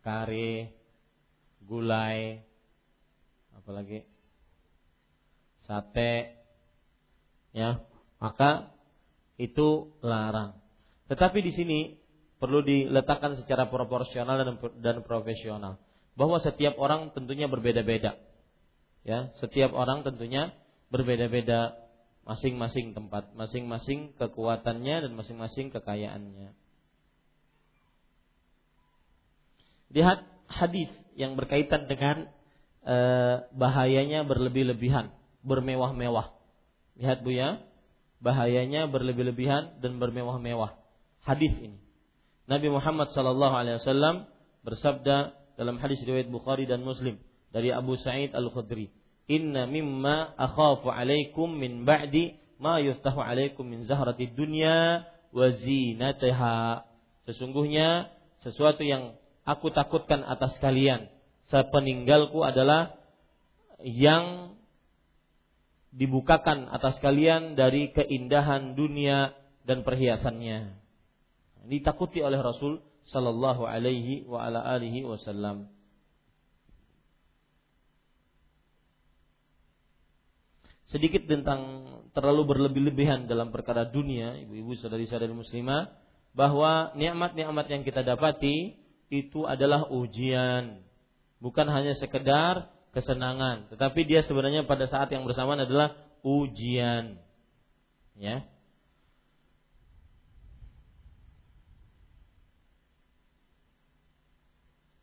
kari, 0.00 0.68
gulai, 1.64 2.42
apalagi 3.56 4.04
sate, 5.66 6.36
ya 7.54 7.82
maka 8.18 8.74
itu 9.38 9.98
larang. 10.02 10.58
Tetapi 11.10 11.38
di 11.42 11.52
sini 11.52 11.78
perlu 12.38 12.62
diletakkan 12.62 13.38
secara 13.38 13.70
proporsional 13.70 14.38
dan, 14.42 14.56
dan 14.82 14.96
profesional 15.06 15.78
bahwa 16.14 16.38
setiap 16.42 16.76
orang 16.78 17.14
tentunya 17.14 17.46
berbeda-beda. 17.48 18.18
Ya, 19.02 19.34
setiap 19.42 19.74
orang 19.74 20.06
tentunya 20.06 20.54
berbeda-beda 20.94 21.74
masing-masing 22.22 22.94
tempat, 22.94 23.34
masing-masing 23.34 24.14
kekuatannya 24.14 25.08
dan 25.08 25.12
masing-masing 25.18 25.74
kekayaannya. 25.74 26.54
Lihat 29.92 30.18
hadis 30.46 30.88
yang 31.14 31.36
berkaitan 31.36 31.86
dengan 31.86 32.28
e, 32.84 32.96
bahayanya 33.54 34.24
berlebih-lebihan, 34.24 35.12
bermewah-mewah. 35.44 36.34
Lihat 36.98 37.24
Bu 37.24 37.32
ya, 37.32 37.62
bahayanya 38.22 38.86
berlebih-lebihan 38.86 39.82
dan 39.82 39.98
bermewah-mewah. 39.98 40.78
Hadis 41.22 41.54
ini. 41.58 41.78
Nabi 42.46 42.68
Muhammad 42.70 43.10
sallallahu 43.14 43.54
alaihi 43.54 43.78
wasallam 43.82 44.26
bersabda 44.66 45.34
dalam 45.54 45.78
hadis 45.78 46.02
riwayat 46.02 46.30
Bukhari 46.30 46.66
dan 46.66 46.82
Muslim 46.82 47.18
dari 47.54 47.70
Abu 47.70 47.94
Sa'id 48.00 48.34
Al-Khudri, 48.34 48.90
"Inna 49.30 49.70
mimma 49.70 50.34
akhafu 50.34 50.90
alaikum 50.90 51.52
min 51.52 51.86
ba'di 51.86 52.34
ma 52.58 52.82
yuftahu 52.82 53.22
alaikum 53.22 53.62
min 53.66 53.86
zahrati 53.86 54.30
dunya 54.32 55.06
wa 55.30 55.46
zinataha." 55.54 56.88
Sesungguhnya 57.30 58.10
sesuatu 58.42 58.82
yang 58.82 59.14
aku 59.42 59.70
takutkan 59.74 60.22
atas 60.22 60.56
kalian 60.62 61.10
sepeninggalku 61.50 62.40
adalah 62.46 62.94
yang 63.82 64.54
dibukakan 65.92 66.72
atas 66.72 66.96
kalian 67.04 67.58
dari 67.58 67.92
keindahan 67.92 68.72
dunia 68.72 69.36
dan 69.68 69.84
perhiasannya. 69.84 70.72
Ditakuti 71.68 72.24
oleh 72.24 72.40
Rasul 72.40 72.80
sallallahu 73.12 73.68
alaihi 73.68 74.24
wa 74.24 74.40
ala 74.40 74.64
alihi 74.64 75.04
wasallam. 75.04 75.68
Sedikit 80.88 81.24
tentang 81.24 81.88
terlalu 82.12 82.52
berlebih-lebihan 82.52 83.24
dalam 83.24 83.48
perkara 83.48 83.88
dunia, 83.88 84.36
ibu-ibu 84.44 84.76
saudari-saudari 84.76 85.32
muslimah, 85.32 85.88
bahwa 86.36 86.92
nikmat-nikmat 86.96 87.64
yang 87.72 87.80
kita 87.80 88.04
dapati 88.04 88.76
itu 89.12 89.44
adalah 89.44 89.92
ujian, 89.92 90.80
bukan 91.36 91.68
hanya 91.68 91.92
sekedar 92.00 92.72
kesenangan, 92.96 93.68
tetapi 93.68 94.08
dia 94.08 94.24
sebenarnya 94.24 94.64
pada 94.64 94.88
saat 94.88 95.12
yang 95.12 95.28
bersamaan 95.28 95.68
adalah 95.68 95.92
ujian. 96.24 97.20
Ya. 98.16 98.48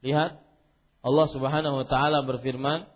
Lihat 0.02 0.42
Allah 1.06 1.28
Subhanahu 1.30 1.76
wa 1.84 1.86
taala 1.86 2.26
berfirman 2.26 2.88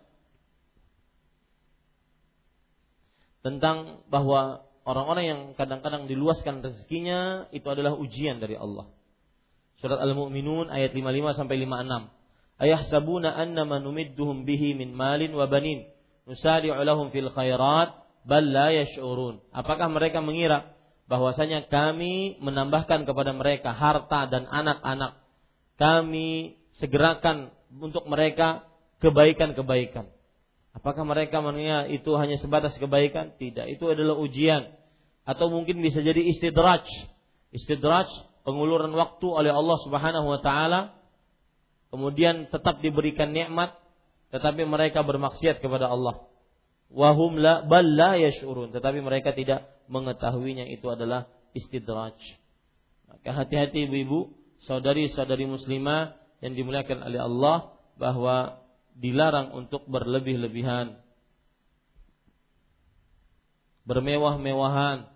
tentang 3.44 4.02
bahwa 4.08 4.64
orang-orang 4.88 5.24
yang 5.28 5.40
kadang-kadang 5.52 6.08
diluaskan 6.08 6.64
rezekinya 6.64 7.44
itu 7.52 7.68
adalah 7.68 7.92
ujian 7.92 8.40
dari 8.40 8.56
Allah. 8.56 8.88
Surat 9.84 10.00
Al-Mu'minun 10.00 10.72
ayat 10.72 10.96
55 10.96 11.44
sampai 11.44 11.60
56 11.60 12.08
ayahsabuna 12.56 13.36
annama 13.36 13.84
numidduhum 13.84 14.48
bihi 14.48 14.72
min 14.72 14.96
malin 14.96 15.36
wa 15.36 15.44
banin. 15.44 15.84
Nusari'u 16.24 16.72
lahum 16.88 17.12
fil 17.12 17.28
khairat 17.28 17.92
bal 18.24 18.44
la 18.48 18.72
yash'urun. 18.72 19.44
Apakah 19.52 19.92
mereka 19.92 20.24
mengira 20.24 20.72
bahwasanya 21.04 21.68
kami 21.68 22.40
menambahkan 22.40 23.04
kepada 23.04 23.36
mereka 23.36 23.76
harta 23.76 24.24
dan 24.32 24.48
anak-anak? 24.48 25.20
Kami 25.76 26.56
segerakan 26.80 27.52
untuk 27.76 28.08
mereka 28.08 28.64
kebaikan-kebaikan. 29.04 30.08
Apakah 30.72 31.04
mereka 31.04 31.44
mengira 31.44 31.92
itu 31.92 32.08
hanya 32.16 32.40
sebatas 32.40 32.72
kebaikan? 32.80 33.36
Tidak. 33.36 33.68
Itu 33.76 33.92
adalah 33.92 34.16
ujian. 34.16 34.64
Atau 35.28 35.52
mungkin 35.52 35.84
bisa 35.84 36.00
jadi 36.00 36.24
istidraj. 36.24 36.88
Istidraj 37.52 38.08
penguluran 38.44 38.92
waktu 38.92 39.26
oleh 39.26 39.50
Allah 39.50 39.78
Subhanahu 39.82 40.26
wa 40.28 40.40
taala 40.44 40.94
kemudian 41.88 42.52
tetap 42.52 42.78
diberikan 42.84 43.32
nikmat 43.32 43.74
tetapi 44.30 44.66
mereka 44.66 45.06
bermaksiat 45.06 45.62
kepada 45.62 45.88
Allah. 45.88 46.26
Wahum 46.90 47.38
la 47.40 47.64
bal 47.64 47.86
la 47.86 48.20
yashurun 48.20 48.70
tetapi 48.70 49.00
mereka 49.00 49.34
tidak 49.34 49.66
mengetahuinya 49.88 50.68
itu 50.70 50.86
adalah 50.90 51.26
istidraj. 51.54 52.14
Maka 53.08 53.30
hati-hati 53.30 53.86
ibu-ibu, 53.86 54.34
saudari-saudari 54.66 55.46
muslimah 55.46 56.18
yang 56.42 56.58
dimuliakan 56.58 57.06
oleh 57.06 57.20
Allah 57.22 57.56
bahwa 57.94 58.58
dilarang 58.98 59.54
untuk 59.54 59.86
berlebih-lebihan. 59.86 60.98
Bermewah-mewahan 63.86 65.06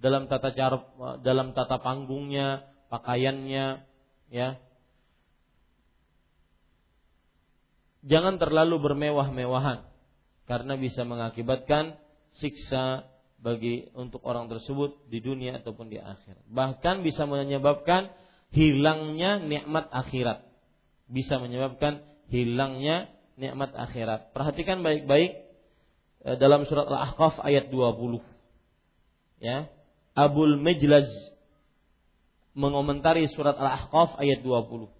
dalam 0.00 0.26
tata 0.26 0.50
cara 0.50 0.82
dalam 1.22 1.54
tata 1.54 1.78
panggungnya, 1.78 2.73
pakaiannya, 2.94 3.82
ya, 4.30 4.48
jangan 8.06 8.38
terlalu 8.38 8.78
bermewah-mewahan 8.78 9.82
karena 10.46 10.78
bisa 10.78 11.02
mengakibatkan 11.02 11.98
siksa 12.38 13.10
bagi 13.42 13.90
untuk 13.92 14.22
orang 14.24 14.48
tersebut 14.48 15.04
di 15.10 15.18
dunia 15.20 15.60
ataupun 15.60 15.90
di 15.90 15.98
akhirat. 15.98 16.44
Bahkan 16.48 17.02
bisa 17.02 17.26
menyebabkan 17.26 18.14
hilangnya 18.54 19.42
nikmat 19.42 19.90
akhirat. 19.90 20.46
Bisa 21.10 21.36
menyebabkan 21.36 22.00
hilangnya 22.32 23.12
nikmat 23.36 23.74
akhirat. 23.76 24.32
Perhatikan 24.32 24.80
baik-baik 24.80 25.44
eh, 26.24 26.36
dalam 26.40 26.64
surat 26.64 26.88
Al-Ahqaf 26.88 27.42
ayat 27.44 27.68
20. 27.68 28.22
Ya. 29.44 29.68
Abul 30.14 30.56
Majlaz 30.56 31.10
mengomentari 32.54 33.26
surat 33.34 33.58
Al-Ahqaf 33.58 34.18
ayat 34.22 34.42
20 34.42 34.94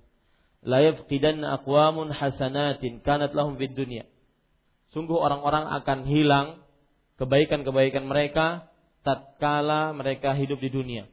la 0.65 0.81
yafqidanna 0.81 1.61
aqwamun 1.61 2.11
hasanatin 2.11 3.05
kanat 3.05 3.37
lahum 3.37 3.55
fid 3.61 3.77
dunya. 3.77 4.09
Sungguh 4.97 5.15
orang-orang 5.15 5.69
akan 5.85 6.09
hilang 6.09 6.49
kebaikan-kebaikan 7.21 8.09
mereka 8.09 8.73
tatkala 9.05 9.93
mereka 9.93 10.33
hidup 10.33 10.59
di 10.59 10.73
dunia. 10.73 11.05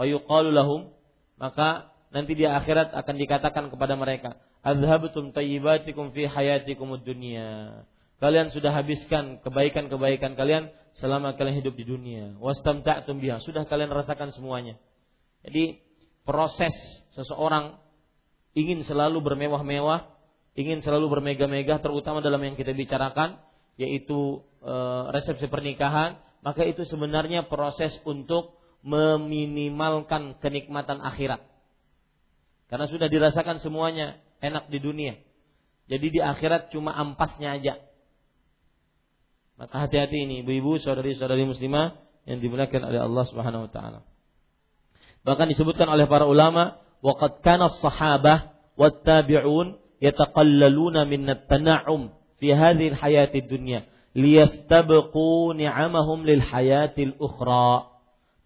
Fayuqalu 0.00 0.50
lahum 0.50 0.90
maka 1.36 1.92
nanti 2.10 2.32
di 2.34 2.48
akhirat 2.48 2.96
akan 2.96 3.14
dikatakan 3.20 3.64
kepada 3.68 3.94
mereka, 3.94 4.40
"Adzhabtum 4.64 5.36
tayyibatikum 5.36 6.16
fi 6.16 6.24
hayatikum 6.24 6.96
dunya." 7.04 7.84
Kalian 8.22 8.54
sudah 8.54 8.72
habiskan 8.72 9.42
kebaikan-kebaikan 9.44 10.38
kalian 10.38 10.72
selama 10.96 11.36
kalian 11.36 11.60
hidup 11.60 11.74
di 11.76 11.84
dunia. 11.84 12.38
Wastamta'tum 12.40 13.20
biha. 13.20 13.42
Sudah 13.44 13.68
kalian 13.68 13.92
rasakan 13.92 14.32
semuanya. 14.32 14.80
Jadi 15.44 15.83
proses 16.24 16.72
seseorang 17.14 17.78
ingin 18.56 18.82
selalu 18.82 19.20
bermewah-mewah, 19.20 20.08
ingin 20.56 20.80
selalu 20.80 21.12
bermegah-megah 21.12 21.84
terutama 21.84 22.24
dalam 22.24 22.40
yang 22.42 22.56
kita 22.56 22.72
bicarakan 22.72 23.38
yaitu 23.74 24.42
e, 24.62 24.74
resepsi 25.10 25.50
pernikahan, 25.50 26.18
maka 26.40 26.62
itu 26.62 26.86
sebenarnya 26.86 27.46
proses 27.50 27.98
untuk 28.06 28.56
meminimalkan 28.84 30.38
kenikmatan 30.38 31.02
akhirat. 31.02 31.42
Karena 32.70 32.86
sudah 32.86 33.08
dirasakan 33.10 33.58
semuanya 33.60 34.20
enak 34.38 34.70
di 34.70 34.78
dunia. 34.78 35.14
Jadi 35.90 36.16
di 36.16 36.20
akhirat 36.22 36.72
cuma 36.72 36.96
ampasnya 36.96 37.56
aja. 37.60 37.74
Maka 39.54 39.86
hati-hati 39.86 40.26
ini 40.26 40.42
ibu-ibu, 40.42 40.80
saudari-saudari 40.82 41.46
muslimah 41.46 41.94
yang 42.24 42.40
dimuliakan 42.40 42.82
oleh 42.88 43.00
Allah 43.04 43.24
Subhanahu 43.28 43.68
wa 43.68 43.70
taala. 43.70 44.00
Bahkan 45.24 45.48
disebutkan 45.50 45.88
oleh 45.88 46.04
para 46.04 46.28
ulama, 46.28 46.78
waqad 47.00 47.40
kana 47.40 47.72
as-sahabah 47.72 48.52
wat 48.76 49.02
tabi'un 49.04 49.80
yataqallaluna 50.00 51.08
min 51.08 51.24
at-tana'um 51.24 52.12
fi 52.36 52.52
hadhihi 52.52 52.92
al-hayati 52.92 53.40
dunya 53.48 53.88
liyastabqu 54.14 55.58
ni'amahum 55.58 56.22
lil 56.22 56.40
hayatil 56.40 57.18
ukhra. 57.18 57.90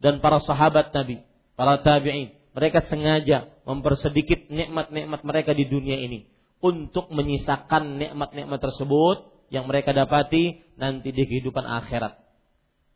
Dan 0.00 0.24
para 0.24 0.40
sahabat 0.42 0.90
Nabi, 0.94 1.22
para 1.54 1.82
tabi'in, 1.84 2.32
mereka 2.56 2.82
sengaja 2.88 3.52
mempersedikit 3.68 4.48
nikmat-nikmat 4.48 5.20
mereka 5.22 5.52
di 5.52 5.68
dunia 5.68 6.00
ini 6.00 6.26
untuk 6.58 7.12
menyisakan 7.12 8.00
nikmat-nikmat 8.00 8.58
tersebut 8.58 9.30
yang 9.52 9.68
mereka 9.68 9.94
dapati 9.94 10.62
nanti 10.74 11.14
di 11.14 11.22
kehidupan 11.22 11.62
akhirat. 11.62 12.18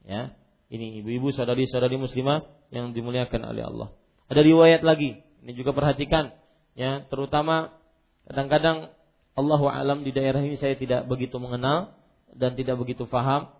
Ya. 0.02 0.34
Ini 0.72 1.04
ibu-ibu 1.04 1.28
saudari-saudari 1.36 2.00
muslimah 2.00 2.48
yang 2.72 2.96
dimuliakan 2.96 3.44
oleh 3.44 3.60
Allah. 3.68 3.88
Ada 4.32 4.40
riwayat 4.40 4.80
lagi, 4.80 5.20
ini 5.44 5.52
juga 5.52 5.76
perhatikan 5.76 6.32
ya, 6.72 7.04
terutama 7.12 7.76
kadang-kadang 8.24 8.88
Allahu 9.36 9.68
alam 9.68 10.00
di 10.00 10.16
daerah 10.16 10.40
ini 10.40 10.56
saya 10.56 10.72
tidak 10.72 11.04
begitu 11.04 11.36
mengenal 11.36 11.92
dan 12.32 12.56
tidak 12.56 12.80
begitu 12.80 13.04
faham. 13.04 13.52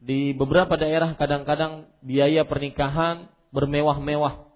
Di 0.00 0.32
beberapa 0.32 0.76
daerah 0.80 1.12
kadang-kadang 1.20 1.88
biaya 2.00 2.48
pernikahan 2.48 3.28
bermewah-mewah. 3.52 4.48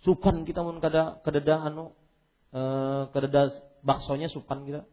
Supan 0.00 0.48
kita 0.48 0.64
mun 0.64 0.80
kada 0.80 1.20
kededa 1.20 1.60
anu 1.60 1.92
eh, 2.56 3.02
kededa 3.12 3.52
baksonya 3.84 4.32
supan 4.32 4.64
kita. 4.64 4.88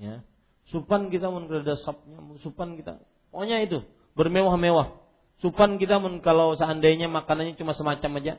Ya. 0.00 0.24
Supan 0.72 1.12
kita 1.12 1.28
mun 1.28 1.44
kada 1.44 1.76
sopnya, 1.84 2.20
supan 2.40 2.80
kita. 2.80 3.04
Pokoknya 3.28 3.60
itu 3.64 3.84
bermewah-mewah. 4.14 4.98
Supan 5.42 5.76
kita 5.76 6.00
mun 6.00 6.22
kalau 6.24 6.56
seandainya 6.56 7.10
makanannya 7.10 7.58
cuma 7.58 7.76
semacam 7.76 8.22
aja. 8.22 8.34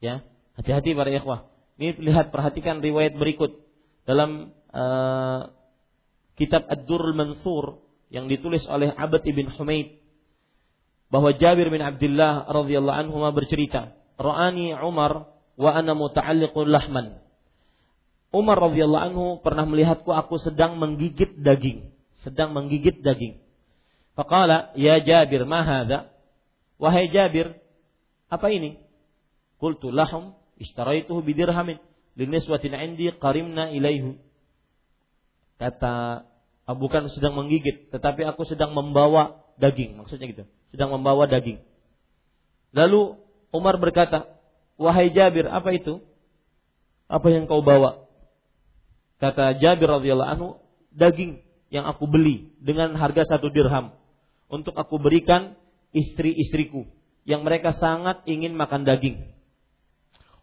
Ya, 0.00 0.24
hati-hati 0.56 0.96
para 0.96 1.10
ikhwah. 1.12 1.50
Ini 1.76 2.00
lihat 2.00 2.32
perhatikan 2.32 2.80
riwayat 2.80 3.20
berikut 3.20 3.60
dalam 4.08 4.56
uh, 4.72 5.52
kitab 6.40 6.64
Ad-Durrul 6.64 7.12
Mansur 7.12 7.84
yang 8.08 8.30
ditulis 8.30 8.64
oleh 8.70 8.94
Abad 8.94 9.20
ibn 9.28 9.50
Humaid 9.52 10.00
bahwa 11.12 11.34
Jabir 11.36 11.68
bin 11.68 11.82
Abdullah 11.84 12.48
radhiyallahu 12.48 12.98
anhu 13.08 13.16
bercerita, 13.34 13.94
"Ra'ani 14.16 14.72
Umar 14.80 15.28
wa 15.58 15.70
ana 15.74 15.92
muta'alliqun 15.92 16.66
lahman." 16.70 17.20
Umar 18.34 18.58
radhiyallahu 18.58 19.04
anhu 19.12 19.24
pernah 19.40 19.64
melihatku 19.64 20.10
aku 20.10 20.40
sedang 20.40 20.76
menggigit 20.76 21.40
daging, 21.40 21.92
sedang 22.26 22.52
menggigit 22.52 23.00
daging. 23.00 23.45
Faqala, 24.16 24.72
"Ya 24.80 24.96
Jabir, 25.04 25.44
ma 25.44 25.60
hadha?" 25.60 26.08
Wahai 26.80 27.12
Jabir, 27.12 27.56
apa 28.32 28.48
ini? 28.52 28.80
Qultu 29.56 29.88
lahum 29.88 30.36
ishtaraituhu 30.60 31.24
bidirhamin 31.24 31.80
liniswatin 32.16 32.76
indi 32.76 33.12
qarimna 33.16 33.72
ilaihu. 33.72 34.20
Kata 35.56 36.24
ah, 36.68 36.76
bukan 36.76 37.08
sedang 37.12 37.36
menggigit, 37.36 37.92
tetapi 37.92 38.28
aku 38.28 38.44
sedang 38.44 38.76
membawa 38.76 39.40
daging, 39.56 39.96
maksudnya 39.96 40.28
gitu. 40.28 40.44
Sedang 40.72 40.92
membawa 40.92 41.24
daging. 41.24 41.64
Lalu 42.76 43.16
Umar 43.56 43.80
berkata, 43.80 44.28
"Wahai 44.76 45.08
Jabir, 45.12 45.48
apa 45.48 45.72
itu? 45.72 46.04
Apa 47.08 47.32
yang 47.32 47.48
kau 47.48 47.64
bawa?" 47.64 48.04
Kata 49.16 49.56
Jabir 49.56 49.88
radhiyallahu 49.88 50.28
anhu, 50.28 50.48
daging 50.92 51.40
yang 51.72 51.88
aku 51.88 52.04
beli 52.04 52.52
dengan 52.60 52.92
harga 53.00 53.24
satu 53.24 53.48
dirham 53.48 53.96
untuk 54.46 54.74
aku 54.78 54.98
berikan 55.02 55.58
istri-istriku 55.90 56.86
yang 57.26 57.42
mereka 57.42 57.74
sangat 57.74 58.22
ingin 58.24 58.54
makan 58.54 58.86
daging. 58.86 59.26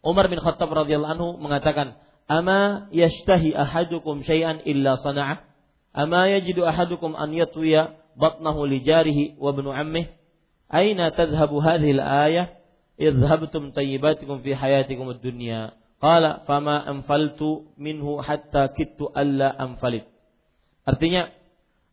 Umar 0.04 0.28
bin 0.28 0.44
Khattab 0.44 0.68
radhiyallahu 0.68 1.14
anhu 1.16 1.30
mengatakan, 1.40 1.96
"Ama 2.28 2.92
yashtahi 2.92 3.56
ahadukum 3.56 4.20
syai'an 4.28 4.60
illa 4.68 5.00
sana'a? 5.00 5.48
Ama 5.96 6.28
yajidu 6.28 6.68
ahadukum 6.68 7.16
an 7.16 7.32
yatwiya 7.32 7.96
batnahu 8.20 8.68
li 8.68 8.84
jarihi 8.84 9.40
wa 9.40 9.56
ibnu 9.56 9.72
ammih? 9.72 10.12
Aina 10.68 11.08
tadhhabu 11.16 11.64
hadhihi 11.64 11.96
al-ayah? 12.02 12.52
Idhhabtum 13.00 13.72
tayyibatikum 13.72 14.44
fi 14.44 14.52
hayatikum 14.52 15.16
ad-dunya." 15.16 15.72
Qala 16.04 16.44
fama 16.44 16.84
anfaltu 16.84 17.72
minhu 17.80 18.20
hatta 18.20 18.76
kittu 18.76 19.08
alla 19.16 19.56
anfalit. 19.56 20.04
Artinya, 20.84 21.32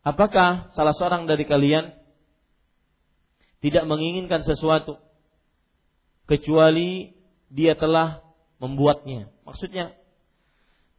apakah 0.03 0.67
salah 0.75 0.91
seorang 0.91 1.31
dari 1.31 1.47
kalian 1.47 1.95
tidak 3.61 3.85
menginginkan 3.85 4.41
sesuatu 4.41 4.97
kecuali 6.25 7.13
dia 7.47 7.77
telah 7.77 8.25
membuatnya. 8.57 9.29
Maksudnya 9.45 9.93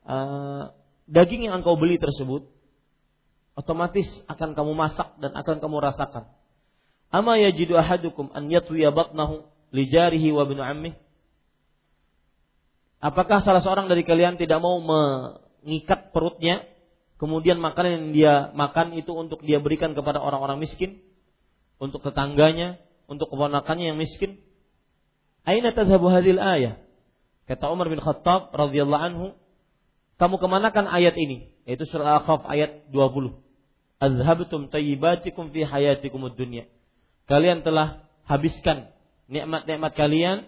uh, 0.07 0.71
daging 1.11 1.51
yang 1.51 1.63
engkau 1.63 1.75
beli 1.75 1.99
tersebut 1.99 2.47
otomatis 3.59 4.07
akan 4.31 4.57
kamu 4.57 4.73
masak 4.73 5.13
dan 5.19 5.35
akan 5.35 5.57
kamu 5.59 5.77
rasakan. 5.83 6.25
Ama 7.13 7.37
yajidu 7.37 7.77
ahadukum 7.77 8.33
an 8.33 8.49
yatwiya 8.49 8.89
batnahu 8.89 9.45
li 9.75 9.85
jarihi 9.89 10.33
wa 10.33 10.49
Apakah 13.03 13.43
salah 13.43 13.59
seorang 13.59 13.91
dari 13.91 14.07
kalian 14.07 14.39
tidak 14.39 14.63
mau 14.63 14.79
mengikat 14.79 16.15
perutnya, 16.15 16.63
kemudian 17.19 17.59
makanan 17.59 17.91
yang 17.99 18.07
dia 18.15 18.35
makan 18.55 18.95
itu 18.95 19.11
untuk 19.11 19.43
dia 19.43 19.59
berikan 19.59 19.91
kepada 19.91 20.23
orang-orang 20.23 20.63
miskin, 20.63 21.03
untuk 21.83 21.99
tetangganya, 22.07 22.79
untuk 23.11 23.27
keponakannya 23.35 23.91
yang 23.91 23.99
miskin? 23.99 24.39
Aina 25.43 25.75
tadhhabu 25.75 26.07
hadhil 26.15 26.39
ayah? 26.39 26.79
Kata 27.51 27.75
Umar 27.75 27.91
bin 27.91 27.99
Khattab 27.99 28.55
radhiyallahu 28.55 29.03
anhu, 29.03 29.27
kamu 30.15 30.39
kemanakan 30.39 30.87
ayat 30.87 31.19
ini? 31.19 31.51
Yaitu 31.67 31.83
surah 31.91 32.23
Al-Kahf 32.23 32.47
ayat 32.47 32.87
20. 32.95 33.35
Azhabtum 33.99 34.71
tayyibatikum 34.71 35.51
fi 35.51 35.67
hayatikum 35.67 36.23
dunya. 36.39 36.71
Kalian 37.27 37.67
telah 37.67 38.07
habiskan 38.31 38.95
nikmat-nikmat 39.27 39.99
kalian, 39.99 40.47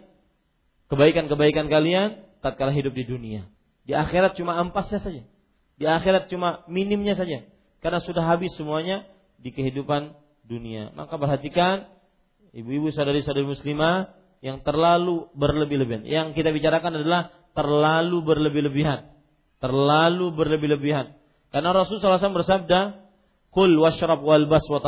kebaikan-kebaikan 0.87 1.67
kalian 1.67 2.23
tatkala 2.39 2.71
hidup 2.71 2.95
di 2.95 3.03
dunia. 3.03 3.51
Di 3.83 3.99
akhirat 3.99 4.39
cuma 4.39 4.55
ampasnya 4.55 5.03
saja. 5.03 5.23
Di 5.75 5.85
akhirat 5.91 6.31
cuma 6.31 6.63
minimnya 6.71 7.19
saja. 7.19 7.43
Karena 7.83 7.99
sudah 7.99 8.23
habis 8.23 8.55
semuanya 8.55 9.03
di 9.43 9.51
kehidupan 9.51 10.15
dunia. 10.45 10.93
Maka 10.93 11.17
perhatikan 11.17 11.89
ibu-ibu 12.55 12.93
sadari-sadari 12.93 13.49
muslimah 13.49 14.15
yang 14.45 14.61
terlalu 14.61 15.29
berlebih-lebihan. 15.33 16.05
Yang 16.05 16.27
kita 16.37 16.53
bicarakan 16.53 17.01
adalah 17.01 17.33
terlalu 17.57 18.21
berlebih-lebihan. 18.21 19.09
Terlalu 19.59 20.27
berlebih-lebihan. 20.37 21.17
Karena 21.49 21.71
Rasulullah 21.73 22.21
SAW 22.21 22.41
bersabda, 22.45 22.81
Kul 23.55 23.79
washrab 23.79 24.21
walbas 24.21 24.67
wa 24.67 24.83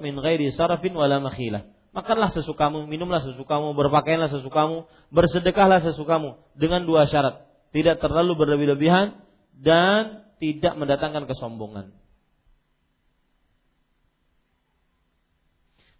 min 0.00 0.16
ghairi 0.16 0.48
sarafin 0.56 0.96
wala 0.96 1.20
makhilah. 1.20 1.68
Makanlah 1.92 2.32
sesukamu, 2.32 2.88
minumlah 2.88 3.24
sesukamu, 3.24 3.72
berpakaianlah 3.72 4.28
sesukamu, 4.28 4.88
bersedekahlah 5.12 5.80
sesukamu 5.80 6.36
dengan 6.56 6.84
dua 6.84 7.08
syarat. 7.08 7.44
Tidak 7.72 8.00
terlalu 8.00 8.36
berlebih-lebihan 8.36 9.20
dan 9.56 10.24
tidak 10.40 10.76
mendatangkan 10.76 11.24
kesombongan. 11.28 11.92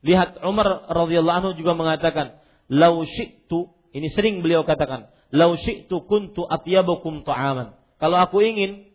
Lihat 0.06 0.38
Umar 0.46 0.86
radhiyallahu 0.86 1.38
anhu 1.42 1.52
juga 1.58 1.74
mengatakan, 1.74 2.38
"Lau 2.70 3.02
syi'tu," 3.02 3.74
ini 3.90 4.06
sering 4.14 4.46
beliau 4.46 4.62
katakan, 4.62 5.10
"Lau 5.34 5.58
syi'tu 5.58 6.06
kuntu 6.06 6.46
atyabukum 6.46 7.26
ta'aman." 7.26 7.74
Kalau 7.98 8.22
aku 8.22 8.38
ingin, 8.46 8.86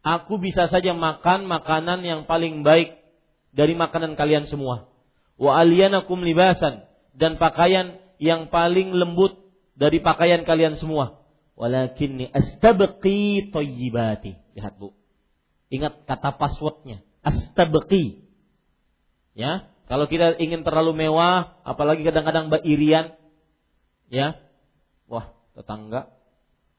aku 0.00 0.40
bisa 0.40 0.72
saja 0.72 0.96
makan 0.96 1.44
makanan 1.44 2.00
yang 2.00 2.24
paling 2.24 2.64
baik 2.64 2.96
dari 3.52 3.76
makanan 3.76 4.16
kalian 4.16 4.48
semua 4.48 4.88
wa 5.34 5.58
aliyanakum 5.58 6.22
libasan 6.22 6.86
dan 7.14 7.38
pakaian 7.38 7.98
yang 8.22 8.50
paling 8.50 8.94
lembut 8.94 9.34
dari 9.74 9.98
pakaian 9.98 10.46
kalian 10.46 10.78
semua. 10.78 11.22
Walakinni 11.54 12.30
astabqi 12.34 13.50
thayyibati. 13.54 14.58
Lihat 14.58 14.74
Bu. 14.78 14.94
Ingat 15.70 16.06
kata 16.06 16.34
passwordnya. 16.34 17.02
Astabqi. 17.22 18.26
Ya, 19.34 19.70
kalau 19.84 20.08
kita 20.08 20.40
ingin 20.40 20.64
terlalu 20.64 21.06
mewah, 21.06 21.60
apalagi 21.62 22.04
kadang-kadang 22.04 22.48
irian, 22.64 23.12
ya, 24.08 24.40
wah 25.08 25.32
tetangga 25.52 26.08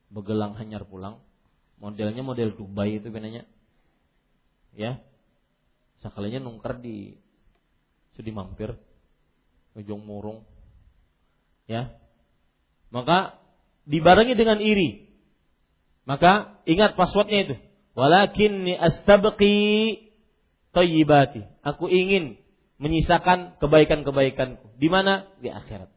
begelang 0.10 0.58
hanyar 0.58 0.86
pulang, 0.86 1.22
modelnya 1.78 2.26
model 2.26 2.58
Dubai 2.58 2.97
itu 2.97 3.14
benarnya, 3.14 3.45
ya, 4.74 4.97
sekalinya 6.01 6.41
nungker 6.41 6.82
di 6.82 7.18
sudah 8.16 8.32
mampir 8.32 8.72
ujung 9.76 10.08
murung 10.08 10.47
ya. 11.68 11.91
Maka 12.93 13.41
dibarengi 13.84 14.38
dengan 14.39 14.64
iri. 14.64 15.12
Maka 16.08 16.62
ingat 16.64 16.95
passwordnya 16.95 17.49
itu. 17.49 17.56
Walakinni 17.97 18.78
astabqi 18.78 19.56
tayyibati. 20.72 21.43
Aku 21.66 21.91
ingin 21.91 22.39
menyisakan 22.78 23.56
kebaikan-kebaikanku. 23.60 24.76
Di 24.76 24.88
mana? 24.92 25.30
Di 25.40 25.50
akhirat. 25.52 25.92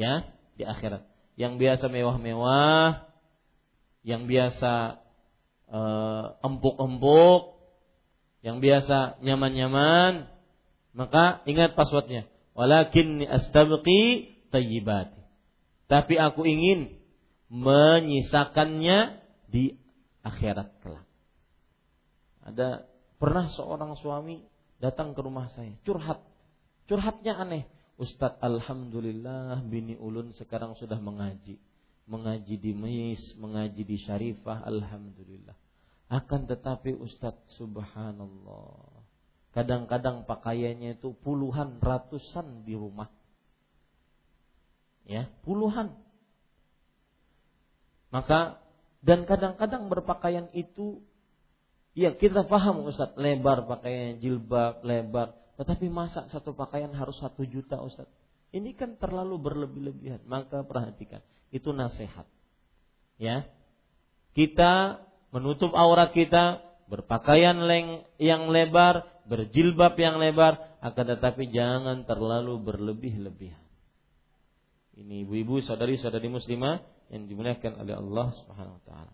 Ya, 0.00 0.32
di 0.56 0.64
akhirat. 0.64 1.04
Yang 1.34 1.52
biasa 1.60 1.84
mewah-mewah, 1.90 3.10
yang 4.06 4.24
biasa 4.30 5.02
uh, 5.68 6.24
empuk-empuk, 6.44 7.58
yang 8.44 8.60
biasa 8.60 9.20
nyaman-nyaman, 9.24 10.28
maka 10.92 11.42
ingat 11.48 11.74
passwordnya. 11.74 12.28
Walakinni 12.54 13.26
astabqi 13.26 14.36
tayyibati. 14.54 15.18
Tapi 15.90 16.14
aku 16.16 16.46
ingin 16.46 17.02
menyisakannya 17.50 19.20
di 19.50 19.76
akhirat 20.22 20.80
kelak. 20.80 21.06
Ada 22.44 22.88
pernah 23.18 23.48
seorang 23.52 23.96
suami 24.00 24.44
datang 24.78 25.12
ke 25.12 25.20
rumah 25.22 25.50
saya, 25.54 25.72
curhat. 25.86 26.22
Curhatnya 26.84 27.40
aneh. 27.40 27.64
Ustadz 27.94 28.42
Alhamdulillah 28.42 29.62
bini 29.62 29.94
ulun 29.94 30.34
sekarang 30.34 30.74
sudah 30.74 30.98
mengaji. 30.98 31.56
Mengaji 32.04 32.60
di 32.60 32.72
Mis, 32.76 33.22
mengaji 33.38 33.82
di 33.86 33.96
Syarifah, 34.02 34.66
Alhamdulillah. 34.66 35.56
Akan 36.12 36.44
tetapi 36.44 36.92
Ustadz 36.92 37.56
Subhanallah. 37.56 39.00
Kadang-kadang 39.54 40.26
pakaiannya 40.26 40.98
itu 40.98 41.14
puluhan, 41.22 41.78
ratusan 41.78 42.66
di 42.66 42.74
rumah. 42.74 43.08
Ya, 45.06 45.30
puluhan. 45.46 45.94
Maka 48.10 48.58
dan 49.04 49.28
kadang-kadang 49.28 49.86
berpakaian 49.92 50.48
itu 50.56 51.04
ya 51.94 52.14
kita 52.14 52.46
paham 52.46 52.84
Ustaz. 52.86 53.14
Lebar 53.16 53.64
pakaian 53.66 54.18
jilbab 54.20 54.82
lebar. 54.82 55.34
Tetapi 55.54 55.86
masa 55.86 56.26
satu 56.28 56.52
pakaian 56.52 56.90
harus 56.92 57.16
satu 57.18 57.46
juta 57.46 57.78
Ustaz? 57.78 58.10
Ini 58.54 58.74
kan 58.74 58.98
terlalu 58.98 59.38
berlebih-lebihan. 59.38 60.22
Maka 60.26 60.62
perhatikan 60.62 61.22
itu 61.54 61.70
nasihat. 61.70 62.26
Ya. 63.18 63.46
Kita 64.34 65.02
menutup 65.30 65.70
aurat 65.74 66.10
kita 66.10 66.62
berpakaian 66.90 67.54
yang 68.18 68.50
lebar 68.50 69.14
berjilbab 69.24 69.96
yang 69.96 70.20
lebar 70.20 70.60
akan 70.84 71.04
tetapi 71.16 71.48
jangan 71.48 72.04
terlalu 72.04 72.60
berlebih-lebihan. 72.60 73.64
Ini 74.94 75.26
ibu-ibu 75.26 75.58
saudari-saudari 75.64 76.30
muslimah 76.30 76.84
yang 77.10 77.26
dimuliakan 77.26 77.82
oleh 77.82 77.94
Allah 77.98 78.26
Subhanahu 78.36 78.78
wa 78.78 78.82
taala. 78.86 79.12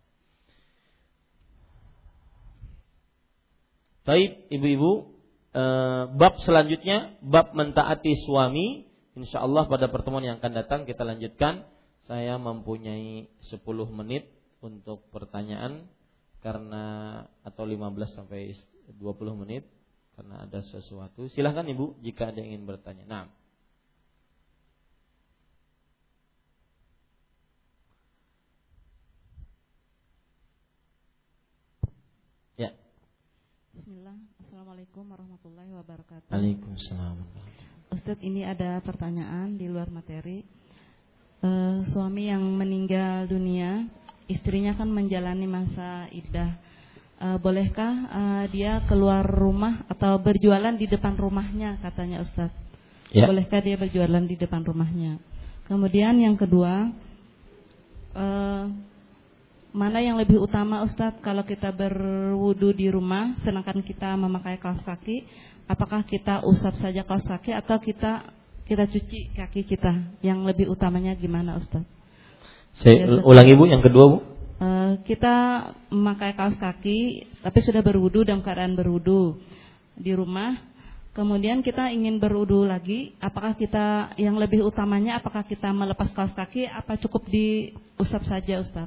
Baik, 4.00 4.48
ibu-ibu, 4.48 5.12
eh, 5.52 6.04
bab 6.16 6.40
selanjutnya 6.40 7.20
bab 7.20 7.52
mentaati 7.52 8.16
suami. 8.24 8.88
Insya 9.18 9.44
Allah 9.44 9.68
pada 9.68 9.92
pertemuan 9.92 10.24
yang 10.24 10.40
akan 10.40 10.52
datang 10.56 10.80
kita 10.88 11.04
lanjutkan. 11.04 11.68
Saya 12.08 12.40
mempunyai 12.40 13.28
10 13.52 13.60
menit 13.92 14.26
untuk 14.64 15.06
pertanyaan 15.14 15.86
karena 16.40 16.84
atau 17.44 17.68
15 17.68 18.16
sampai 18.16 18.56
20 18.96 19.36
menit 19.36 19.68
karena 20.16 20.48
ada 20.48 20.64
sesuatu. 20.64 21.28
Silahkan 21.30 21.68
Ibu 21.68 22.00
jika 22.00 22.32
ada 22.32 22.40
yang 22.40 22.56
ingin 22.56 22.64
bertanya. 22.66 23.04
Nah. 23.06 23.39
Assalamualaikum 34.80 35.12
warahmatullahi 35.12 35.72
wabarakatuh. 35.76 36.30
Waalaikumsalam. 36.32 37.16
Ustadz 37.92 38.24
ini 38.24 38.48
ada 38.48 38.80
pertanyaan 38.80 39.60
di 39.60 39.68
luar 39.68 39.92
materi. 39.92 40.40
E, 41.44 41.50
suami 41.92 42.32
yang 42.32 42.40
meninggal 42.40 43.28
dunia, 43.28 43.84
istrinya 44.24 44.72
kan 44.72 44.88
menjalani 44.88 45.44
masa 45.44 46.08
iddah. 46.08 46.56
E, 47.20 47.28
bolehkah 47.44 47.92
e, 48.08 48.22
dia 48.56 48.80
keluar 48.88 49.20
rumah 49.20 49.84
atau 49.84 50.16
berjualan 50.16 50.72
di 50.72 50.88
depan 50.88 51.12
rumahnya 51.12 51.76
katanya 51.84 52.24
Ustadz? 52.24 52.56
Ya. 53.12 53.28
Bolehkah 53.28 53.60
dia 53.60 53.76
berjualan 53.76 54.24
di 54.24 54.40
depan 54.40 54.64
rumahnya? 54.64 55.20
Kemudian 55.68 56.16
yang 56.24 56.40
kedua, 56.40 56.88
e, 58.16 58.26
mana 59.70 60.02
yang 60.02 60.18
lebih 60.18 60.42
utama 60.42 60.82
Ustadz 60.82 61.22
kalau 61.22 61.46
kita 61.46 61.70
berwudu 61.70 62.74
di 62.74 62.90
rumah 62.90 63.38
sedangkan 63.46 63.82
kita 63.86 64.18
memakai 64.18 64.58
kaos 64.58 64.82
kaki 64.82 65.22
apakah 65.70 66.02
kita 66.02 66.42
usap 66.42 66.74
saja 66.78 67.06
kaos 67.06 67.22
kaki 67.22 67.54
atau 67.54 67.78
kita 67.78 68.26
kita 68.66 68.86
cuci 68.86 69.34
kaki 69.34 69.66
kita 69.66 70.18
yang 70.22 70.46
lebih 70.46 70.70
utamanya 70.70 71.14
gimana 71.18 71.58
Ustadz? 71.58 71.86
Saya 72.78 73.02
ya, 73.02 73.26
ulangi 73.26 73.58
Bu 73.58 73.66
yang 73.66 73.82
kedua 73.82 74.04
Bu. 74.06 74.18
Uh, 74.60 75.00
kita 75.08 75.66
memakai 75.90 76.38
kaos 76.38 76.54
kaki 76.58 77.26
tapi 77.42 77.58
sudah 77.64 77.82
berwudu 77.82 78.22
dalam 78.22 78.44
keadaan 78.44 78.78
berwudu 78.78 79.40
di 79.98 80.12
rumah 80.14 80.69
Kemudian 81.10 81.66
kita 81.66 81.90
ingin 81.90 82.22
berwudu 82.22 82.62
lagi, 82.62 83.18
apakah 83.18 83.58
kita 83.58 84.14
yang 84.14 84.38
lebih 84.38 84.62
utamanya 84.62 85.18
apakah 85.18 85.42
kita 85.42 85.74
melepas 85.74 86.06
kaos 86.14 86.30
kaki 86.38 86.70
apa 86.70 86.94
cukup 87.02 87.26
diusap 87.26 88.22
saja 88.30 88.62
Ustaz? 88.62 88.86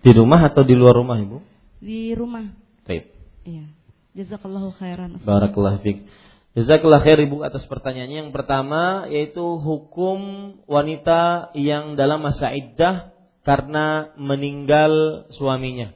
Di 0.00 0.16
rumah 0.16 0.40
atau 0.48 0.64
di 0.64 0.72
luar 0.72 0.96
rumah, 0.96 1.20
Ibu? 1.20 1.38
Di 1.84 2.16
rumah. 2.16 2.48
Baik. 2.88 3.12
Iya. 3.44 3.68
Jazakallahu 4.16 4.72
khairan. 4.80 5.20
Barakallahu 5.20 5.84
fiik. 5.84 6.08
Jazakallahu 6.56 7.04
khair 7.04 7.20
Ibu 7.22 7.44
atas 7.46 7.68
pertanyaannya. 7.70 8.26
Yang 8.26 8.30
pertama 8.34 9.06
yaitu 9.06 9.44
hukum 9.44 10.18
wanita 10.66 11.54
yang 11.54 11.94
dalam 11.94 12.24
masa 12.24 12.50
iddah 12.50 13.14
karena 13.46 14.10
meninggal 14.18 15.24
suaminya. 15.36 15.94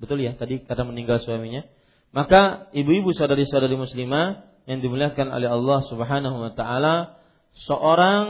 Betul 0.00 0.24
ya 0.24 0.32
tadi 0.32 0.64
karena 0.64 0.88
meninggal 0.88 1.20
suaminya. 1.20 1.66
Maka 2.12 2.68
ibu-ibu 2.76 3.16
saudari-saudari 3.16 3.72
muslimah 3.72 4.44
yang 4.68 4.84
dimuliakan 4.84 5.32
oleh 5.32 5.48
Allah 5.48 5.80
Subhanahu 5.88 6.36
wa 6.44 6.52
taala, 6.52 7.16
seorang 7.64 8.26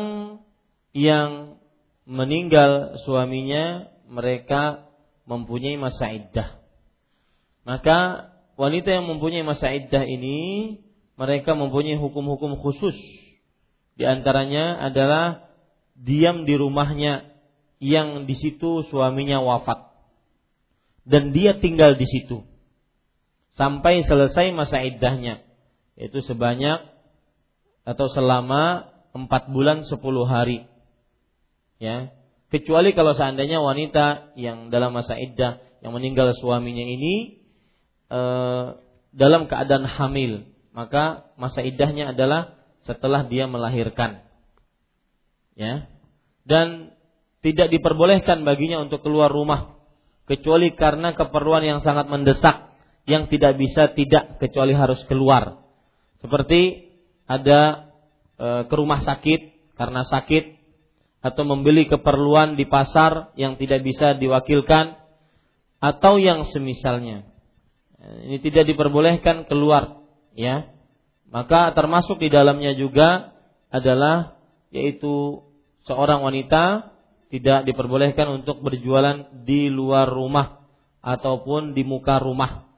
yang 0.95 1.59
meninggal 2.07 3.03
suaminya 3.03 3.91
mereka 4.07 4.87
mempunyai 5.27 5.75
masa 5.75 6.15
iddah. 6.15 6.63
Maka 7.67 8.31
wanita 8.55 9.03
yang 9.03 9.11
mempunyai 9.11 9.43
masa 9.43 9.75
iddah 9.75 10.07
ini 10.07 10.79
mereka 11.19 11.59
mempunyai 11.59 11.99
hukum-hukum 11.99 12.63
khusus. 12.63 12.95
Di 13.99 14.07
antaranya 14.07 14.79
adalah 14.79 15.51
diam 15.99 16.47
di 16.47 16.55
rumahnya 16.55 17.27
yang 17.83 18.31
di 18.31 18.35
situ 18.39 18.87
suaminya 18.87 19.43
wafat. 19.43 19.91
Dan 21.03 21.35
dia 21.35 21.59
tinggal 21.59 21.99
di 21.99 22.07
situ 22.07 22.52
sampai 23.57 24.05
selesai 24.05 24.53
masa 24.57 24.81
iddahnya 24.81 25.45
yaitu 25.99 26.25
sebanyak 26.25 26.83
atau 27.85 28.07
selama 28.09 28.89
empat 29.13 29.53
bulan 29.53 29.85
sepuluh 29.85 30.25
hari 30.25 30.65
ya 31.77 32.13
Kecuali 32.53 32.93
kalau 32.93 33.17
seandainya 33.17 33.65
wanita 33.65 34.37
yang 34.37 34.69
dalam 34.69 34.93
masa 34.93 35.17
iddah 35.17 35.65
yang 35.81 35.97
meninggal 35.97 36.37
suaminya 36.37 36.85
ini 36.85 37.41
e, 38.13 38.21
dalam 39.17 39.49
keadaan 39.49 39.89
hamil, 39.89 40.45
maka 40.77 41.33
masa 41.41 41.65
iddahnya 41.65 42.13
adalah 42.13 42.61
setelah 42.85 43.25
dia 43.25 43.49
melahirkan. 43.49 44.21
Ya. 45.57 45.89
Dan 46.45 46.93
tidak 47.41 47.73
diperbolehkan 47.73 48.45
baginya 48.45 48.85
untuk 48.85 49.01
keluar 49.01 49.33
rumah 49.33 49.81
kecuali 50.29 50.77
karena 50.77 51.17
keperluan 51.17 51.65
yang 51.65 51.81
sangat 51.81 52.05
mendesak 52.13 52.69
yang 53.07 53.27
tidak 53.27 53.59
bisa 53.59 53.91
tidak 53.93 54.39
kecuali 54.39 54.75
harus 54.75 55.03
keluar. 55.11 55.63
Seperti 56.23 56.93
ada 57.27 57.91
e, 58.39 58.49
ke 58.71 58.75
rumah 58.79 59.03
sakit 59.03 59.75
karena 59.75 60.07
sakit 60.07 60.63
atau 61.23 61.43
membeli 61.47 61.87
keperluan 61.87 62.55
di 62.59 62.67
pasar 62.67 63.35
yang 63.39 63.59
tidak 63.59 63.83
bisa 63.87 64.15
diwakilkan 64.19 64.99
atau 65.83 66.19
yang 66.19 66.47
semisalnya. 66.47 67.27
Ini 68.03 68.43
tidak 68.43 68.67
diperbolehkan 68.67 69.47
keluar, 69.47 70.03
ya. 70.35 70.67
Maka 71.31 71.71
termasuk 71.71 72.19
di 72.19 72.27
dalamnya 72.27 72.75
juga 72.75 73.31
adalah 73.71 74.43
yaitu 74.75 75.47
seorang 75.87 76.21
wanita 76.27 76.93
tidak 77.31 77.65
diperbolehkan 77.65 78.43
untuk 78.43 78.61
berjualan 78.61 79.31
di 79.47 79.73
luar 79.73 80.11
rumah 80.11 80.67
ataupun 81.01 81.73
di 81.73 81.87
muka 81.87 82.21
rumah. 82.21 82.72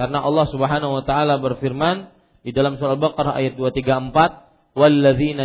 Karena 0.00 0.24
Allah 0.24 0.48
Subhanahu 0.48 0.96
wa 0.96 1.04
taala 1.04 1.36
berfirman 1.36 2.08
di 2.40 2.56
dalam 2.56 2.80
surah 2.80 2.96
Al-Baqarah 2.96 3.36
ayat 3.36 3.60
234, 3.60 4.72
"Walladzina 4.72 5.44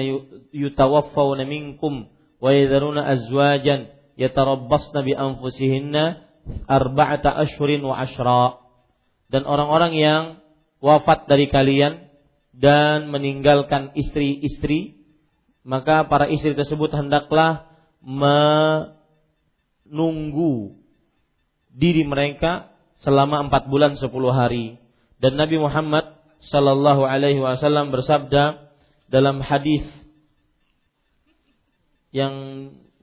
yutawaffawna 0.55 1.43
minkum 1.43 2.07
wa 2.39 2.49
yadharuna 2.55 3.03
azwajan 3.03 3.91
yatarabbasna 4.15 5.03
bi 5.03 5.11
anfusihinna 5.11 6.23
arba'ata 6.71 7.35
ashhurin 7.35 7.83
wa 7.83 7.99
ashra. 7.99 8.63
Dan 9.27 9.43
orang-orang 9.43 9.93
yang 9.97 10.39
wafat 10.79 11.27
dari 11.27 11.49
kalian 11.51 12.07
dan 12.55 13.11
meninggalkan 13.11 13.91
istri-istri, 13.97 15.03
maka 15.65 16.07
para 16.07 16.31
istri 16.31 16.55
tersebut 16.55 16.93
hendaklah 16.95 17.67
menunggu 19.83 20.79
diri 21.75 22.07
mereka 22.07 22.74
selama 23.05 23.45
empat 23.47 23.69
bulan 23.69 23.95
sepuluh 24.01 24.33
hari. 24.33 24.81
Dan 25.21 25.37
Nabi 25.37 25.61
Muhammad 25.61 26.17
Sallallahu 26.49 27.05
Alaihi 27.05 27.39
Wasallam 27.39 27.93
bersabda 27.93 28.73
dalam 29.07 29.39
hadis 29.39 29.85
yang 32.09 32.33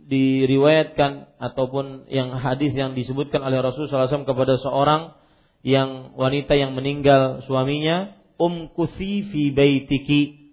diriwayatkan 0.03 1.30
ataupun 1.38 2.11
yang 2.11 2.34
hadis 2.34 2.74
yang 2.74 2.98
disebutkan 2.98 3.38
oleh 3.38 3.62
Rasulullah 3.62 4.11
SAW 4.11 4.26
kepada 4.26 4.59
seorang 4.59 5.14
yang 5.62 6.18
wanita 6.18 6.59
yang 6.59 6.74
meninggal 6.74 7.46
suaminya, 7.46 8.18
umkusi 8.34 9.30
fi 9.30 9.55
baitiki. 9.55 10.50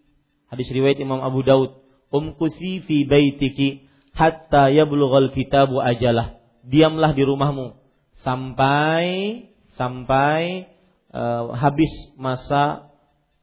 Hadis 0.53 0.69
riwayat 0.69 1.01
Imam 1.01 1.25
Abu 1.25 1.41
Daud. 1.41 1.81
Umkusi 2.13 2.85
fi 2.85 3.09
baitiki 3.09 3.89
hatta 4.13 4.69
yablughal 4.69 5.33
kitabu 5.33 5.81
ajalah. 5.81 6.37
Diamlah 6.61 7.17
di 7.17 7.25
rumahmu 7.25 7.78
sampai 8.23 9.05
sampai 9.79 10.67
uh, 11.15 11.55
habis 11.55 11.91
masa 12.19 12.91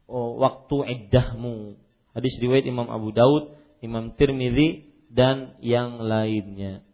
uh, 0.09 0.31
waktu 0.37 0.77
iddahmu. 0.85 1.81
Hadis 2.17 2.33
riwayat 2.41 2.65
Imam 2.65 2.89
Abu 2.89 3.13
Daud, 3.13 3.57
Imam 3.85 4.13
Tirmidzi 4.17 4.89
dan 5.13 5.57
yang 5.61 6.01
lainnya. 6.01 6.85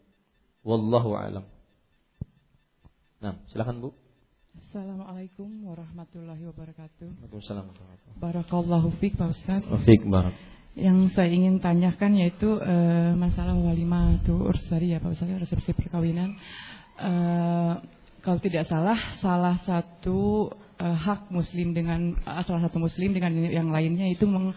Wallahu 0.62 1.18
alam. 1.18 1.46
Nah, 3.22 3.38
silakan 3.50 3.82
Bu. 3.82 3.90
Assalamualaikum 4.52 5.48
warahmatullahi 5.68 6.42
wabarakatuh. 6.48 7.06
Waalaikumsalam 7.22 7.70
Barakallahu 8.18 8.94
fiik 8.98 9.14
Pak 9.14 9.30
Ustaz. 9.30 9.62
Fiik 9.86 10.06
barak. 10.06 10.34
Yang 10.72 11.12
saya 11.12 11.28
ingin 11.28 11.60
tanyakan 11.60 12.16
yaitu 12.16 12.56
uh, 12.56 13.12
masalah 13.14 13.52
walimah 13.52 14.24
tu 14.24 14.32
ursari 14.38 14.96
ya 14.96 14.98
Pak 14.98 15.12
Ustaz, 15.12 15.28
resepsi 15.28 15.76
perkawinan. 15.76 16.34
Uh, 17.00 17.80
kalau 18.22 18.38
tidak 18.38 18.70
salah, 18.70 19.18
salah 19.18 19.58
satu 19.66 20.50
uh, 20.78 20.96
hak 20.96 21.30
Muslim 21.34 21.74
dengan 21.74 22.14
uh, 22.22 22.42
salah 22.46 22.70
satu 22.70 22.78
Muslim 22.78 23.10
dengan 23.10 23.34
yang 23.34 23.74
lainnya 23.74 24.06
itu 24.06 24.28
meng, 24.28 24.54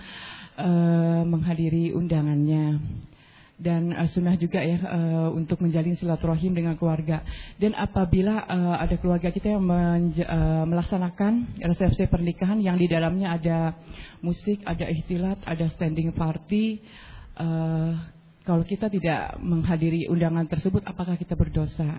uh, 0.59 1.21
menghadiri 1.25 1.95
undangannya 1.97 2.77
dan 3.55 3.95
uh, 3.95 4.05
sunnah 4.11 4.35
juga 4.35 4.59
ya 4.59 4.77
uh, 4.83 5.29
untuk 5.31 5.63
menjalin 5.63 5.95
silaturahim 5.95 6.51
dengan 6.51 6.75
keluarga. 6.75 7.23
Dan 7.55 7.71
apabila 7.73 8.43
uh, 8.45 8.75
ada 8.77 8.99
keluarga 8.99 9.31
kita 9.31 9.55
yang 9.55 9.63
uh, 9.65 10.65
melaksanakan 10.67 11.57
resepsi 11.63 12.05
pernikahan 12.11 12.59
yang 12.59 12.75
di 12.75 12.85
dalamnya 12.91 13.33
ada 13.33 13.57
musik, 14.19 14.59
ada 14.67 14.85
ikhtilat, 14.91 15.39
ada 15.47 15.71
standing 15.71 16.11
party, 16.11 16.83
uh, 17.39 17.95
kalau 18.45 18.61
kita 18.61 18.91
tidak 18.93 19.41
menghadiri 19.41 20.05
undangan 20.05 20.45
tersebut, 20.45 20.85
apakah 20.85 21.17
kita 21.17 21.33
berdosa? 21.33 21.97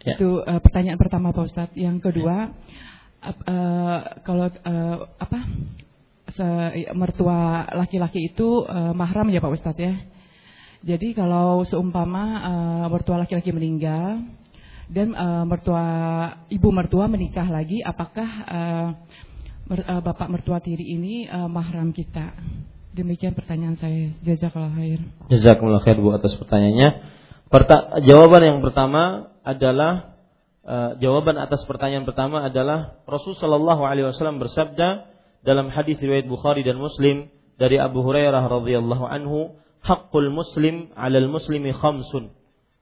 Ya. 0.00 0.16
Itu 0.16 0.40
uh, 0.40 0.60
pertanyaan 0.64 0.96
pertama 0.96 1.32
Pak 1.32 1.44
Ustadz. 1.44 1.76
Yang 1.76 2.08
kedua, 2.08 2.52
uh, 3.20 3.28
uh, 3.28 3.98
kalau 4.24 4.48
uh, 4.48 4.96
apa? 5.20 5.40
Se 6.30 6.46
mertua 6.94 7.66
laki-laki 7.74 8.30
itu 8.30 8.62
uh, 8.62 8.94
mahram 8.94 9.28
ya 9.28 9.42
Pak 9.42 9.52
Ustadz 9.52 9.82
ya? 9.82 9.94
Jadi 10.80 11.12
kalau 11.12 11.60
seumpama 11.68 12.24
uh, 12.40 12.86
mertua 12.88 13.20
laki-laki 13.20 13.52
meninggal 13.52 14.24
dan 14.88 15.12
uh, 15.12 15.44
mertua 15.44 15.84
ibu 16.48 16.72
mertua 16.72 17.04
menikah 17.06 17.44
lagi, 17.44 17.84
apakah 17.84 18.30
uh, 18.48 18.88
mer, 19.68 19.80
uh, 19.84 20.00
bapak 20.00 20.32
mertua 20.32 20.58
tiri 20.64 20.82
ini 20.96 21.28
uh, 21.28 21.46
mahram 21.46 21.92
kita? 21.92 22.32
Demikian 22.90 23.38
pertanyaan 23.38 23.78
saya. 23.78 24.10
Jazakallah 24.24 24.74
khair. 24.74 24.98
Jazakallah 25.30 25.78
khair 25.84 25.98
Bu 26.02 26.10
atas 26.10 26.34
pertanyaannya. 26.34 26.88
Perta 27.46 28.02
jawaban 28.02 28.42
yang 28.46 28.58
pertama 28.62 29.29
adalah 29.42 30.16
uh, 30.64 30.96
jawaban 31.00 31.36
atas 31.40 31.64
pertanyaan 31.64 32.04
pertama 32.04 32.44
adalah 32.44 33.00
Rasulullah 33.08 33.40
Shallallahu 33.40 33.82
Alaihi 33.84 34.06
Wasallam 34.12 34.38
bersabda 34.40 35.08
dalam 35.40 35.72
hadis 35.72 35.96
riwayat 36.00 36.28
Bukhari 36.28 36.60
dan 36.60 36.76
Muslim 36.76 37.32
dari 37.60 37.76
Abu 37.76 38.00
Hurairah 38.00 38.48
radhiyallahu 38.48 39.04
anhu 39.04 39.60
hakul 39.84 40.28
muslim 40.32 40.92
alal 40.96 41.28
muslimi 41.28 41.72
khamsun. 41.72 42.32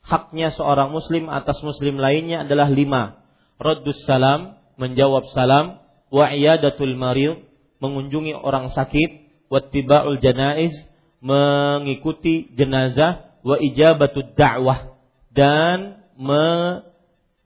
Haknya 0.03 0.55
seorang 0.55 0.95
muslim 0.95 1.27
atas 1.29 1.59
muslim 1.63 1.99
lainnya 1.99 2.47
adalah 2.47 2.71
lima. 2.71 3.23
Raddus 3.59 4.07
salam, 4.07 4.57
menjawab 4.79 5.27
salam, 5.35 5.83
wa 6.09 6.31
iyadatul 6.31 6.95
marid, 6.95 7.45
mengunjungi 7.83 8.39
orang 8.39 8.71
sakit, 8.71 9.27
wattiba'ul 9.51 10.23
janaiz, 10.23 10.73
mengikuti 11.19 12.55
jenazah, 12.55 13.35
wa 13.43 13.59
ijabatud 13.59 14.35
da'wah 14.39 14.95
dan 15.35 16.03
me, 16.19 16.45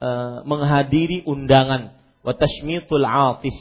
uh, 0.00 0.36
menghadiri 0.48 1.28
undangan, 1.28 1.92
wa 2.24 2.32
tashmitul 2.32 3.04
atis 3.04 3.54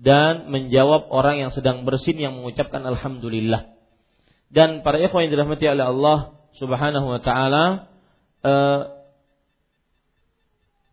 dan 0.00 0.50
menjawab 0.50 1.06
orang 1.12 1.46
yang 1.46 1.50
sedang 1.54 1.86
bersin 1.86 2.18
yang 2.18 2.34
mengucapkan 2.34 2.82
alhamdulillah. 2.82 3.74
Dan 4.50 4.82
para 4.82 4.98
ikhwan 4.98 5.26
yang 5.26 5.32
dirahmati 5.38 5.66
oleh 5.66 5.86
Allah 5.86 6.18
Subhanahu 6.54 7.06
wa 7.10 7.20
taala 7.22 7.64
eh, 8.46 8.80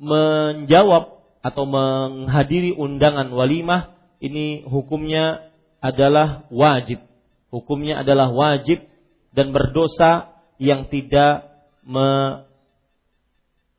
menjawab 0.02 1.22
atau 1.46 1.64
menghadiri 1.70 2.74
undangan 2.74 3.30
walimah 3.30 3.94
ini 4.22 4.66
hukumnya 4.66 5.50
adalah 5.82 6.46
wajib. 6.54 7.02
Hukumnya 7.50 8.02
adalah 8.02 8.30
wajib 8.34 8.86
dan 9.34 9.54
berdosa 9.54 10.42
yang 10.62 10.90
tidak 10.90 11.50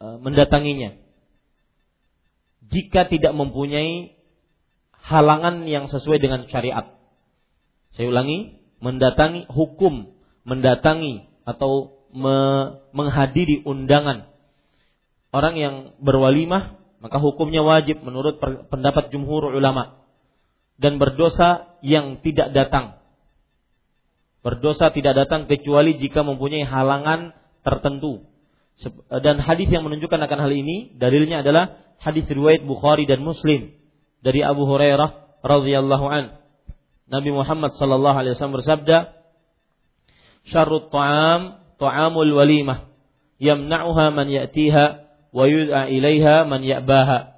mendatanginya. 0.02 0.98
Jika 2.66 3.06
tidak 3.06 3.32
mempunyai 3.36 4.18
halangan 5.02 5.66
yang 5.66 5.90
sesuai 5.90 6.22
dengan 6.22 6.46
syariat. 6.46 6.94
Saya 7.92 8.08
ulangi, 8.08 8.62
mendatangi 8.80 9.50
hukum, 9.50 10.14
mendatangi 10.46 11.28
atau 11.44 12.02
me, 12.14 12.36
menghadiri 12.94 13.66
undangan 13.66 14.32
orang 15.32 15.54
yang 15.56 15.74
berwalimah, 15.98 16.78
maka 17.00 17.18
hukumnya 17.18 17.64
wajib 17.64 18.04
menurut 18.04 18.38
pendapat 18.68 19.10
jumhur 19.10 19.50
ulama 19.50 20.04
dan 20.78 21.00
berdosa 21.00 21.78
yang 21.82 22.20
tidak 22.22 22.54
datang. 22.54 23.00
Berdosa 24.44 24.92
tidak 24.94 25.26
datang 25.26 25.48
kecuali 25.50 25.98
jika 25.98 26.22
mempunyai 26.22 26.62
halangan 26.62 27.34
tertentu. 27.66 28.26
Dan 29.22 29.36
hadis 29.38 29.68
yang 29.70 29.86
menunjukkan 29.86 30.20
akan 30.26 30.38
hal 30.42 30.52
ini 30.52 30.96
dalilnya 30.98 31.44
adalah 31.44 31.78
hadis 32.02 32.26
riwayat 32.26 32.66
Bukhari 32.66 33.06
dan 33.06 33.22
Muslim 33.22 33.70
dari 34.24 34.42
Abu 34.42 34.66
Hurairah 34.66 35.42
radhiyallahu 35.42 36.06
an 36.10 36.42
Nabi 37.12 37.28
Muhammad 37.28 37.76
sallallahu 37.76 38.16
alaihi 38.16 38.32
wasallam 38.32 38.56
bersabda, 38.56 39.12
"Syarrut 40.48 40.88
ta'am 40.88 41.60
ta'amul 41.76 42.32
walimah, 42.32 42.88
yamna'uha 43.36 44.08
man 44.16 44.32
ya'tiha 44.32 44.84
wa 45.28 45.44
yud'a 45.44 45.92
ilaiha 45.92 46.48
man 46.48 46.64
ya'baha." 46.64 47.36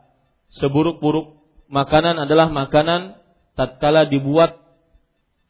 Seburuk-buruk 0.63 1.43
makanan 1.67 2.23
adalah 2.23 2.55
makanan 2.55 3.19
tatkala 3.59 4.07
dibuat 4.07 4.63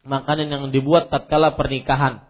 makanan 0.08 0.48
yang 0.48 0.64
dibuat 0.72 1.12
tatkala 1.12 1.52
pernikahan. 1.52 2.24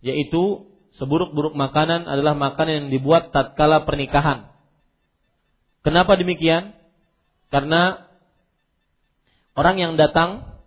Yaitu 0.00 0.67
seburuk-buruk 0.98 1.54
makanan 1.54 2.04
adalah 2.04 2.34
makanan 2.34 2.86
yang 2.86 2.88
dibuat 2.90 3.30
tatkala 3.30 3.86
pernikahan. 3.86 4.50
Kenapa 5.86 6.18
demikian? 6.18 6.74
Karena 7.48 8.04
orang 9.56 9.80
yang 9.80 9.92
datang 9.96 10.58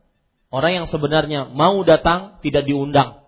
Orang 0.52 0.84
yang 0.84 0.88
sebenarnya 0.92 1.48
mau 1.48 1.80
datang 1.88 2.44
tidak 2.44 2.68
diundang. 2.68 3.24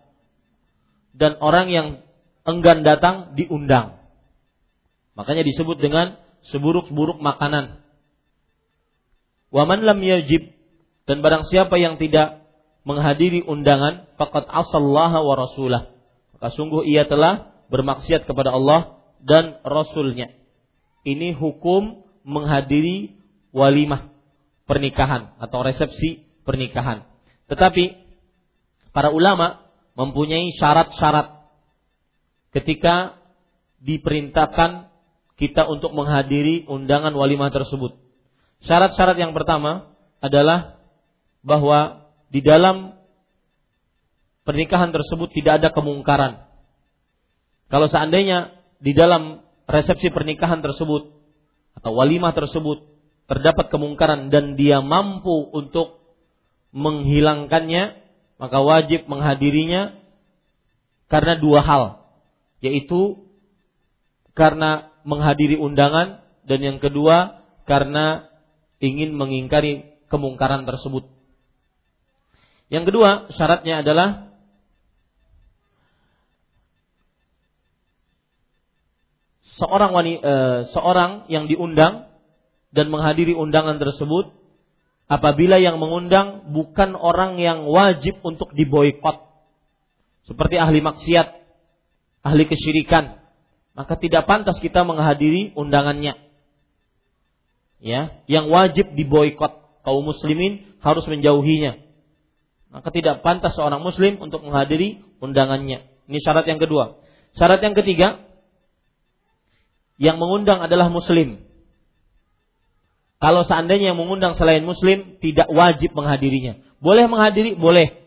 Dan 1.15 1.39
orang 1.39 1.71
yang 1.71 1.87
enggan 2.43 2.83
datang 2.83 3.39
diundang. 3.39 4.03
Makanya 5.15 5.47
disebut 5.47 5.79
dengan 5.79 6.19
seburuk-buruk 6.51 7.23
makanan. 7.23 7.79
Waman 9.55 9.87
lam 9.87 10.03
yajib 10.03 10.51
dan 11.07 11.23
barang 11.23 11.47
siapa 11.47 11.79
yang 11.79 11.95
tidak 11.95 12.43
menghadiri 12.83 13.39
undangan 13.47 14.11
faqad 14.19 14.43
asallaha 14.43 15.23
wa 15.23 15.35
rasulah. 15.39 15.92
Sungguh 16.51 16.83
ia 16.83 17.07
telah 17.07 17.53
bermaksiat 17.71 18.27
kepada 18.27 18.51
Allah 18.51 18.99
dan 19.23 19.63
rasulnya. 19.63 20.33
Ini 21.07 21.35
hukum 21.39 22.03
menghadiri 22.23 23.15
walimah 23.55 24.11
pernikahan 24.67 25.35
atau 25.39 25.63
resepsi 25.63 26.23
pernikahan. 26.43 27.07
Tetapi 27.47 27.95
para 28.95 29.11
ulama 29.11 29.63
mempunyai 29.95 30.51
syarat-syarat 30.55 31.43
ketika 32.55 33.19
diperintahkan 33.83 34.89
kita 35.35 35.67
untuk 35.67 35.91
menghadiri 35.91 36.63
undangan 36.71 37.11
walimah 37.11 37.51
tersebut. 37.51 37.99
Syarat-syarat 38.63 39.19
yang 39.19 39.35
pertama 39.35 39.91
adalah 40.23 40.79
bahwa 41.43 42.07
di 42.31 42.39
dalam 42.39 42.95
pernikahan 44.43 44.91
tersebut 44.91 45.31
tidak 45.31 45.63
ada 45.63 45.69
kemungkaran. 45.71 46.47
Kalau 47.71 47.87
seandainya 47.89 48.53
di 48.83 48.91
dalam 48.93 49.41
resepsi 49.65 50.11
pernikahan 50.11 50.61
tersebut 50.61 51.09
atau 51.79 51.91
walimah 51.95 52.35
tersebut 52.35 52.85
terdapat 53.25 53.71
kemungkaran 53.71 54.27
dan 54.29 54.59
dia 54.59 54.83
mampu 54.83 55.49
untuk 55.55 56.03
menghilangkannya, 56.75 57.83
maka 58.37 58.57
wajib 58.59 59.07
menghadirinya 59.07 59.95
karena 61.07 61.39
dua 61.39 61.61
hal, 61.63 61.83
yaitu 62.59 63.23
karena 64.33 64.89
menghadiri 65.05 65.55
undangan 65.55 66.25
dan 66.43 66.59
yang 66.59 66.77
kedua 66.81 67.45
karena 67.63 68.27
ingin 68.83 69.15
mengingkari 69.15 69.95
kemungkaran 70.11 70.67
tersebut. 70.67 71.07
Yang 72.67 72.89
kedua, 72.89 73.09
syaratnya 73.37 73.85
adalah 73.85 74.32
seorang 79.57 79.91
wanita, 79.93 80.21
e, 80.21 80.33
seorang 80.73 81.11
yang 81.29 81.45
diundang 81.45 82.09
dan 82.73 82.89
menghadiri 82.89 83.37
undangan 83.37 83.77
tersebut 83.77 84.33
apabila 85.05 85.61
yang 85.61 85.77
mengundang 85.77 86.53
bukan 86.53 86.97
orang 86.97 87.37
yang 87.37 87.69
wajib 87.69 88.17
untuk 88.25 88.49
diboikot 88.57 89.29
seperti 90.23 90.55
ahli 90.55 90.79
maksiat, 90.79 91.27
ahli 92.23 92.43
kesyirikan, 92.47 93.19
maka 93.75 93.99
tidak 93.99 94.23
pantas 94.23 94.57
kita 94.63 94.87
menghadiri 94.87 95.51
undangannya. 95.53 96.15
Ya, 97.83 98.23
yang 98.31 98.47
wajib 98.47 98.95
diboikot 98.95 99.83
kaum 99.83 100.07
muslimin 100.07 100.79
harus 100.79 101.03
menjauhinya. 101.03 101.83
Maka 102.71 102.89
tidak 102.89 103.21
pantas 103.21 103.53
seorang 103.53 103.83
muslim 103.83 104.17
untuk 104.23 104.41
menghadiri 104.41 105.03
undangannya. 105.19 105.83
Ini 106.07 106.17
syarat 106.23 106.47
yang 106.47 106.57
kedua. 106.57 106.97
Syarat 107.35 107.59
yang 107.59 107.75
ketiga, 107.75 108.23
yang 110.03 110.19
mengundang 110.19 110.59
adalah 110.59 110.91
muslim. 110.91 111.39
Kalau 113.23 113.47
seandainya 113.47 113.95
yang 113.95 113.99
mengundang 114.03 114.35
selain 114.35 114.67
muslim 114.67 115.15
tidak 115.23 115.47
wajib 115.47 115.95
menghadirinya. 115.95 116.59
Boleh 116.83 117.07
menghadiri, 117.07 117.55
boleh. 117.55 118.03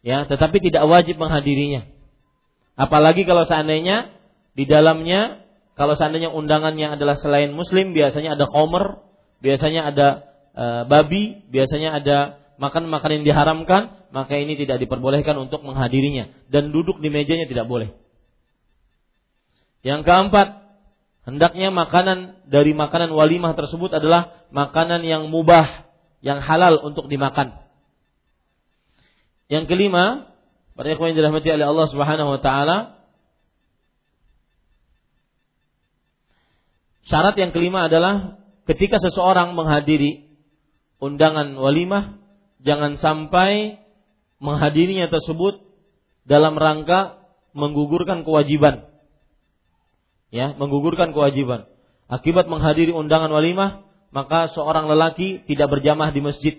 Ya, 0.00 0.24
tetapi 0.24 0.64
tidak 0.64 0.88
wajib 0.88 1.20
menghadirinya. 1.20 1.84
Apalagi 2.72 3.28
kalau 3.28 3.44
seandainya 3.44 4.16
di 4.56 4.64
dalamnya 4.64 5.44
kalau 5.76 5.92
seandainya 5.92 6.32
undangannya 6.32 6.96
adalah 6.96 7.20
selain 7.20 7.52
muslim 7.52 7.92
biasanya 7.92 8.40
ada 8.40 8.48
komer, 8.48 9.04
biasanya 9.44 9.92
ada 9.92 10.08
e, 10.56 10.64
babi, 10.88 11.44
biasanya 11.52 12.00
ada 12.00 12.40
makan-makan 12.56 13.20
yang 13.20 13.24
diharamkan, 13.28 14.08
maka 14.08 14.40
ini 14.40 14.56
tidak 14.56 14.80
diperbolehkan 14.80 15.36
untuk 15.36 15.60
menghadirinya 15.68 16.32
dan 16.48 16.72
duduk 16.72 16.96
di 17.04 17.12
mejanya 17.12 17.44
tidak 17.44 17.68
boleh. 17.68 17.92
Yang 19.84 20.08
keempat, 20.08 20.65
hendaknya 21.26 21.74
makanan 21.74 22.46
dari 22.46 22.72
makanan 22.72 23.10
walimah 23.10 23.58
tersebut 23.58 23.90
adalah 23.90 24.46
makanan 24.54 25.02
yang 25.02 25.26
mubah, 25.26 25.90
yang 26.22 26.38
halal 26.38 26.80
untuk 26.86 27.10
dimakan. 27.10 27.58
Yang 29.50 29.66
kelima, 29.74 30.30
para 30.78 30.94
ikhwan 30.94 31.12
yang 31.12 31.18
dirahmati 31.18 31.50
oleh 31.50 31.66
Allah 31.66 31.86
Subhanahu 31.90 32.30
wa 32.38 32.40
taala, 32.40 32.78
syarat 37.10 37.34
yang 37.38 37.50
kelima 37.50 37.90
adalah 37.90 38.38
ketika 38.70 39.02
seseorang 39.02 39.54
menghadiri 39.54 40.30
undangan 41.02 41.54
walimah, 41.58 42.18
jangan 42.62 42.98
sampai 43.02 43.82
menghadirinya 44.38 45.10
tersebut 45.10 45.62
dalam 46.26 46.58
rangka 46.58 47.22
menggugurkan 47.54 48.26
kewajiban 48.26 48.95
ya, 50.36 50.52
menggugurkan 50.60 51.16
kewajiban. 51.16 51.64
Akibat 52.06 52.46
menghadiri 52.46 52.92
undangan 52.92 53.32
walimah, 53.32 53.88
maka 54.12 54.52
seorang 54.52 54.86
lelaki 54.86 55.42
tidak 55.48 55.72
berjamaah 55.72 56.12
di 56.12 56.20
masjid. 56.20 56.54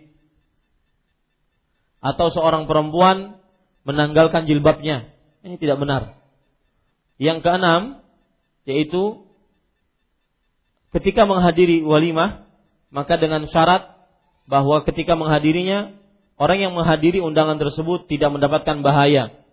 Atau 2.01 2.33
seorang 2.33 2.65
perempuan 2.65 3.37
menanggalkan 3.85 4.49
jilbabnya. 4.49 5.13
Ini 5.45 5.55
tidak 5.61 5.77
benar. 5.77 6.17
Yang 7.21 7.45
keenam, 7.45 7.81
yaitu 8.65 9.23
ketika 10.97 11.23
menghadiri 11.23 11.85
walimah, 11.85 12.49
maka 12.89 13.15
dengan 13.15 13.45
syarat 13.47 13.93
bahwa 14.49 14.81
ketika 14.83 15.13
menghadirinya, 15.13 15.95
orang 16.35 16.65
yang 16.65 16.73
menghadiri 16.73 17.21
undangan 17.21 17.61
tersebut 17.61 18.09
tidak 18.09 18.33
mendapatkan 18.33 18.81
bahaya 18.81 19.46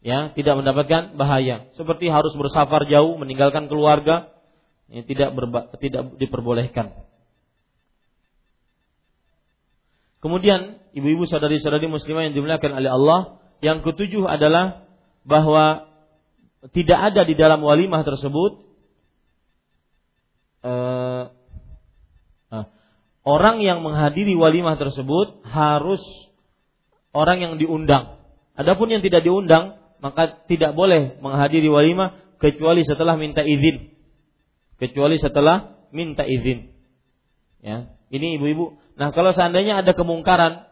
ya 0.00 0.32
tidak 0.32 0.60
mendapatkan 0.60 1.16
bahaya. 1.16 1.68
Seperti 1.76 2.08
harus 2.08 2.32
bersafar 2.36 2.88
jauh 2.88 3.16
meninggalkan 3.20 3.68
keluarga 3.68 4.32
ini 4.90 5.06
tidak 5.06 5.30
berba, 5.38 5.70
tidak 5.78 6.18
diperbolehkan. 6.18 7.06
Kemudian 10.20 10.82
ibu-ibu 10.92 11.24
saudari-saudari 11.24 11.86
muslimah 11.86 12.28
yang 12.28 12.34
dimuliakan 12.34 12.76
oleh 12.76 12.90
Allah 12.90 13.20
yang 13.64 13.80
ketujuh 13.86 14.26
adalah 14.26 14.84
bahwa 15.24 15.88
tidak 16.76 16.98
ada 17.14 17.22
di 17.24 17.38
dalam 17.38 17.64
walimah 17.64 18.04
tersebut 18.04 18.60
eh, 20.60 21.24
eh, 22.52 22.66
orang 23.24 23.64
yang 23.64 23.80
menghadiri 23.80 24.36
walimah 24.36 24.76
tersebut 24.76 25.40
harus 25.48 26.02
orang 27.16 27.40
yang 27.40 27.54
diundang. 27.56 28.20
Adapun 28.58 28.92
yang 28.92 29.00
tidak 29.00 29.24
diundang 29.24 29.79
maka 30.00 30.42
tidak 30.48 30.72
boleh 30.72 31.20
menghadiri 31.20 31.68
walimah 31.68 32.16
kecuali 32.40 32.82
setelah 32.84 33.20
minta 33.20 33.44
izin. 33.44 33.92
Kecuali 34.80 35.20
setelah 35.20 35.76
minta 35.92 36.24
izin. 36.24 36.72
Ya, 37.60 37.92
ini 38.08 38.40
ibu-ibu. 38.40 38.80
Nah, 38.96 39.12
kalau 39.12 39.36
seandainya 39.36 39.84
ada 39.84 39.92
kemungkaran 39.92 40.64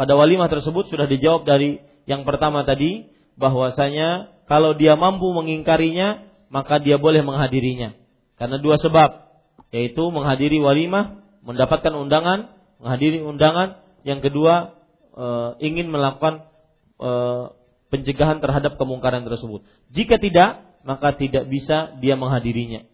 pada 0.00 0.12
walimah 0.16 0.48
tersebut 0.48 0.88
sudah 0.88 1.04
dijawab 1.04 1.44
dari 1.44 1.84
yang 2.08 2.24
pertama 2.24 2.64
tadi 2.64 3.12
bahwasanya 3.36 4.32
kalau 4.48 4.72
dia 4.72 4.96
mampu 4.96 5.28
mengingkarinya 5.30 6.24
maka 6.50 6.82
dia 6.82 6.96
boleh 6.96 7.22
menghadirinya. 7.22 7.94
Karena 8.40 8.56
dua 8.58 8.80
sebab, 8.80 9.28
yaitu 9.70 10.02
menghadiri 10.08 10.58
walimah, 10.58 11.20
mendapatkan 11.44 11.92
undangan, 11.94 12.50
menghadiri 12.82 13.22
undangan, 13.22 13.78
yang 14.02 14.24
kedua 14.24 14.74
e, 15.12 15.26
ingin 15.62 15.92
melakukan 15.92 16.48
e, 16.96 17.10
pencegahan 17.90 18.38
terhadap 18.38 18.78
kemungkaran 18.78 19.26
tersebut. 19.26 19.66
Jika 19.90 20.16
tidak, 20.16 20.62
maka 20.86 21.12
tidak 21.18 21.50
bisa 21.50 21.98
dia 21.98 22.16
menghadirinya. 22.16 22.86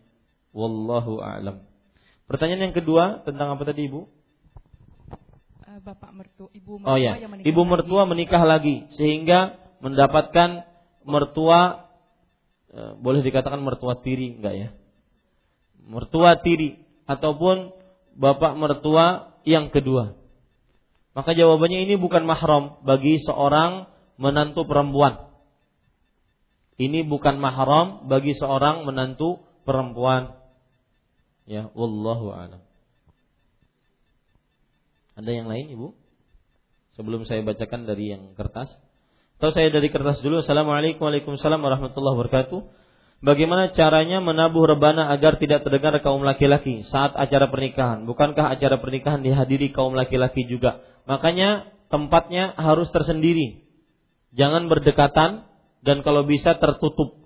Wallahu 0.56 1.20
a'lam. 1.20 1.62
Pertanyaan 2.26 2.72
yang 2.72 2.74
kedua 2.74 3.22
tentang 3.22 3.54
apa 3.54 3.62
tadi 3.62 3.86
Ibu? 3.86 4.00
Eh, 5.68 5.78
Bapak 5.84 6.10
mertua, 6.10 6.48
ibu 6.50 6.80
mertua 6.82 6.96
oh, 6.96 6.98
ya. 6.98 7.14
yang 7.20 7.30
menikah 7.30 7.46
Ibu 7.52 7.62
mertua 7.62 8.02
lagi. 8.02 8.10
menikah 8.10 8.42
lagi 8.42 8.76
sehingga 8.96 9.38
mendapatkan 9.84 10.64
mertua 11.06 11.86
e, 12.72 12.80
boleh 12.98 13.22
dikatakan 13.22 13.62
mertua 13.62 14.00
tiri 14.02 14.40
enggak 14.40 14.54
ya? 14.56 14.68
Mertua 15.86 16.40
tiri 16.42 16.82
ataupun 17.06 17.70
bapak 18.18 18.58
mertua 18.58 19.36
yang 19.46 19.70
kedua. 19.70 20.18
Maka 21.14 21.32
jawabannya 21.32 21.86
ini 21.86 21.94
bukan 21.94 22.26
mahram 22.26 22.82
bagi 22.82 23.22
seorang 23.22 23.86
menantu 24.16 24.64
perempuan. 24.64 25.28
Ini 26.76 27.08
bukan 27.08 27.40
mahram 27.40 28.04
bagi 28.04 28.36
seorang 28.36 28.84
menantu 28.84 29.40
perempuan. 29.64 30.36
Ya, 31.48 31.72
wallahu 31.72 32.36
a'lam. 32.36 32.60
Ada 35.16 35.30
yang 35.32 35.48
lain, 35.48 35.72
Ibu? 35.72 35.88
Sebelum 37.00 37.24
saya 37.24 37.40
bacakan 37.40 37.88
dari 37.88 38.12
yang 38.12 38.36
kertas. 38.36 38.68
Atau 39.40 39.52
saya 39.52 39.72
dari 39.72 39.88
kertas 39.88 40.20
dulu. 40.20 40.44
Assalamualaikum 40.44 41.08
Waalaikumsalam 41.08 41.60
warahmatullahi 41.60 42.16
wabarakatuh. 42.20 42.60
Bagaimana 43.24 43.72
caranya 43.72 44.20
menabuh 44.20 44.76
rebana 44.76 45.08
agar 45.08 45.40
tidak 45.40 45.64
terdengar 45.64 45.96
kaum 46.04 46.20
laki-laki 46.20 46.84
saat 46.84 47.16
acara 47.16 47.48
pernikahan? 47.48 48.04
Bukankah 48.04 48.52
acara 48.52 48.76
pernikahan 48.76 49.24
dihadiri 49.24 49.72
kaum 49.72 49.96
laki-laki 49.96 50.44
juga? 50.44 50.84
Makanya 51.08 51.72
tempatnya 51.88 52.52
harus 52.60 52.92
tersendiri 52.92 53.65
jangan 54.36 54.68
berdekatan 54.68 55.48
dan 55.82 56.04
kalau 56.04 56.22
bisa 56.28 56.54
tertutup. 56.60 57.16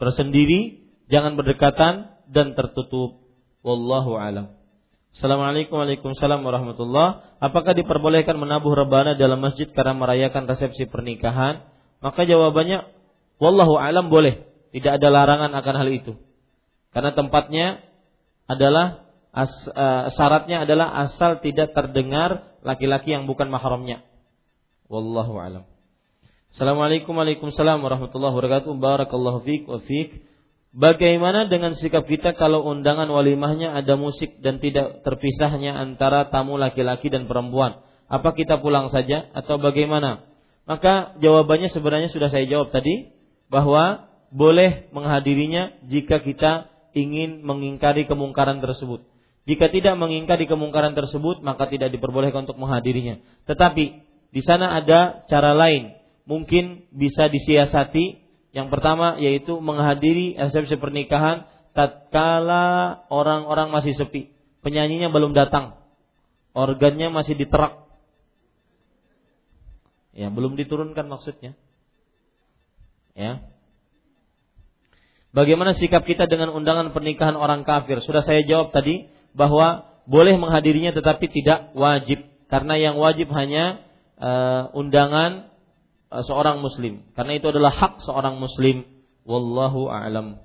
Tersendiri, 0.00 0.82
jangan 1.06 1.38
berdekatan 1.38 2.10
dan 2.26 2.56
tertutup. 2.58 3.22
Wallahu 3.62 4.18
alam. 4.18 4.56
Assalamualaikum 5.14 5.78
Waalaikumsalam 5.78 6.42
warahmatullah. 6.42 7.38
Apakah 7.38 7.76
diperbolehkan 7.78 8.34
menabuh 8.34 8.74
rebana 8.74 9.14
dalam 9.14 9.38
masjid 9.38 9.70
karena 9.70 9.94
merayakan 9.94 10.50
resepsi 10.50 10.90
pernikahan? 10.90 11.70
Maka 12.02 12.26
jawabannya 12.26 12.90
wallahu 13.38 13.78
alam 13.78 14.10
boleh. 14.10 14.42
Tidak 14.74 14.98
ada 14.98 15.08
larangan 15.08 15.54
akan 15.54 15.74
hal 15.78 15.88
itu. 15.94 16.12
Karena 16.90 17.14
tempatnya 17.14 17.86
adalah 18.50 19.06
as, 19.30 19.54
uh, 19.70 20.10
syaratnya 20.18 20.66
adalah 20.66 21.06
asal 21.06 21.38
tidak 21.38 21.78
terdengar 21.78 22.58
laki-laki 22.66 23.14
yang 23.14 23.30
bukan 23.30 23.46
mahramnya. 23.54 24.02
Wallahu 24.90 25.38
alam. 25.38 25.64
Assalamualaikum 26.54 27.18
Waalaikumsalam 27.18 27.82
warahmatullahi 27.82 28.30
wabarakatuh. 28.30 28.78
Barakallahu 28.78 29.42
fiik 29.42 29.66
wa 29.66 29.82
fiik. 29.82 30.22
Bagaimana 30.70 31.50
dengan 31.50 31.74
sikap 31.74 32.06
kita 32.06 32.38
kalau 32.38 32.62
undangan 32.70 33.10
walimahnya 33.10 33.74
ada 33.74 33.98
musik 33.98 34.38
dan 34.38 34.62
tidak 34.62 35.02
terpisahnya 35.02 35.74
antara 35.74 36.30
tamu 36.30 36.54
laki-laki 36.54 37.10
dan 37.10 37.26
perempuan? 37.26 37.82
Apa 38.06 38.38
kita 38.38 38.62
pulang 38.62 38.86
saja 38.94 39.34
atau 39.34 39.58
bagaimana? 39.58 40.30
Maka 40.62 41.18
jawabannya 41.18 41.74
sebenarnya 41.74 42.14
sudah 42.14 42.30
saya 42.30 42.46
jawab 42.46 42.70
tadi 42.70 43.10
bahwa 43.50 44.06
boleh 44.30 44.86
menghadirinya 44.94 45.74
jika 45.90 46.22
kita 46.22 46.70
ingin 46.94 47.42
mengingkari 47.42 48.06
kemungkaran 48.06 48.62
tersebut. 48.62 49.02
Jika 49.50 49.74
tidak 49.74 49.98
mengingkari 49.98 50.46
kemungkaran 50.46 50.94
tersebut, 50.94 51.42
maka 51.42 51.66
tidak 51.66 51.90
diperbolehkan 51.90 52.46
untuk 52.46 52.62
menghadirinya. 52.62 53.18
Tetapi 53.50 54.06
di 54.30 54.40
sana 54.46 54.78
ada 54.78 55.26
cara 55.26 55.50
lain 55.50 56.03
mungkin 56.24 56.88
bisa 56.92 57.28
disiasati. 57.28 58.24
Yang 58.54 58.68
pertama 58.70 59.18
yaitu 59.18 59.58
menghadiri 59.58 60.38
resepsi 60.38 60.78
pernikahan 60.78 61.50
tatkala 61.74 63.02
orang-orang 63.10 63.74
masih 63.74 63.98
sepi, 63.98 64.30
penyanyinya 64.62 65.10
belum 65.10 65.34
datang, 65.34 65.74
organnya 66.54 67.10
masih 67.10 67.34
diterak, 67.34 67.82
ya 70.14 70.30
belum 70.30 70.54
diturunkan 70.54 71.10
maksudnya, 71.10 71.58
ya. 73.18 73.42
Bagaimana 75.34 75.74
sikap 75.74 76.06
kita 76.06 76.30
dengan 76.30 76.54
undangan 76.54 76.94
pernikahan 76.94 77.34
orang 77.34 77.66
kafir? 77.66 77.98
Sudah 78.06 78.22
saya 78.22 78.46
jawab 78.46 78.70
tadi 78.70 79.10
bahwa 79.34 79.90
boleh 80.06 80.38
menghadirinya 80.38 80.94
tetapi 80.94 81.26
tidak 81.26 81.74
wajib 81.74 82.22
karena 82.46 82.78
yang 82.78 82.94
wajib 83.02 83.34
hanya 83.34 83.82
uh, 84.14 84.70
undangan 84.78 85.50
seorang 86.22 86.62
muslim. 86.62 87.02
Karena 87.18 87.34
itu 87.34 87.50
adalah 87.50 87.74
hak 87.74 88.04
seorang 88.04 88.38
muslim. 88.38 88.86
Wallahu 89.24 89.90
a'lam. 89.90 90.38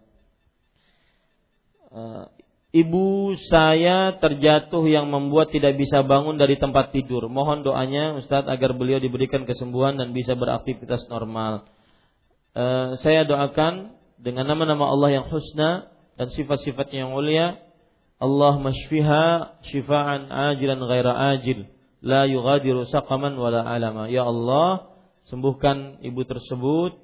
Uh, 1.90 2.26
ibu 2.72 3.34
saya 3.50 4.18
terjatuh 4.18 4.86
yang 4.86 5.10
membuat 5.10 5.52
tidak 5.52 5.76
bisa 5.78 6.02
bangun 6.02 6.40
dari 6.40 6.56
tempat 6.58 6.96
tidur. 6.96 7.28
Mohon 7.28 7.66
doanya 7.66 8.18
Ustadz 8.18 8.50
agar 8.50 8.74
beliau 8.74 8.98
diberikan 8.98 9.44
kesembuhan 9.44 10.00
dan 10.00 10.16
bisa 10.16 10.34
beraktivitas 10.34 11.06
normal. 11.12 11.68
Uh, 12.58 12.98
saya 13.06 13.28
doakan 13.28 13.94
dengan 14.18 14.50
nama-nama 14.50 14.90
Allah 14.90 15.22
yang 15.22 15.26
husna 15.30 15.92
dan 16.18 16.28
sifat-sifatnya 16.34 17.08
yang 17.08 17.12
mulia. 17.14 17.62
Allah 18.20 18.60
mashfiha 18.60 19.60
shifaan 19.64 20.28
ajilan 20.28 20.80
ghaira 20.84 21.14
ajil. 21.36 21.72
La 22.04 22.28
yughadiru 22.28 22.84
saqaman 22.88 23.36
wala 23.40 23.64
alama. 23.64 24.12
Ya 24.12 24.28
Allah 24.28 24.89
sembuhkan 25.30 26.02
ibu 26.02 26.22
tersebut 26.26 26.98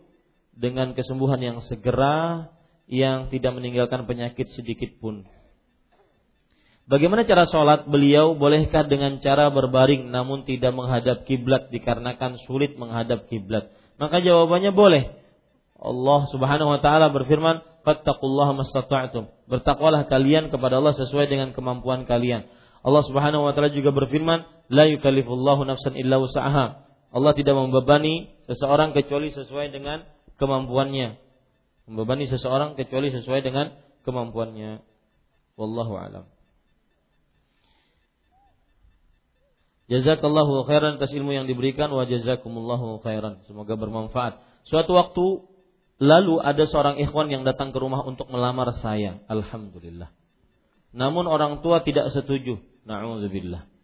dengan 0.56 0.98
kesembuhan 0.98 1.40
yang 1.40 1.58
segera 1.62 2.50
yang 2.90 3.30
tidak 3.30 3.54
meninggalkan 3.54 4.06
penyakit 4.06 4.50
sedikit 4.54 4.98
pun. 5.02 5.26
Bagaimana 6.86 7.26
cara 7.26 7.50
sholat 7.50 7.90
beliau? 7.90 8.38
Bolehkah 8.38 8.86
dengan 8.86 9.18
cara 9.18 9.50
berbaring 9.50 10.06
namun 10.14 10.46
tidak 10.46 10.70
menghadap 10.70 11.26
kiblat 11.26 11.74
dikarenakan 11.74 12.38
sulit 12.46 12.78
menghadap 12.78 13.26
kiblat? 13.26 13.74
Maka 13.98 14.22
jawabannya 14.22 14.70
boleh. 14.70 15.04
Allah 15.82 16.22
Subhanahu 16.30 16.70
wa 16.70 16.80
taala 16.80 17.10
berfirman, 17.10 17.66
"Fattaqullaha 17.82 18.54
mastata'tum." 18.54 19.34
Bertakwalah 19.50 20.06
kalian 20.06 20.54
kepada 20.54 20.78
Allah 20.78 20.94
sesuai 20.94 21.26
dengan 21.26 21.58
kemampuan 21.58 22.06
kalian. 22.06 22.46
Allah 22.86 23.02
Subhanahu 23.02 23.50
wa 23.50 23.52
taala 23.58 23.74
juga 23.74 23.90
berfirman, 23.90 24.46
"La 24.70 24.86
yukallifullahu 24.86 25.66
nafsan 25.66 25.98
illa 25.98 26.22
wus'aha." 26.22 26.85
Allah 27.16 27.32
tidak 27.32 27.56
membebani 27.56 28.28
seseorang 28.52 28.92
kecuali 28.92 29.32
sesuai 29.32 29.72
dengan 29.72 30.04
kemampuannya. 30.36 31.16
Membebani 31.88 32.28
seseorang 32.28 32.76
kecuali 32.76 33.08
sesuai 33.08 33.40
dengan 33.40 33.72
kemampuannya. 34.04 34.84
Wallahu 35.56 35.96
alam. 35.96 36.28
Jazakallahu 39.88 40.68
khairan 40.68 41.00
atas 41.00 41.16
ilmu 41.16 41.32
yang 41.32 41.48
diberikan 41.48 41.88
wa 41.88 42.04
jazakumullahu 42.04 43.00
khairan. 43.00 43.48
Semoga 43.48 43.80
bermanfaat. 43.80 44.44
Suatu 44.68 44.92
waktu 45.00 45.26
lalu 46.04 46.44
ada 46.44 46.68
seorang 46.68 47.00
ikhwan 47.00 47.32
yang 47.32 47.48
datang 47.48 47.72
ke 47.72 47.80
rumah 47.80 48.04
untuk 48.04 48.28
melamar 48.28 48.76
saya. 48.84 49.24
Alhamdulillah. 49.32 50.12
Namun 50.92 51.32
orang 51.32 51.64
tua 51.64 51.80
tidak 51.80 52.12
setuju. 52.12 52.60
Na'udzubillah 52.84 53.75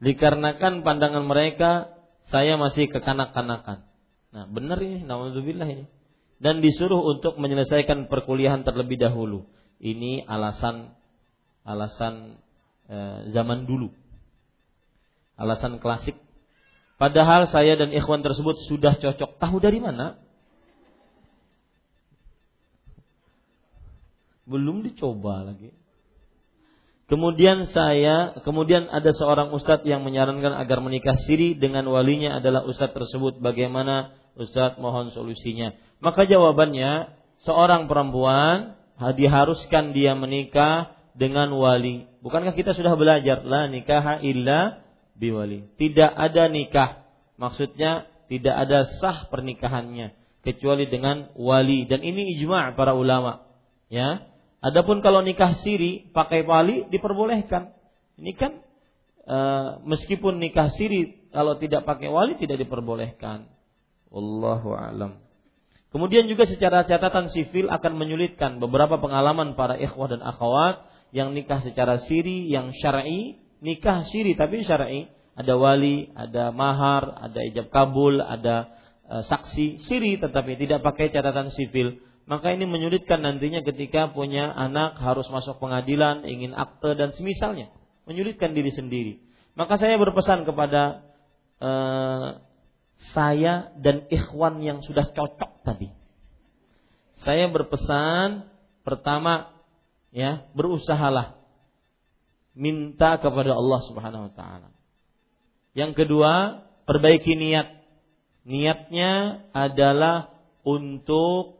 dikarenakan 0.00 0.82
pandangan 0.82 1.24
mereka 1.24 1.94
saya 2.32 2.56
masih 2.56 2.88
kekanak-kanakan. 2.88 3.84
Nah, 4.30 4.44
benar 4.46 4.78
ini, 4.80 5.02
nauzubillah 5.02 5.66
ini. 5.66 5.84
Dan 6.40 6.64
disuruh 6.64 7.04
untuk 7.04 7.36
menyelesaikan 7.36 8.08
perkuliahan 8.08 8.64
terlebih 8.64 8.96
dahulu. 8.96 9.44
Ini 9.76 10.24
alasan 10.24 10.96
alasan 11.66 12.40
e, 12.88 12.96
zaman 13.34 13.68
dulu. 13.68 13.92
Alasan 15.36 15.82
klasik. 15.82 16.16
Padahal 16.96 17.48
saya 17.48 17.76
dan 17.76 17.92
ikhwan 17.92 18.24
tersebut 18.24 18.56
sudah 18.68 18.96
cocok. 18.96 19.36
Tahu 19.36 19.56
dari 19.60 19.80
mana? 19.80 20.20
Belum 24.48 24.80
dicoba 24.84 25.44
lagi. 25.44 25.79
Kemudian 27.10 27.66
saya, 27.74 28.38
kemudian 28.46 28.86
ada 28.86 29.10
seorang 29.10 29.50
ustadz 29.50 29.82
yang 29.82 30.06
menyarankan 30.06 30.54
agar 30.54 30.78
menikah 30.78 31.18
siri 31.26 31.58
dengan 31.58 31.82
walinya 31.90 32.38
adalah 32.38 32.62
ustadz 32.62 32.94
tersebut. 32.94 33.42
Bagaimana 33.42 34.14
ustadz 34.38 34.78
mohon 34.78 35.10
solusinya? 35.10 35.74
Maka 35.98 36.30
jawabannya, 36.30 37.10
seorang 37.42 37.90
perempuan 37.90 38.78
diharuskan 39.00 39.90
dia 39.90 40.14
menikah 40.14 40.94
dengan 41.18 41.50
wali. 41.50 42.06
Bukankah 42.22 42.54
kita 42.54 42.78
sudah 42.78 42.94
belajar 42.94 43.42
la 43.42 43.66
nikah 43.66 44.22
illa 44.22 44.84
biwali. 45.18 45.66
Tidak 45.76 46.10
ada 46.14 46.46
nikah. 46.46 47.04
Maksudnya 47.40 48.06
tidak 48.30 48.54
ada 48.54 48.86
sah 49.02 49.26
pernikahannya 49.26 50.14
kecuali 50.46 50.86
dengan 50.86 51.32
wali 51.34 51.84
dan 51.90 52.00
ini 52.00 52.38
ijma' 52.38 52.78
para 52.78 52.94
ulama. 52.94 53.44
Ya, 53.90 54.29
Adapun 54.60 55.00
kalau 55.00 55.24
nikah 55.24 55.56
siri 55.56 56.12
pakai 56.12 56.44
wali 56.44 56.84
diperbolehkan. 56.92 57.72
Ini 58.20 58.32
kan 58.36 58.60
e, 59.24 59.38
meskipun 59.88 60.36
nikah 60.36 60.68
siri 60.68 61.32
kalau 61.32 61.56
tidak 61.56 61.88
pakai 61.88 62.12
wali 62.12 62.36
tidak 62.36 62.60
diperbolehkan. 62.60 63.48
Wallahu 64.12 64.76
alam. 64.76 65.24
Kemudian 65.90 66.28
juga 66.28 66.44
secara 66.44 66.84
catatan 66.84 67.32
sivil 67.32 67.72
akan 67.72 67.92
menyulitkan 67.96 68.60
beberapa 68.60 69.00
pengalaman 69.00 69.56
para 69.56 69.80
ikhwah 69.80 70.12
dan 70.12 70.20
akhwat 70.20 70.86
yang 71.10 71.32
nikah 71.32 71.64
secara 71.64 71.98
siri, 71.98 72.46
yang 72.46 72.70
syar'i, 72.76 73.40
nikah 73.64 74.06
siri 74.12 74.36
tapi 74.36 74.62
syar'i, 74.62 75.08
ada 75.34 75.56
wali, 75.56 76.12
ada 76.12 76.52
mahar, 76.52 77.16
ada 77.16 77.40
ijab 77.48 77.72
kabul, 77.72 78.20
ada 78.20 78.76
e, 79.08 79.24
saksi 79.24 79.88
siri 79.88 80.20
tetapi 80.20 80.60
tidak 80.60 80.84
pakai 80.84 81.08
catatan 81.08 81.48
sivil 81.48 82.09
maka 82.30 82.54
ini 82.54 82.62
menyulitkan 82.62 83.26
nantinya 83.26 83.66
ketika 83.66 84.14
punya 84.14 84.54
anak 84.54 85.02
harus 85.02 85.26
masuk 85.34 85.58
pengadilan, 85.58 86.22
ingin 86.22 86.54
akte 86.54 86.94
dan 86.94 87.10
semisalnya, 87.10 87.74
menyulitkan 88.06 88.54
diri 88.54 88.70
sendiri. 88.70 89.18
Maka 89.58 89.82
saya 89.82 89.98
berpesan 89.98 90.46
kepada 90.46 91.02
eh, 91.58 92.28
saya 93.10 93.74
dan 93.82 94.06
ikhwan 94.06 94.62
yang 94.62 94.78
sudah 94.86 95.10
cocok 95.10 95.66
tadi. 95.66 95.90
Saya 97.26 97.50
berpesan 97.50 98.46
pertama 98.86 99.50
ya, 100.14 100.46
berusahalah 100.54 101.34
minta 102.54 103.18
kepada 103.18 103.58
Allah 103.58 103.80
Subhanahu 103.90 104.30
wa 104.30 104.32
taala. 104.38 104.70
Yang 105.74 106.06
kedua, 106.06 106.62
perbaiki 106.86 107.34
niat. 107.34 107.74
Niatnya 108.46 109.44
adalah 109.50 110.30
untuk 110.62 111.59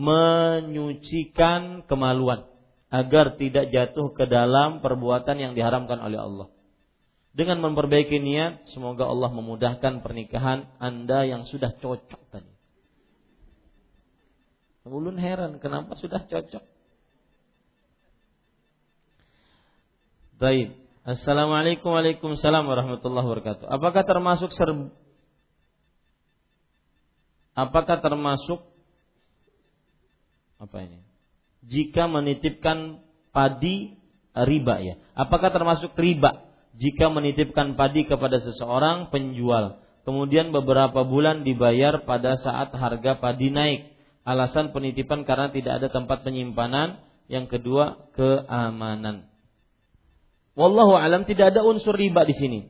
menyucikan 0.00 1.84
kemaluan 1.84 2.48
agar 2.88 3.36
tidak 3.36 3.68
jatuh 3.68 4.16
ke 4.16 4.24
dalam 4.24 4.80
perbuatan 4.80 5.36
yang 5.36 5.52
diharamkan 5.52 6.00
oleh 6.00 6.16
Allah. 6.16 6.48
Dengan 7.30 7.62
memperbaiki 7.62 8.18
niat, 8.18 8.66
semoga 8.74 9.06
Allah 9.06 9.30
memudahkan 9.30 10.02
pernikahan 10.02 10.66
Anda 10.82 11.28
yang 11.28 11.46
sudah 11.46 11.78
cocok 11.78 12.22
tadi. 12.32 12.50
Ulun 14.90 15.20
heran 15.22 15.62
kenapa 15.62 15.94
sudah 15.94 16.26
cocok. 16.26 16.64
Baik. 20.40 20.74
Assalamualaikum 21.06 21.94
warahmatullahi 22.34 23.26
wabarakatuh. 23.28 23.70
Apakah 23.70 24.02
termasuk 24.02 24.50
serb 24.56 24.90
apakah 27.54 28.00
termasuk 28.00 28.69
apa 30.60 30.76
ini? 30.84 31.00
Jika 31.64 32.06
menitipkan 32.06 33.00
padi 33.32 33.96
riba 34.36 34.74
ya. 34.84 34.94
Apakah 35.16 35.50
termasuk 35.50 35.96
riba 35.98 36.46
jika 36.78 37.10
menitipkan 37.10 37.74
padi 37.74 38.06
kepada 38.06 38.38
seseorang 38.38 39.10
penjual, 39.10 39.82
kemudian 40.06 40.54
beberapa 40.54 41.02
bulan 41.02 41.42
dibayar 41.42 42.06
pada 42.06 42.38
saat 42.38 42.70
harga 42.72 43.18
padi 43.18 43.50
naik? 43.50 43.90
Alasan 44.22 44.70
penitipan 44.70 45.24
karena 45.24 45.50
tidak 45.50 45.80
ada 45.82 45.88
tempat 45.90 46.22
penyimpanan, 46.22 47.02
yang 47.26 47.50
kedua 47.50 48.10
keamanan. 48.14 49.26
Wallahu 50.54 50.94
alam 50.94 51.24
tidak 51.24 51.56
ada 51.56 51.64
unsur 51.64 51.96
riba 51.96 52.22
di 52.28 52.34
sini. 52.36 52.60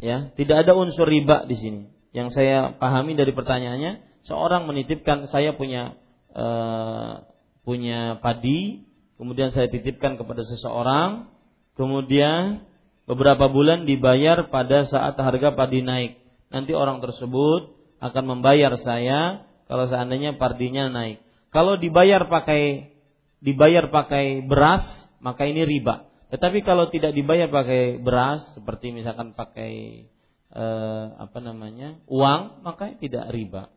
Ya, 0.00 0.32
tidak 0.38 0.64
ada 0.64 0.72
unsur 0.72 1.04
riba 1.04 1.44
di 1.44 1.56
sini. 1.60 1.80
Yang 2.16 2.38
saya 2.38 2.72
pahami 2.80 3.18
dari 3.18 3.36
pertanyaannya, 3.36 4.24
seorang 4.24 4.64
menitipkan 4.64 5.28
saya 5.28 5.52
punya 5.52 5.99
uh, 6.34 7.26
punya 7.62 8.18
padi, 8.18 8.84
kemudian 9.20 9.52
saya 9.54 9.68
titipkan 9.70 10.16
kepada 10.16 10.42
seseorang, 10.46 11.30
kemudian 11.78 12.66
beberapa 13.04 13.50
bulan 13.50 13.86
dibayar 13.86 14.48
pada 14.48 14.86
saat 14.86 15.18
harga 15.18 15.54
padi 15.54 15.82
naik. 15.82 16.20
Nanti 16.50 16.74
orang 16.74 16.98
tersebut 17.02 17.74
akan 18.02 18.24
membayar 18.26 18.74
saya 18.82 19.46
kalau 19.70 19.86
seandainya 19.86 20.34
padinya 20.34 20.90
naik. 20.90 21.22
Kalau 21.50 21.78
dibayar 21.78 22.26
pakai 22.26 22.94
dibayar 23.42 23.88
pakai 23.90 24.42
beras, 24.46 24.82
maka 25.18 25.46
ini 25.46 25.66
riba. 25.66 26.10
Tetapi 26.30 26.62
kalau 26.62 26.86
tidak 26.90 27.10
dibayar 27.10 27.50
pakai 27.50 27.98
beras, 27.98 28.46
seperti 28.54 28.94
misalkan 28.94 29.34
pakai 29.34 30.06
eh, 30.54 31.06
apa 31.18 31.38
namanya 31.42 31.98
uang, 32.06 32.62
maka 32.62 32.94
tidak 32.98 33.26
riba, 33.34 33.70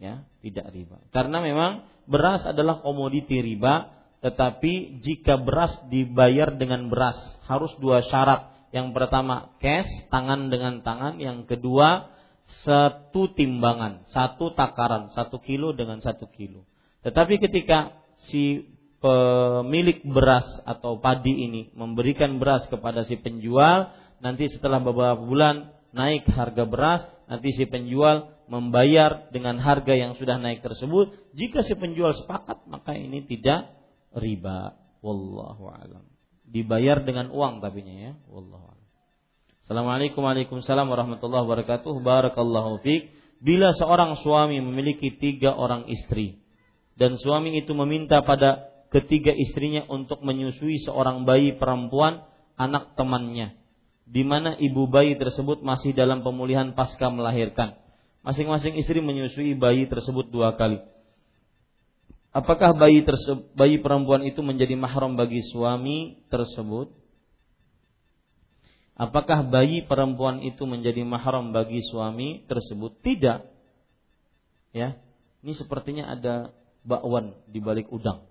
ya 0.00 0.24
tidak 0.40 0.72
riba. 0.72 0.98
Karena 1.12 1.44
memang 1.44 1.84
beras 2.08 2.42
adalah 2.48 2.80
komoditi 2.80 3.38
riba, 3.38 3.92
tetapi 4.24 5.04
jika 5.04 5.36
beras 5.36 5.76
dibayar 5.92 6.56
dengan 6.56 6.88
beras 6.88 7.16
harus 7.46 7.70
dua 7.78 8.02
syarat. 8.08 8.48
Yang 8.72 8.96
pertama 8.96 9.54
cash 9.60 9.90
tangan 10.08 10.48
dengan 10.48 10.80
tangan, 10.80 11.20
yang 11.20 11.44
kedua 11.44 12.10
satu 12.66 13.30
timbangan, 13.36 14.08
satu 14.10 14.56
takaran, 14.56 15.12
satu 15.14 15.38
kilo 15.38 15.76
dengan 15.76 16.02
satu 16.02 16.26
kilo. 16.32 16.66
Tetapi 17.06 17.38
ketika 17.38 17.94
si 18.30 18.66
pemilik 19.00 20.04
beras 20.04 20.44
atau 20.68 21.00
padi 21.00 21.32
ini 21.32 21.72
memberikan 21.72 22.36
beras 22.36 22.68
kepada 22.68 23.06
si 23.08 23.16
penjual, 23.16 23.90
nanti 24.20 24.50
setelah 24.52 24.78
beberapa 24.82 25.18
bulan 25.18 25.72
naik 25.90 26.28
harga 26.30 26.64
beras, 26.68 27.02
nanti 27.26 27.56
si 27.56 27.64
penjual 27.66 28.30
membayar 28.50 29.30
dengan 29.30 29.62
harga 29.62 29.94
yang 29.94 30.18
sudah 30.18 30.36
naik 30.42 30.60
tersebut. 30.60 31.14
Jika 31.38 31.62
si 31.62 31.78
penjual 31.78 32.12
sepakat, 32.18 32.66
maka 32.66 32.98
ini 32.98 33.22
tidak 33.24 33.70
riba. 34.10 34.74
Wallahu 35.00 35.70
alam. 35.70 36.04
Dibayar 36.44 37.00
dengan 37.06 37.30
uang 37.30 37.62
tapinya 37.62 38.10
ya. 38.10 38.12
Wallahu 38.26 38.66
alam. 38.74 38.86
Assalamualaikum 39.62 40.26
warahmatullahi 40.26 41.46
wabarakatuh. 41.46 42.02
Barakallahu 42.02 42.82
fiik. 42.82 43.14
Bila 43.40 43.72
seorang 43.72 44.18
suami 44.20 44.58
memiliki 44.60 45.16
tiga 45.16 45.56
orang 45.56 45.88
istri 45.88 46.44
dan 47.00 47.16
suami 47.16 47.56
itu 47.56 47.72
meminta 47.72 48.20
pada 48.20 48.68
ketiga 48.92 49.32
istrinya 49.32 49.88
untuk 49.88 50.20
menyusui 50.20 50.84
seorang 50.84 51.24
bayi 51.24 51.56
perempuan 51.56 52.28
anak 52.60 52.92
temannya 53.00 53.56
di 54.10 54.26
mana 54.26 54.58
ibu 54.60 54.84
bayi 54.90 55.16
tersebut 55.16 55.64
masih 55.64 55.96
dalam 55.96 56.26
pemulihan 56.26 56.76
pasca 56.76 57.08
melahirkan. 57.08 57.79
Masing-masing 58.20 58.76
istri 58.76 59.00
menyusui 59.00 59.56
bayi 59.56 59.88
tersebut 59.88 60.28
dua 60.28 60.52
kali. 60.52 60.80
Apakah 62.30 62.76
bayi 62.76 63.02
tersebut, 63.02 63.50
bayi 63.58 63.82
perempuan 63.82 64.22
itu 64.22 64.38
menjadi 64.44 64.78
mahram 64.78 65.18
bagi 65.18 65.42
suami 65.50 66.22
tersebut? 66.30 66.94
Apakah 68.94 69.48
bayi 69.48 69.82
perempuan 69.82 70.44
itu 70.44 70.62
menjadi 70.68 71.02
mahram 71.02 71.50
bagi 71.50 71.82
suami 71.90 72.44
tersebut? 72.46 73.00
Tidak. 73.02 73.40
Ya. 74.76 75.00
Ini 75.40 75.56
sepertinya 75.56 76.12
ada 76.12 76.54
bakwan 76.84 77.34
di 77.48 77.58
balik 77.58 77.88
udang. 77.90 78.28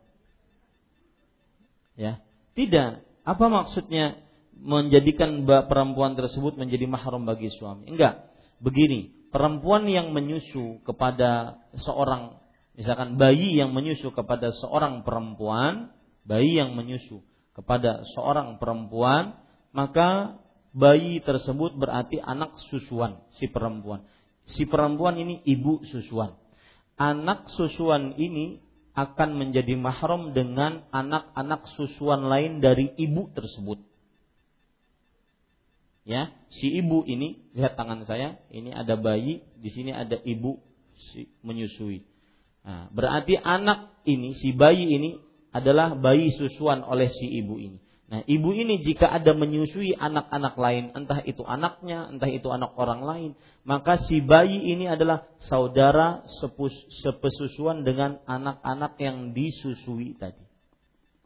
Ya. 1.99 2.23
Tidak. 2.55 3.03
Apa 3.25 3.45
maksudnya 3.51 4.21
menjadikan 4.55 5.43
perempuan 5.43 6.15
tersebut 6.15 6.55
menjadi 6.55 6.87
mahram 6.87 7.27
bagi 7.27 7.51
suami? 7.51 7.89
Enggak. 7.91 8.31
Begini, 8.63 9.18
perempuan 9.29 9.85
yang 9.89 10.11
menyusu 10.13 10.81
kepada 10.85 11.61
seorang 11.77 12.37
misalkan 12.77 13.19
bayi 13.19 13.57
yang 13.59 13.75
menyusu 13.75 14.13
kepada 14.15 14.55
seorang 14.55 15.03
perempuan, 15.03 15.91
bayi 16.23 16.57
yang 16.57 16.73
menyusu 16.77 17.19
kepada 17.51 18.07
seorang 18.15 18.55
perempuan, 18.55 19.35
maka 19.75 20.39
bayi 20.71 21.19
tersebut 21.19 21.75
berarti 21.75 22.21
anak 22.21 22.55
susuan 22.69 23.19
si 23.37 23.49
perempuan. 23.49 24.05
Si 24.49 24.65
perempuan 24.65 25.19
ini 25.19 25.45
ibu 25.45 25.83
susuan. 25.85 26.33
Anak 26.97 27.47
susuan 27.53 28.17
ini 28.17 28.59
akan 28.97 29.39
menjadi 29.39 29.77
mahram 29.79 30.35
dengan 30.35 30.83
anak-anak 30.91 31.69
susuan 31.77 32.27
lain 32.27 32.59
dari 32.59 32.91
ibu 32.97 33.31
tersebut. 33.31 33.79
Ya, 36.09 36.33
si 36.49 36.73
ibu 36.73 37.05
ini 37.05 37.37
lihat 37.53 37.77
tangan 37.77 38.01
saya, 38.09 38.41
ini 38.49 38.73
ada 38.73 38.97
bayi, 38.97 39.45
di 39.61 39.69
sini 39.69 39.93
ada 39.93 40.17
ibu 40.25 40.57
menyusui. 41.45 42.01
Nah, 42.65 42.89
berarti 42.89 43.37
anak 43.37 44.01
ini, 44.09 44.33
si 44.33 44.49
bayi 44.49 44.89
ini 44.89 45.21
adalah 45.53 45.93
bayi 45.93 46.33
susuan 46.33 46.81
oleh 46.81 47.13
si 47.13 47.29
ibu 47.29 47.61
ini. 47.61 47.77
Nah, 48.09 48.25
ibu 48.25 48.49
ini 48.57 48.81
jika 48.81 49.05
ada 49.05 49.37
menyusui 49.37 49.93
anak-anak 49.93 50.57
lain, 50.57 50.97
entah 50.97 51.21
itu 51.21 51.45
anaknya, 51.45 52.09
entah 52.09 52.25
itu 52.25 52.49
anak 52.49 52.73
orang 52.73 53.05
lain, 53.05 53.31
maka 53.61 54.01
si 54.01 54.17
bayi 54.17 54.73
ini 54.73 54.89
adalah 54.89 55.29
saudara 55.45 56.25
sepus, 56.41 56.73
sepesusuan 57.05 57.85
dengan 57.85 58.17
anak-anak 58.25 58.97
yang 58.97 59.37
disusui 59.37 60.17
tadi. 60.17 60.41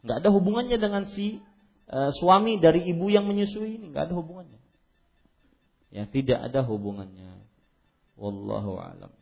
Nggak 0.04 0.28
ada 0.28 0.30
hubungannya 0.36 0.76
dengan 0.76 1.08
si 1.08 1.40
e, 1.88 1.98
suami 2.20 2.60
dari 2.60 2.84
ibu 2.92 3.08
yang 3.08 3.32
menyusui 3.32 3.80
ini, 3.80 3.96
nggak 3.96 4.12
ada 4.12 4.16
hubungannya. 4.20 4.63
Ya, 5.94 6.10
tidak 6.10 6.42
ada 6.50 6.66
hubungannya. 6.66 7.38
Wallahu 8.18 8.82
alam. 8.82 9.14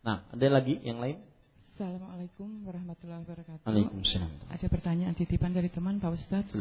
Nah, 0.00 0.24
ada 0.32 0.46
lagi 0.48 0.80
yang 0.80 1.04
lain? 1.04 1.20
Assalamualaikum 1.76 2.64
warahmatullahi 2.64 3.20
wabarakatuh. 3.28 3.64
Waalaikumsalam. 3.68 4.32
Ada 4.48 4.66
pertanyaan 4.72 5.12
titipan 5.12 5.52
dari 5.52 5.68
teman 5.68 6.00
Pak 6.00 6.12
Ustadz. 6.16 6.56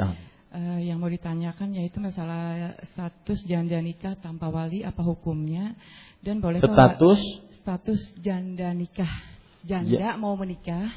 Uh, 0.49 0.81
yang 0.81 0.97
mau 0.97 1.07
ditanyakan 1.07 1.77
yaitu 1.77 2.01
masalah 2.01 2.73
status 2.91 3.45
janda 3.45 3.77
nikah 3.85 4.17
tanpa 4.17 4.49
wali 4.49 4.81
apa 4.81 5.05
hukumnya 5.05 5.77
dan 6.25 6.41
boleh 6.41 6.57
status 6.57 7.21
status 7.61 8.01
janda 8.17 8.73
nikah 8.73 9.13
janda 9.61 9.93
ya. 9.93 10.17
mau 10.17 10.33
menikah 10.33 10.89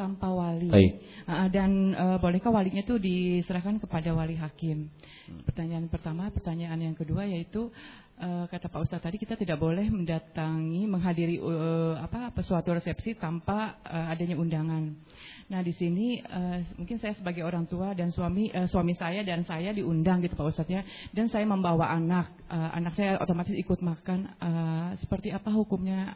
tanpa 0.00 0.32
wali 0.32 0.72
uh, 0.72 1.48
dan 1.52 1.92
uh, 1.92 2.16
bolehkah 2.16 2.48
walinya 2.48 2.80
itu 2.80 2.96
diserahkan 2.96 3.76
kepada 3.76 4.16
wali 4.16 4.32
hakim. 4.40 4.88
Hmm. 5.28 5.44
Pertanyaan 5.44 5.92
pertama, 5.92 6.32
pertanyaan 6.32 6.80
yang 6.80 6.96
kedua 6.96 7.28
yaitu 7.28 7.68
uh, 8.20 8.44
kata 8.48 8.72
Pak 8.72 8.80
Ustadz 8.88 9.04
tadi 9.04 9.16
kita 9.20 9.36
tidak 9.36 9.60
boleh 9.60 9.84
mendatangi 9.88 10.88
menghadiri 10.88 11.36
uh, 11.40 12.00
apa 12.00 12.32
suatu 12.40 12.72
resepsi 12.72 13.16
tanpa 13.20 13.80
uh, 13.84 14.12
adanya 14.12 14.40
undangan. 14.40 14.96
Nah 15.50 15.60
di 15.66 15.74
sini 15.74 16.20
uh, 16.22 16.62
mungkin 16.78 16.96
saya 17.02 17.16
sebagai 17.18 17.42
orang 17.42 17.66
tua 17.66 17.92
dan 17.96 18.14
suami 18.14 18.52
uh, 18.54 18.70
suami 18.70 18.94
saya 18.94 19.26
dan 19.26 19.42
saya 19.44 19.74
diundang 19.74 20.22
gitu 20.22 20.36
Pak 20.38 20.46
Ustadz 20.54 20.70
ya 20.70 20.80
dan 21.12 21.26
saya 21.32 21.44
membawa 21.48 21.90
anak 21.90 22.30
uh, 22.46 22.70
anak 22.76 22.94
saya 22.94 23.18
otomatis 23.18 23.56
ikut 23.56 23.80
makan 23.82 24.30
uh, 24.38 24.90
seperti 25.02 25.34
apa 25.34 25.50
hukumnya 25.50 26.14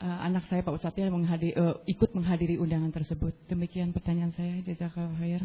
uh, 0.00 0.18
anak 0.24 0.48
saya 0.48 0.64
Pak 0.64 0.74
Ustadz 0.78 0.98
menghadiri, 0.98 1.54
uh, 1.58 1.78
ikut 1.84 2.14
menghadiri 2.16 2.56
undangan 2.58 2.90
tersebut. 2.90 3.34
Demikian 3.46 3.94
pertanyaan 3.94 4.32
saya 4.34 4.62
Jazakallah 4.64 5.14
khair. 5.20 5.42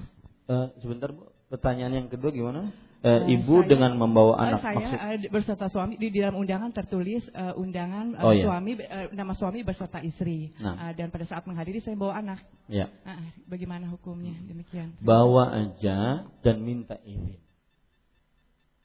Uh, 0.50 0.74
sebentar 0.82 1.14
Bu, 1.14 1.30
pertanyaan 1.50 2.06
yang 2.06 2.08
kedua 2.10 2.34
gimana? 2.34 2.74
uh, 3.04 3.22
ibu 3.28 3.64
saya, 3.64 3.70
dengan 3.76 3.92
membawa 3.96 4.34
anak 4.40 4.60
saya 4.64 4.76
maksud 4.76 5.00
uh, 5.00 5.32
berserta 5.32 5.68
suami 5.72 5.96
di 5.96 6.12
dalam 6.12 6.36
undangan 6.40 6.72
tertulis 6.76 7.24
uh, 7.32 7.56
undangan 7.56 8.16
uh, 8.20 8.26
oh, 8.28 8.34
iya. 8.36 8.44
suami 8.48 8.72
uh, 8.80 9.08
nama 9.16 9.34
suami 9.36 9.60
berserta 9.64 10.04
istri 10.04 10.52
nah. 10.60 10.90
uh, 10.90 10.92
dan 10.96 11.12
pada 11.12 11.26
saat 11.28 11.44
menghadiri 11.48 11.80
saya 11.80 11.96
bawa 11.96 12.20
anak 12.20 12.40
ya. 12.68 12.92
uh, 13.08 13.24
bagaimana 13.48 13.88
hukumnya 13.92 14.36
demikian 14.48 14.96
bawa 15.00 15.56
aja 15.56 16.28
dan 16.44 16.58
minta 16.64 17.00
izin 17.08 17.40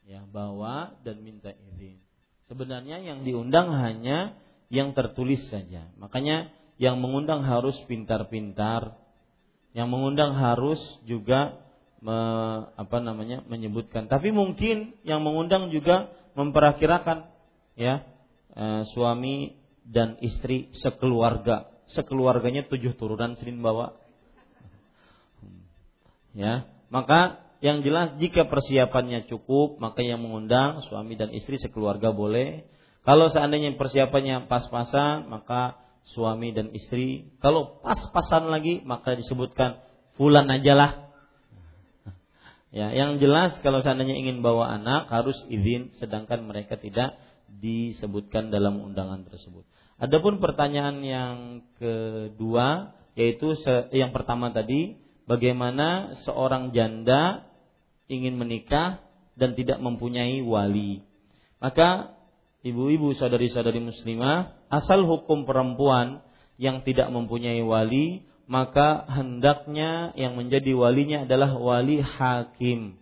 ya 0.05 0.21
bawa 0.29 0.95
dan 1.03 1.19
minta 1.25 1.51
izin 1.51 1.99
sebenarnya 2.47 3.01
yang 3.01 3.25
diundang 3.25 3.73
hanya 3.73 4.37
yang 4.69 4.97
tertulis 4.97 5.41
saja 5.49 5.91
makanya 6.01 6.53
yang 6.81 6.99
mengundang 6.99 7.47
harus 7.47 7.77
pintar-pintar 7.87 8.99
yang 9.75 9.91
mengundang 9.91 10.39
harus 10.39 10.79
juga 11.03 11.59
me, 11.99 12.17
apa 12.79 13.03
namanya 13.03 13.43
menyebutkan. 13.51 14.07
Tapi 14.07 14.31
mungkin 14.31 14.95
yang 15.03 15.25
mengundang 15.27 15.75
juga 15.75 16.15
memperakirakan 16.39 17.27
ya 17.75 18.07
e, 18.55 18.65
suami 18.95 19.59
dan 19.83 20.21
istri 20.23 20.71
sekeluarga. 20.79 21.73
Sekeluarganya 21.91 22.65
tujuh 22.71 22.95
turunan 22.97 23.35
Senin 23.41 23.61
bawa. 23.61 23.99
Ya, 26.35 26.67
maka 26.91 27.43
yang 27.63 27.83
jelas 27.87 28.19
jika 28.19 28.47
persiapannya 28.51 29.31
cukup, 29.31 29.79
maka 29.79 30.03
yang 30.03 30.23
mengundang 30.23 30.83
suami 30.87 31.19
dan 31.19 31.35
istri 31.35 31.59
sekeluarga 31.59 32.15
boleh. 32.15 32.67
Kalau 33.05 33.29
seandainya 33.29 33.77
persiapannya 33.77 34.49
pas-pasan, 34.49 35.29
maka 35.29 35.77
suami 36.17 36.57
dan 36.57 36.73
istri. 36.73 37.37
Kalau 37.45 37.81
pas-pasan 37.85 38.49
lagi, 38.49 38.81
maka 38.85 39.13
disebutkan 39.13 39.81
fulan 40.17 40.49
ajalah. 40.49 41.05
Ya, 42.75 42.91
yang 42.91 43.23
jelas 43.23 43.55
kalau 43.63 43.87
seandainya 43.87 44.19
ingin 44.19 44.43
bawa 44.43 44.75
anak 44.75 45.07
harus 45.13 45.39
izin, 45.47 45.95
sedangkan 46.01 46.43
mereka 46.43 46.75
tidak 46.75 47.15
disebutkan 47.47 48.51
dalam 48.51 48.83
undangan 48.83 49.23
tersebut. 49.23 49.63
Adapun 49.95 50.43
pertanyaan 50.43 50.99
yang 51.07 51.39
kedua 51.79 52.99
yaitu 53.15 53.55
yang 53.95 54.11
pertama 54.11 54.51
tadi 54.51 54.99
bagaimana 55.31 56.19
seorang 56.27 56.75
janda 56.75 57.47
ingin 58.11 58.35
menikah 58.35 59.07
dan 59.39 59.55
tidak 59.55 59.79
mempunyai 59.79 60.43
wali. 60.43 61.07
Maka 61.63 62.14
ibu-ibu 62.65 63.13
saudari-saudari 63.13 63.79
muslimah, 63.79 64.57
asal 64.73 65.05
hukum 65.05 65.45
perempuan 65.45 66.25
yang 66.57 66.81
tidak 66.83 67.13
mempunyai 67.13 67.61
wali, 67.61 68.25
maka 68.49 69.05
hendaknya 69.09 70.17
yang 70.17 70.35
menjadi 70.35 70.73
walinya 70.73 71.29
adalah 71.29 71.57
wali 71.61 72.01
hakim 72.01 72.97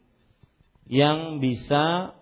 yang 0.86 1.38
bisa 1.38 2.14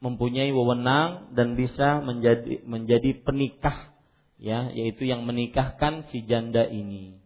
mempunyai 0.00 0.50
wewenang 0.50 1.34
dan 1.34 1.58
bisa 1.58 2.00
menjadi 2.00 2.62
menjadi 2.64 3.18
penikah 3.24 3.92
ya 4.38 4.70
yaitu 4.70 5.04
yang 5.04 5.26
menikahkan 5.26 6.06
si 6.08 6.22
janda 6.24 6.64
ini. 6.68 7.18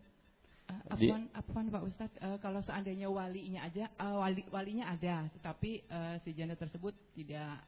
Uh, 0.93 1.25
apaan, 1.33 1.73
Pak 1.73 1.89
Ustadz, 1.89 2.21
uh, 2.21 2.37
kalau 2.45 2.61
seandainya 2.61 3.09
walinya 3.09 3.65
aja, 3.65 3.89
uh, 3.97 4.21
wali, 4.21 4.45
walinya 4.53 4.93
ada, 4.93 5.25
tetapi 5.33 5.89
uh, 5.89 6.21
si 6.21 6.37
janda 6.37 6.53
tersebut 6.53 6.93
tidak 7.17 7.65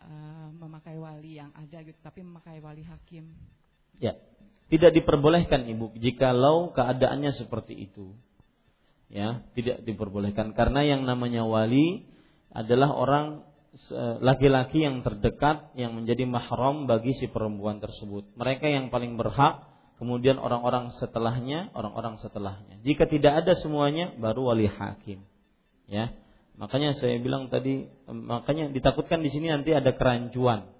uh, 0.00 0.48
memakai 0.54 0.96
wali 0.98 1.38
yang 1.38 1.50
ada 1.54 1.82
gitu, 1.82 1.98
tapi 2.02 2.22
memakai 2.24 2.58
wali 2.58 2.82
hakim. 2.82 3.30
Ya, 3.98 4.18
tidak 4.72 4.96
diperbolehkan 4.96 5.68
ibu, 5.70 5.92
jikalau 5.98 6.72
keadaannya 6.74 7.32
seperti 7.36 7.90
itu. 7.90 8.14
Ya, 9.12 9.46
tidak 9.54 9.84
diperbolehkan 9.86 10.56
karena 10.56 10.82
yang 10.82 11.06
namanya 11.06 11.46
wali 11.46 12.08
adalah 12.50 12.90
orang 12.90 13.46
laki-laki 14.22 14.86
yang 14.86 15.02
terdekat 15.02 15.74
yang 15.74 15.98
menjadi 15.98 16.22
mahram 16.30 16.86
bagi 16.86 17.10
si 17.18 17.26
perempuan 17.26 17.82
tersebut. 17.82 18.30
Mereka 18.38 18.70
yang 18.70 18.86
paling 18.88 19.18
berhak, 19.18 19.66
kemudian 19.98 20.38
orang-orang 20.38 20.94
setelahnya, 21.02 21.74
orang-orang 21.74 22.22
setelahnya. 22.22 22.78
Jika 22.86 23.10
tidak 23.10 23.42
ada 23.44 23.58
semuanya, 23.58 24.14
baru 24.14 24.54
wali 24.54 24.70
hakim. 24.70 25.26
Ya, 25.90 26.14
makanya 26.56 26.94
saya 26.96 27.18
bilang 27.18 27.50
tadi, 27.50 27.86
makanya 28.08 28.70
ditakutkan 28.70 29.22
di 29.22 29.30
sini 29.30 29.50
nanti 29.50 29.74
ada 29.74 29.94
kerancuan, 29.94 30.70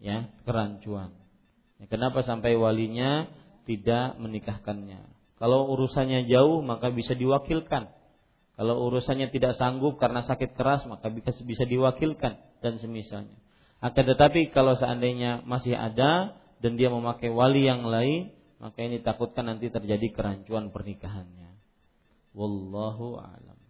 ya, 0.00 0.28
kerancuan. 0.44 1.14
Ya, 1.76 1.86
kenapa 1.88 2.24
sampai 2.24 2.56
walinya 2.56 3.28
tidak 3.68 4.16
menikahkannya? 4.16 5.04
Kalau 5.36 5.68
urusannya 5.72 6.24
jauh, 6.28 6.64
maka 6.64 6.88
bisa 6.88 7.12
diwakilkan 7.12 7.92
kalau 8.56 8.88
urusannya 8.88 9.28
tidak 9.28 9.60
sanggup 9.60 10.00
karena 10.00 10.24
sakit 10.24 10.56
keras 10.56 10.88
maka 10.88 11.12
bisa 11.12 11.36
bisa 11.44 11.68
diwakilkan 11.68 12.40
dan 12.64 12.80
semisalnya. 12.80 13.36
Akan 13.84 14.08
tetapi 14.08 14.48
kalau 14.56 14.72
seandainya 14.80 15.44
masih 15.44 15.76
ada 15.76 16.40
dan 16.64 16.80
dia 16.80 16.88
memakai 16.88 17.28
wali 17.28 17.68
yang 17.68 17.84
lain, 17.84 18.32
maka 18.56 18.80
ini 18.80 19.04
takutkan 19.04 19.52
nanti 19.52 19.68
terjadi 19.68 20.08
kerancuan 20.08 20.72
pernikahannya. 20.72 21.52
Wallahu 22.32 23.20
a'lam. 23.20 23.60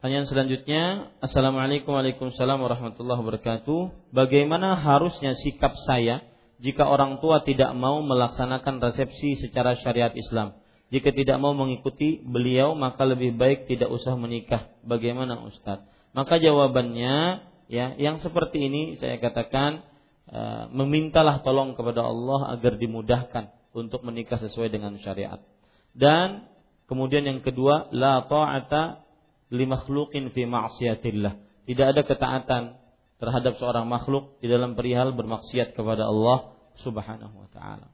Pertanyaan 0.00 0.32
selanjutnya, 0.32 1.12
Assalamualaikum 1.20 1.92
warahmatullahi 1.92 3.20
wabarakatuh. 3.20 4.08
Bagaimana 4.16 4.72
harusnya 4.72 5.36
sikap 5.36 5.76
saya 5.84 6.24
jika 6.56 6.88
orang 6.88 7.20
tua 7.20 7.44
tidak 7.44 7.76
mau 7.76 8.00
melaksanakan 8.00 8.80
resepsi 8.80 9.36
secara 9.36 9.76
syariat 9.76 10.08
Islam. 10.16 10.56
Jika 10.88 11.12
tidak 11.12 11.36
mau 11.36 11.52
mengikuti 11.52 12.16
beliau, 12.16 12.72
maka 12.72 13.04
lebih 13.04 13.36
baik 13.36 13.68
tidak 13.68 13.92
usah 13.92 14.16
menikah. 14.16 14.72
Bagaimana 14.88 15.36
Ustaz? 15.44 15.84
Maka 16.16 16.40
jawabannya, 16.40 17.44
ya, 17.68 17.92
yang 18.00 18.24
seperti 18.24 18.56
ini 18.56 18.96
saya 18.96 19.20
katakan, 19.20 19.84
uh, 20.32 20.72
memintalah 20.72 21.44
tolong 21.44 21.76
kepada 21.76 22.08
Allah 22.08 22.56
agar 22.56 22.80
dimudahkan 22.80 23.52
untuk 23.76 24.00
menikah 24.00 24.40
sesuai 24.40 24.72
dengan 24.72 24.96
syariat. 25.04 25.44
Dan 25.92 26.48
kemudian 26.88 27.28
yang 27.28 27.44
kedua, 27.44 27.92
la 27.92 28.24
ta'ata 28.24 29.09
li 29.50 29.64
makhluqin 29.66 30.30
fi 30.30 30.46
ma'siyatillah. 30.46 31.66
Tidak 31.66 31.86
ada 31.86 32.02
ketaatan 32.06 32.80
terhadap 33.20 33.60
seorang 33.60 33.84
makhluk 33.86 34.40
di 34.40 34.48
dalam 34.48 34.74
perihal 34.74 35.12
bermaksiat 35.12 35.76
kepada 35.76 36.08
Allah 36.08 36.56
Subhanahu 36.80 37.36
wa 37.36 37.48
taala. 37.52 37.92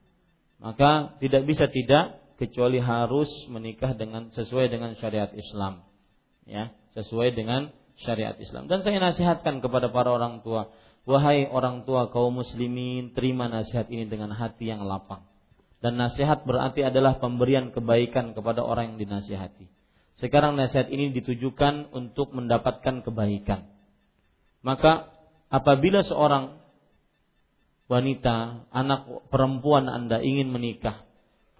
Maka 0.57 1.19
tidak 1.21 1.43
bisa 1.45 1.67
tidak 1.69 2.23
kecuali 2.39 2.79
harus 2.81 3.29
menikah 3.51 3.93
dengan 3.97 4.31
sesuai 4.33 4.71
dengan 4.71 4.95
syariat 4.97 5.29
Islam. 5.35 5.85
Ya, 6.47 6.71
sesuai 6.95 7.35
dengan 7.35 7.75
syariat 7.99 8.37
Islam. 8.39 8.71
Dan 8.71 8.85
saya 8.85 9.01
nasihatkan 9.03 9.59
kepada 9.59 9.91
para 9.91 10.15
orang 10.15 10.41
tua, 10.45 10.71
wahai 11.03 11.49
orang 11.49 11.83
tua 11.83 12.07
kaum 12.13 12.39
muslimin, 12.39 13.11
terima 13.11 13.51
nasihat 13.51 13.91
ini 13.91 14.07
dengan 14.07 14.31
hati 14.31 14.69
yang 14.69 14.85
lapang. 14.87 15.27
Dan 15.77 15.99
nasihat 15.99 16.41
berarti 16.47 16.81
adalah 16.81 17.21
pemberian 17.21 17.69
kebaikan 17.69 18.33
kepada 18.33 18.65
orang 18.65 18.95
yang 18.95 18.97
dinasihati. 19.05 19.76
Sekarang 20.17 20.57
nasihat 20.57 20.89
ini 20.89 21.13
ditujukan 21.13 21.93
untuk 21.93 22.33
mendapatkan 22.33 23.05
kebaikan. 23.05 23.69
Maka 24.65 25.13
apabila 25.53 26.01
seorang 26.01 26.57
wanita, 27.85 28.67
anak 28.73 29.29
perempuan 29.29 29.85
Anda 29.85 30.19
ingin 30.19 30.49
menikah, 30.49 31.05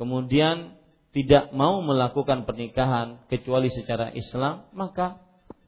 kemudian 0.01 0.73
tidak 1.13 1.53
mau 1.53 1.79
melakukan 1.85 2.49
pernikahan 2.49 3.25
kecuali 3.29 3.69
secara 3.69 4.09
Islam, 4.13 4.69
maka 4.73 5.21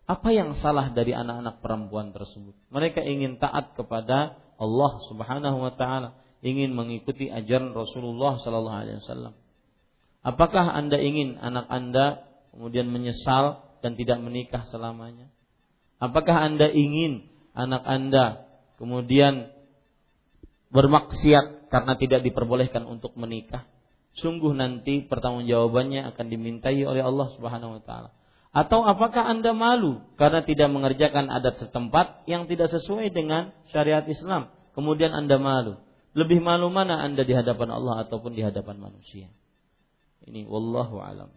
apa 0.10 0.30
yang 0.34 0.57
salah 0.57 0.90
dari 0.90 1.14
anak-anak 1.14 1.61
perempuan 1.61 2.10
tersebut? 2.10 2.57
Mereka 2.74 3.06
ingin 3.06 3.38
taat 3.38 3.78
kepada 3.78 4.34
Allah 4.57 4.94
Subhanahu 5.06 5.57
wa 5.61 5.74
taala, 5.78 6.18
ingin 6.41 6.74
mengikuti 6.74 7.30
ajaran 7.30 7.72
Rasulullah 7.78 8.41
sallallahu 8.41 8.80
alaihi 8.82 8.98
wasallam. 9.06 9.34
Apakah 10.26 10.74
Anda 10.76 10.98
ingin 10.99 11.38
anak 11.40 11.70
Anda 11.72 12.28
kemudian 12.53 12.89
menyesal 12.89 13.65
dan 13.80 13.95
tidak 13.95 14.19
menikah 14.19 14.65
selamanya? 14.69 15.30
Apakah 15.99 16.47
Anda 16.47 16.71
ingin 16.71 17.27
anak 17.51 17.84
Anda 17.84 18.26
kemudian 18.80 19.51
bermaksiat 20.71 21.67
karena 21.69 21.93
tidak 21.99 22.23
diperbolehkan 22.23 22.85
untuk 22.88 23.13
menikah, 23.19 23.65
sungguh 24.17 24.55
nanti 24.55 25.05
pertanggungjawabannya 25.05 26.07
akan 26.13 26.26
dimintai 26.30 26.81
oleh 26.85 27.03
Allah 27.03 27.27
Subhanahu 27.35 27.77
wa 27.77 27.81
taala. 27.84 28.09
Atau 28.49 28.81
apakah 28.81 29.30
Anda 29.30 29.53
malu 29.53 30.01
karena 30.17 30.41
tidak 30.41 30.73
mengerjakan 30.73 31.30
adat 31.30 31.61
setempat 31.61 32.26
yang 32.26 32.49
tidak 32.49 32.73
sesuai 32.73 33.13
dengan 33.13 33.53
syariat 33.69 34.01
Islam? 34.09 34.49
Kemudian 34.73 35.13
Anda 35.13 35.38
malu. 35.38 35.77
Lebih 36.17 36.41
malu 36.41 36.73
mana 36.73 36.97
Anda 37.05 37.21
di 37.21 37.38
hadapan 37.38 37.69
Allah 37.69 38.09
ataupun 38.09 38.34
di 38.34 38.41
hadapan 38.41 38.81
manusia? 38.81 39.30
Ini 40.26 40.49
wallahu 40.49 40.97
alam. 40.97 41.30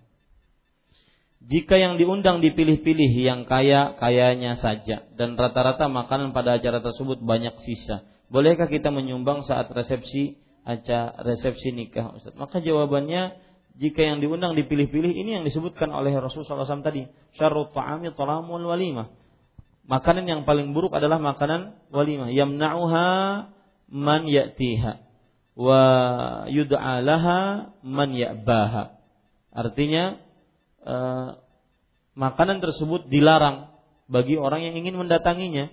Jika 1.43 1.75
yang 1.75 1.99
diundang 1.99 2.39
dipilih-pilih 2.39 3.13
yang 3.19 3.43
kaya 3.51 3.99
kayanya 3.99 4.55
saja 4.63 5.03
dan 5.19 5.35
rata-rata 5.35 5.91
makanan 5.91 6.31
pada 6.31 6.55
acara 6.61 6.79
tersebut 6.79 7.19
banyak 7.19 7.59
sisa, 7.67 8.07
bolehkah 8.31 8.71
kita 8.71 8.95
menyumbang 8.95 9.43
saat 9.43 9.67
resepsi 9.75 10.39
acara 10.63 11.19
resepsi 11.27 11.75
nikah 11.75 12.15
Ustaz? 12.15 12.39
Maka 12.39 12.63
jawabannya 12.63 13.35
jika 13.75 14.05
yang 14.05 14.21
diundang 14.21 14.55
dipilih-pilih 14.55 15.11
ini 15.11 15.41
yang 15.41 15.45
disebutkan 15.49 15.89
oleh 15.91 16.13
Rasulullah 16.15 16.69
SAW 16.69 16.85
tadi, 16.85 17.09
syarrut 17.35 17.73
ta'ami 17.73 18.13
talamul 18.13 18.69
walimah. 18.69 19.11
Makanan 19.89 20.29
yang 20.29 20.41
paling 20.47 20.71
buruk 20.77 20.95
adalah 20.95 21.19
makanan 21.19 21.75
walimah. 21.91 22.31
Yamna'uha 22.31 23.09
man 23.91 24.23
ya'tiha 24.29 24.93
wa 25.59 25.81
yud'a 26.47 27.03
laha 27.03 27.73
man 27.83 28.15
ya'baha. 28.15 28.95
Artinya 29.53 30.21
Eh, 30.83 31.31
makanan 32.19 32.59
tersebut 32.59 33.07
dilarang 33.07 33.71
bagi 34.11 34.35
orang 34.35 34.67
yang 34.67 34.75
ingin 34.75 34.99
mendatanginya. 34.99 35.71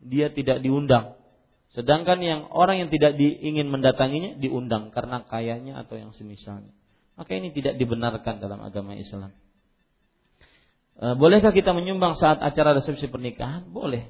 Dia 0.00 0.32
tidak 0.32 0.64
diundang. 0.64 1.20
Sedangkan 1.70 2.18
yang 2.24 2.40
orang 2.50 2.82
yang 2.86 2.90
tidak 2.90 3.14
di, 3.14 3.30
ingin 3.30 3.70
mendatanginya 3.70 4.40
diundang 4.42 4.90
karena 4.90 5.22
kayanya 5.26 5.86
atau 5.86 5.98
yang 6.00 6.10
semisalnya. 6.16 6.72
Maka 7.14 7.36
ini 7.36 7.52
tidak 7.52 7.76
dibenarkan 7.76 8.40
dalam 8.40 8.64
agama 8.64 8.96
Islam. 8.96 9.30
E, 10.96 11.14
bolehkah 11.14 11.52
kita 11.52 11.76
menyumbang 11.76 12.16
saat 12.16 12.40
acara 12.40 12.74
resepsi 12.74 13.12
pernikahan? 13.12 13.68
Boleh. 13.70 14.08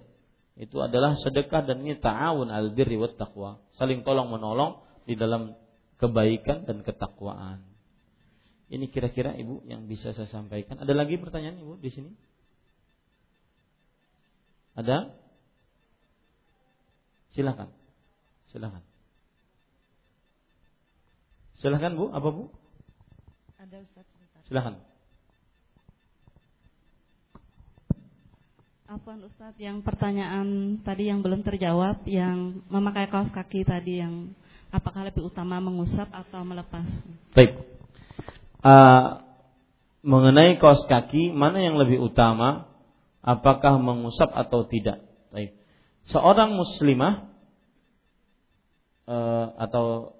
Itu 0.56 0.78
adalah 0.80 1.18
sedekah 1.18 1.66
dan 1.66 1.82
ini 1.84 1.98
ta'awun 1.98 2.48
al 2.48 2.72
birri 2.72 2.96
taqwa. 3.18 3.60
Saling 3.76 4.06
tolong 4.06 4.30
menolong 4.30 4.80
di 5.04 5.18
dalam 5.18 5.52
kebaikan 6.00 6.64
dan 6.64 6.80
ketakwaan. 6.86 7.69
Ini 8.70 8.86
kira-kira 8.86 9.34
Ibu 9.34 9.66
yang 9.66 9.90
bisa 9.90 10.14
saya 10.14 10.30
sampaikan. 10.30 10.78
Ada 10.78 10.94
lagi 10.94 11.18
pertanyaan 11.18 11.58
Ibu 11.58 11.82
di 11.82 11.90
sini? 11.90 12.10
Ada? 14.78 15.10
Silakan. 17.34 17.68
Silakan. 18.54 18.82
Silakan 21.58 21.92
Bu, 21.98 22.14
apa 22.14 22.28
Bu? 22.30 22.46
Ada 23.58 23.82
Ustaz. 23.82 24.06
Silakan. 24.46 24.74
Afwan 28.90 29.22
Ustaz, 29.22 29.54
yang 29.58 29.82
pertanyaan 29.86 30.78
tadi 30.82 31.06
yang 31.06 31.22
belum 31.22 31.46
terjawab, 31.46 32.02
yang 32.10 32.58
memakai 32.66 33.06
kaos 33.06 33.30
kaki 33.30 33.62
tadi 33.62 34.02
yang 34.02 34.34
apakah 34.74 35.06
lebih 35.06 35.30
utama 35.30 35.62
mengusap 35.62 36.10
atau 36.10 36.42
melepas? 36.42 36.82
Baik. 37.30 37.79
Uh, 38.60 39.24
mengenai 40.04 40.60
kaos 40.60 40.84
kaki, 40.84 41.32
mana 41.32 41.60
yang 41.60 41.80
lebih 41.80 42.00
utama? 42.00 42.68
Apakah 43.20 43.76
mengusap 43.76 44.32
atau 44.32 44.64
tidak? 44.64 45.04
Baik. 45.28 45.56
Seorang 46.08 46.56
muslimah 46.56 47.28
uh, 49.04 49.46
atau 49.60 50.16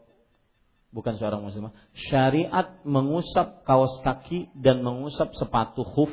bukan 0.92 1.16
seorang 1.16 1.40
muslimah, 1.40 1.72
syariat 1.96 2.80
mengusap 2.84 3.64
kaos 3.64 4.00
kaki 4.04 4.52
dan 4.52 4.84
mengusap 4.84 5.32
sepatu 5.38 5.86
khuf 5.86 6.12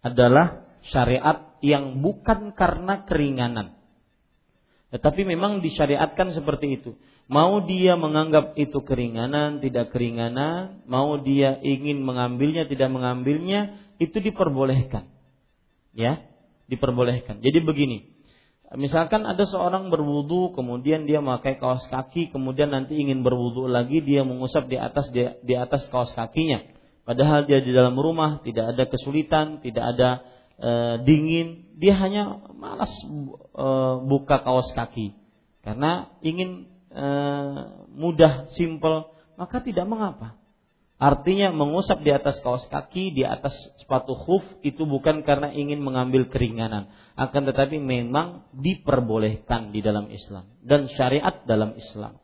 adalah 0.00 0.64
syariat 0.88 1.58
yang 1.60 2.00
bukan 2.00 2.54
karena 2.54 3.04
keringanan. 3.04 3.74
Tetapi 4.88 5.20
memang 5.28 5.60
disyariatkan 5.60 6.32
seperti 6.32 6.80
itu. 6.80 6.96
Mau 7.28 7.60
dia 7.60 7.92
menganggap 7.92 8.56
itu 8.56 8.80
keringanan, 8.80 9.60
tidak 9.60 9.92
keringanan, 9.92 10.80
mau 10.88 11.20
dia 11.20 11.60
ingin 11.60 12.00
mengambilnya, 12.00 12.64
tidak 12.64 12.88
mengambilnya, 12.88 13.76
itu 14.00 14.16
diperbolehkan. 14.16 15.12
Ya, 15.92 16.24
diperbolehkan. 16.72 17.44
Jadi 17.44 17.60
begini, 17.60 18.16
misalkan 18.80 19.28
ada 19.28 19.44
seorang 19.44 19.92
berwudu, 19.92 20.56
kemudian 20.56 21.04
dia 21.04 21.20
memakai 21.20 21.60
kaos 21.60 21.84
kaki, 21.92 22.32
kemudian 22.32 22.72
nanti 22.72 22.96
ingin 22.96 23.20
berwudu 23.20 23.68
lagi, 23.68 24.00
dia 24.00 24.24
mengusap 24.24 24.64
di 24.64 24.80
atas 24.80 25.12
di, 25.12 25.28
di 25.44 25.52
atas 25.52 25.84
kaos 25.92 26.08
kakinya. 26.16 26.64
Padahal 27.04 27.44
dia 27.44 27.60
di 27.60 27.76
dalam 27.76 27.92
rumah, 27.92 28.40
tidak 28.40 28.72
ada 28.72 28.84
kesulitan, 28.88 29.60
tidak 29.60 29.84
ada 29.84 30.24
e, 30.56 30.70
dingin, 31.04 31.76
dia 31.76 31.92
hanya 31.92 32.40
malas 32.56 32.92
e, 33.52 33.66
buka 34.08 34.40
kaos 34.40 34.72
kaki 34.72 35.16
karena 35.64 36.08
ingin 36.24 36.77
e, 36.92 37.06
mudah, 37.94 38.52
simple, 38.56 39.12
maka 39.38 39.62
tidak 39.62 39.86
mengapa. 39.86 40.38
Artinya 40.98 41.54
mengusap 41.54 42.02
di 42.02 42.10
atas 42.10 42.42
kaos 42.42 42.66
kaki, 42.66 43.14
di 43.14 43.22
atas 43.22 43.54
sepatu 43.78 44.18
khuf 44.18 44.42
itu 44.66 44.82
bukan 44.82 45.22
karena 45.22 45.54
ingin 45.54 45.78
mengambil 45.78 46.26
keringanan, 46.26 46.90
akan 47.14 47.42
tetapi 47.54 47.78
memang 47.78 48.50
diperbolehkan 48.50 49.70
di 49.70 49.78
dalam 49.78 50.10
Islam 50.10 50.50
dan 50.58 50.90
syariat 50.90 51.46
dalam 51.46 51.78
Islam. 51.78 52.18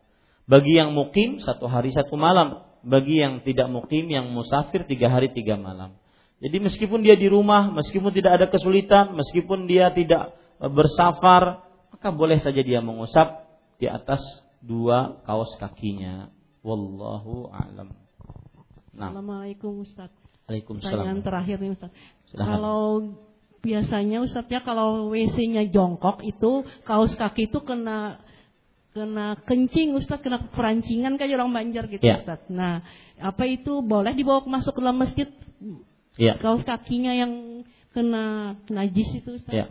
Bagi 0.51 0.74
yang 0.74 0.91
mukim 0.91 1.39
satu 1.39 1.70
hari 1.70 1.95
satu 1.95 2.19
malam, 2.19 2.66
bagi 2.82 3.23
yang 3.23 3.47
tidak 3.47 3.70
mukim 3.70 4.11
yang 4.11 4.27
musafir 4.35 4.82
tiga 4.91 5.07
hari 5.07 5.31
tiga 5.31 5.55
malam. 5.55 5.95
Jadi 6.43 6.59
meskipun 6.59 7.01
dia 7.01 7.15
di 7.15 7.31
rumah, 7.31 7.70
meskipun 7.70 8.11
tidak 8.11 8.43
ada 8.43 8.47
kesulitan, 8.51 9.15
meskipun 9.15 9.70
dia 9.70 9.95
tidak 9.95 10.35
e, 10.59 10.66
bersafar, 10.66 11.62
maka 11.95 12.09
boleh 12.11 12.43
saja 12.43 12.59
dia 12.59 12.82
mengusap 12.82 13.47
di 13.78 13.86
atas 13.86 14.20
dua 14.65 15.20
kaos 15.28 15.53
kakinya. 15.61 16.32
Wallahu 16.65 17.53
a'lam. 17.53 17.93
Nah. 18.97 19.12
Assalamualaikum 19.12 19.85
Ustaz. 19.85 20.09
Waalaikumsalam. 20.49 20.93
Pertanyaan 20.93 21.20
terakhir 21.20 21.57
nih 21.61 21.70
Ustaz. 21.77 21.91
Silahkan. 22.32 22.49
Kalau 22.49 22.82
biasanya 23.61 24.19
Ustaz 24.24 24.49
ya 24.49 24.61
kalau 24.65 25.12
WC-nya 25.12 25.69
jongkok 25.69 26.24
itu 26.24 26.65
kaos 26.89 27.12
kaki 27.16 27.53
itu 27.53 27.61
kena 27.65 28.20
kena 28.95 29.36
kencing 29.43 29.99
Ustaz, 29.99 30.23
kena 30.23 30.49
perancingan 30.55 31.19
kayak 31.19 31.36
orang 31.36 31.53
Banjar 31.53 31.91
gitu 31.91 32.01
ya. 32.01 32.23
Ustaz. 32.23 32.47
Nah, 32.49 32.81
apa 33.19 33.45
itu 33.45 33.82
boleh 33.82 34.15
dibawa 34.15 34.47
masuk 34.47 34.78
ke 34.78 34.81
dalam 34.81 35.03
masjid? 35.03 35.28
Ya. 36.15 36.39
Kaos 36.39 36.62
kakinya 36.62 37.11
yang 37.11 37.66
kena 37.91 38.57
najis 38.70 39.20
itu 39.20 39.43
Ustaz. 39.43 39.53
Ya. 39.53 39.66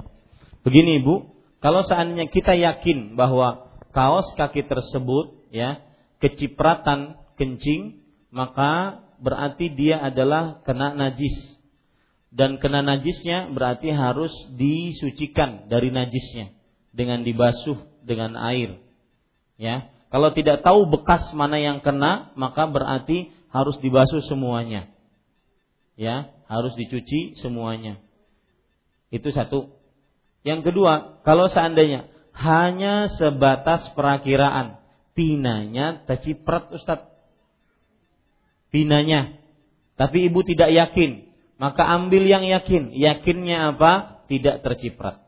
Begini 0.68 1.00
Ibu, 1.00 1.34
kalau 1.64 1.88
seandainya 1.88 2.28
kita 2.28 2.54
yakin 2.60 3.16
bahwa 3.16 3.73
kaos 3.94 4.28
kaki 4.36 4.66
tersebut 4.66 5.38
ya 5.54 5.80
kecipratan 6.20 7.16
kencing, 7.40 8.02
maka 8.34 9.04
berarti 9.22 9.72
dia 9.72 10.02
adalah 10.02 10.60
kena 10.66 10.98
najis. 10.98 11.56
Dan 12.34 12.58
kena 12.58 12.82
najisnya 12.82 13.54
berarti 13.54 13.94
harus 13.94 14.34
disucikan 14.58 15.70
dari 15.70 15.94
najisnya 15.94 16.50
dengan 16.90 17.22
dibasuh 17.22 17.78
dengan 18.02 18.34
air. 18.36 18.82
Ya. 19.56 19.94
Kalau 20.10 20.34
tidak 20.34 20.66
tahu 20.66 20.90
bekas 20.90 21.30
mana 21.38 21.62
yang 21.62 21.86
kena, 21.86 22.34
maka 22.34 22.66
berarti 22.66 23.30
harus 23.54 23.78
dibasuh 23.78 24.22
semuanya 24.26 24.94
ya 25.96 26.34
harus 26.50 26.74
dicuci 26.78 27.38
semuanya. 27.38 28.02
Itu 29.14 29.30
satu. 29.30 29.74
Yang 30.44 30.74
kedua, 30.74 31.24
kalau 31.24 31.48
seandainya 31.48 32.10
hanya 32.34 33.14
sebatas 33.14 33.90
perakiraan, 33.94 34.82
pinanya 35.14 36.02
terciprat 36.10 36.74
Ustaz. 36.74 37.06
Pinanya. 38.74 39.38
Tapi 39.94 40.26
ibu 40.26 40.42
tidak 40.42 40.74
yakin, 40.74 41.30
maka 41.62 41.86
ambil 41.86 42.26
yang 42.26 42.42
yakin. 42.42 42.90
Yakinnya 42.92 43.78
apa? 43.78 44.26
Tidak 44.26 44.66
terciprat. 44.66 45.22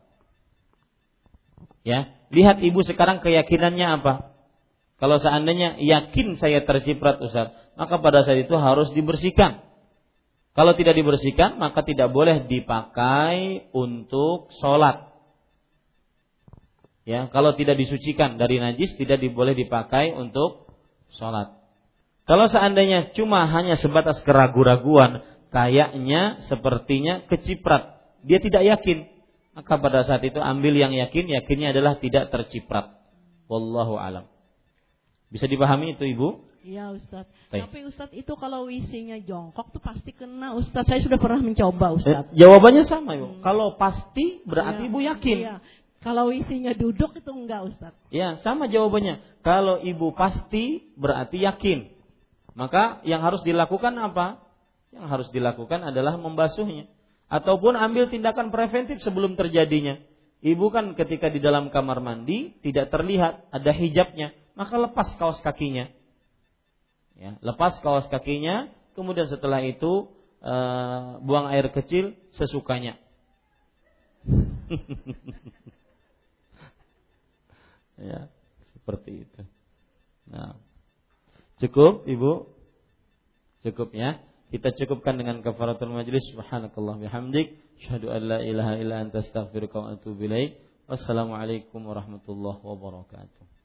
Ya, 1.86 2.10
lihat 2.34 2.58
ibu 2.58 2.82
sekarang 2.82 3.22
keyakinannya 3.22 4.02
apa? 4.02 4.34
Kalau 4.98 5.22
seandainya 5.22 5.78
yakin 5.78 6.34
saya 6.42 6.66
terciprat 6.66 7.22
Ustaz, 7.22 7.54
maka 7.78 8.02
pada 8.02 8.26
saat 8.26 8.42
itu 8.42 8.58
harus 8.58 8.90
dibersihkan. 8.90 9.62
Kalau 10.56 10.72
tidak 10.72 10.96
dibersihkan 10.96 11.60
maka 11.60 11.84
tidak 11.84 12.08
boleh 12.10 12.48
dipakai 12.48 13.68
untuk 13.76 14.48
sholat. 14.56 15.15
Ya, 17.06 17.30
kalau 17.30 17.54
tidak 17.54 17.78
disucikan 17.78 18.34
dari 18.34 18.58
najis 18.58 18.98
tidak 18.98 19.22
boleh 19.30 19.54
dipakai 19.54 20.10
untuk 20.10 20.66
sholat. 21.14 21.54
Kalau 22.26 22.50
seandainya 22.50 23.14
cuma 23.14 23.46
hanya 23.46 23.78
sebatas 23.78 24.18
keraguan-raguan, 24.26 25.22
kayaknya 25.54 26.42
sepertinya 26.50 27.22
keciprat, 27.30 28.02
dia 28.26 28.42
tidak 28.42 28.66
yakin, 28.66 29.06
maka 29.54 29.78
pada 29.78 30.02
saat 30.02 30.26
itu 30.26 30.42
ambil 30.42 30.74
yang 30.74 30.90
yakin, 30.90 31.30
yakinnya 31.30 31.70
adalah 31.70 31.94
tidak 32.02 32.34
terciprat. 32.34 32.98
Wallahu 33.46 33.94
alam. 33.94 34.26
Bisa 35.30 35.46
dipahami 35.46 35.94
itu 35.94 36.02
Ibu? 36.02 36.28
Iya 36.66 36.90
Ustaz. 36.90 37.30
Baik. 37.54 37.70
Tapi 37.70 37.78
Ustaz 37.86 38.10
itu 38.10 38.34
kalau 38.34 38.66
WC-nya 38.66 39.22
jongkok 39.22 39.70
tuh 39.70 39.78
pasti 39.78 40.10
kena 40.10 40.58
Ustaz. 40.58 40.82
Saya 40.90 40.98
sudah 40.98 41.14
pernah 41.14 41.38
mencoba 41.38 41.94
Ustaz. 41.94 42.34
Eh, 42.34 42.42
jawabannya 42.42 42.82
sama 42.82 43.14
Ibu. 43.14 43.38
Hmm. 43.38 43.42
Kalau 43.46 43.78
pasti 43.78 44.42
berarti 44.42 44.82
ya, 44.82 44.88
Ibu 44.90 44.98
yakin. 45.14 45.38
Iya. 45.38 45.56
Kalau 46.04 46.30
WC-nya 46.30 46.76
duduk 46.76 47.16
itu 47.18 47.30
enggak 47.32 47.72
Ustaz. 47.72 47.92
Ya 48.12 48.38
sama 48.44 48.68
jawabannya. 48.70 49.20
Kalau 49.40 49.80
Ibu 49.80 50.14
pasti 50.14 50.92
berarti 50.94 51.42
yakin. 51.42 51.92
Maka 52.56 53.04
yang 53.04 53.20
harus 53.20 53.44
dilakukan 53.44 53.92
apa? 54.00 54.40
Yang 54.94 55.06
harus 55.08 55.28
dilakukan 55.34 55.82
adalah 55.82 56.16
membasuhnya. 56.16 56.88
Ataupun 57.26 57.74
ambil 57.74 58.06
tindakan 58.06 58.54
preventif 58.54 59.02
sebelum 59.02 59.34
terjadinya. 59.34 59.98
Ibu 60.40 60.70
kan 60.70 60.94
ketika 60.94 61.26
di 61.26 61.42
dalam 61.42 61.74
kamar 61.74 61.98
mandi 61.98 62.54
tidak 62.62 62.92
terlihat 62.92 63.50
ada 63.50 63.72
hijabnya, 63.74 64.30
maka 64.54 64.78
lepas 64.78 65.16
kaos 65.18 65.42
kakinya 65.42 65.90
ya, 67.16 67.40
lepas 67.40 67.80
kaos 67.80 68.06
kakinya, 68.12 68.68
kemudian 68.92 69.26
setelah 69.26 69.64
itu 69.64 70.08
e, 70.44 70.54
buang 71.24 71.48
air 71.50 71.72
kecil 71.72 72.12
sesukanya. 72.36 73.00
ya, 78.00 78.28
seperti 78.76 79.26
itu. 79.26 79.42
Nah, 80.30 80.58
cukup 81.62 82.04
Ibu? 82.04 82.32
Cukup 83.66 83.94
ya. 83.96 84.20
Kita 84.50 84.70
cukupkan 84.70 85.18
dengan 85.18 85.42
kafaratul 85.42 85.90
majlis. 85.90 86.22
Subhanakallah 86.30 87.02
bihamdik. 87.02 87.58
Asyhadu 87.82 88.14
an 88.14 88.22
la 88.24 88.38
ilaha 88.40 88.78
illa 88.78 89.02
anta 89.02 89.20
astaghfiruka 89.20 89.76
wa 89.76 89.86
atubu 89.98 90.24
ilaik. 90.30 90.62
Wassalamualaikum 90.86 91.82
warahmatullahi 91.82 92.62
wabarakatuh. 92.62 93.55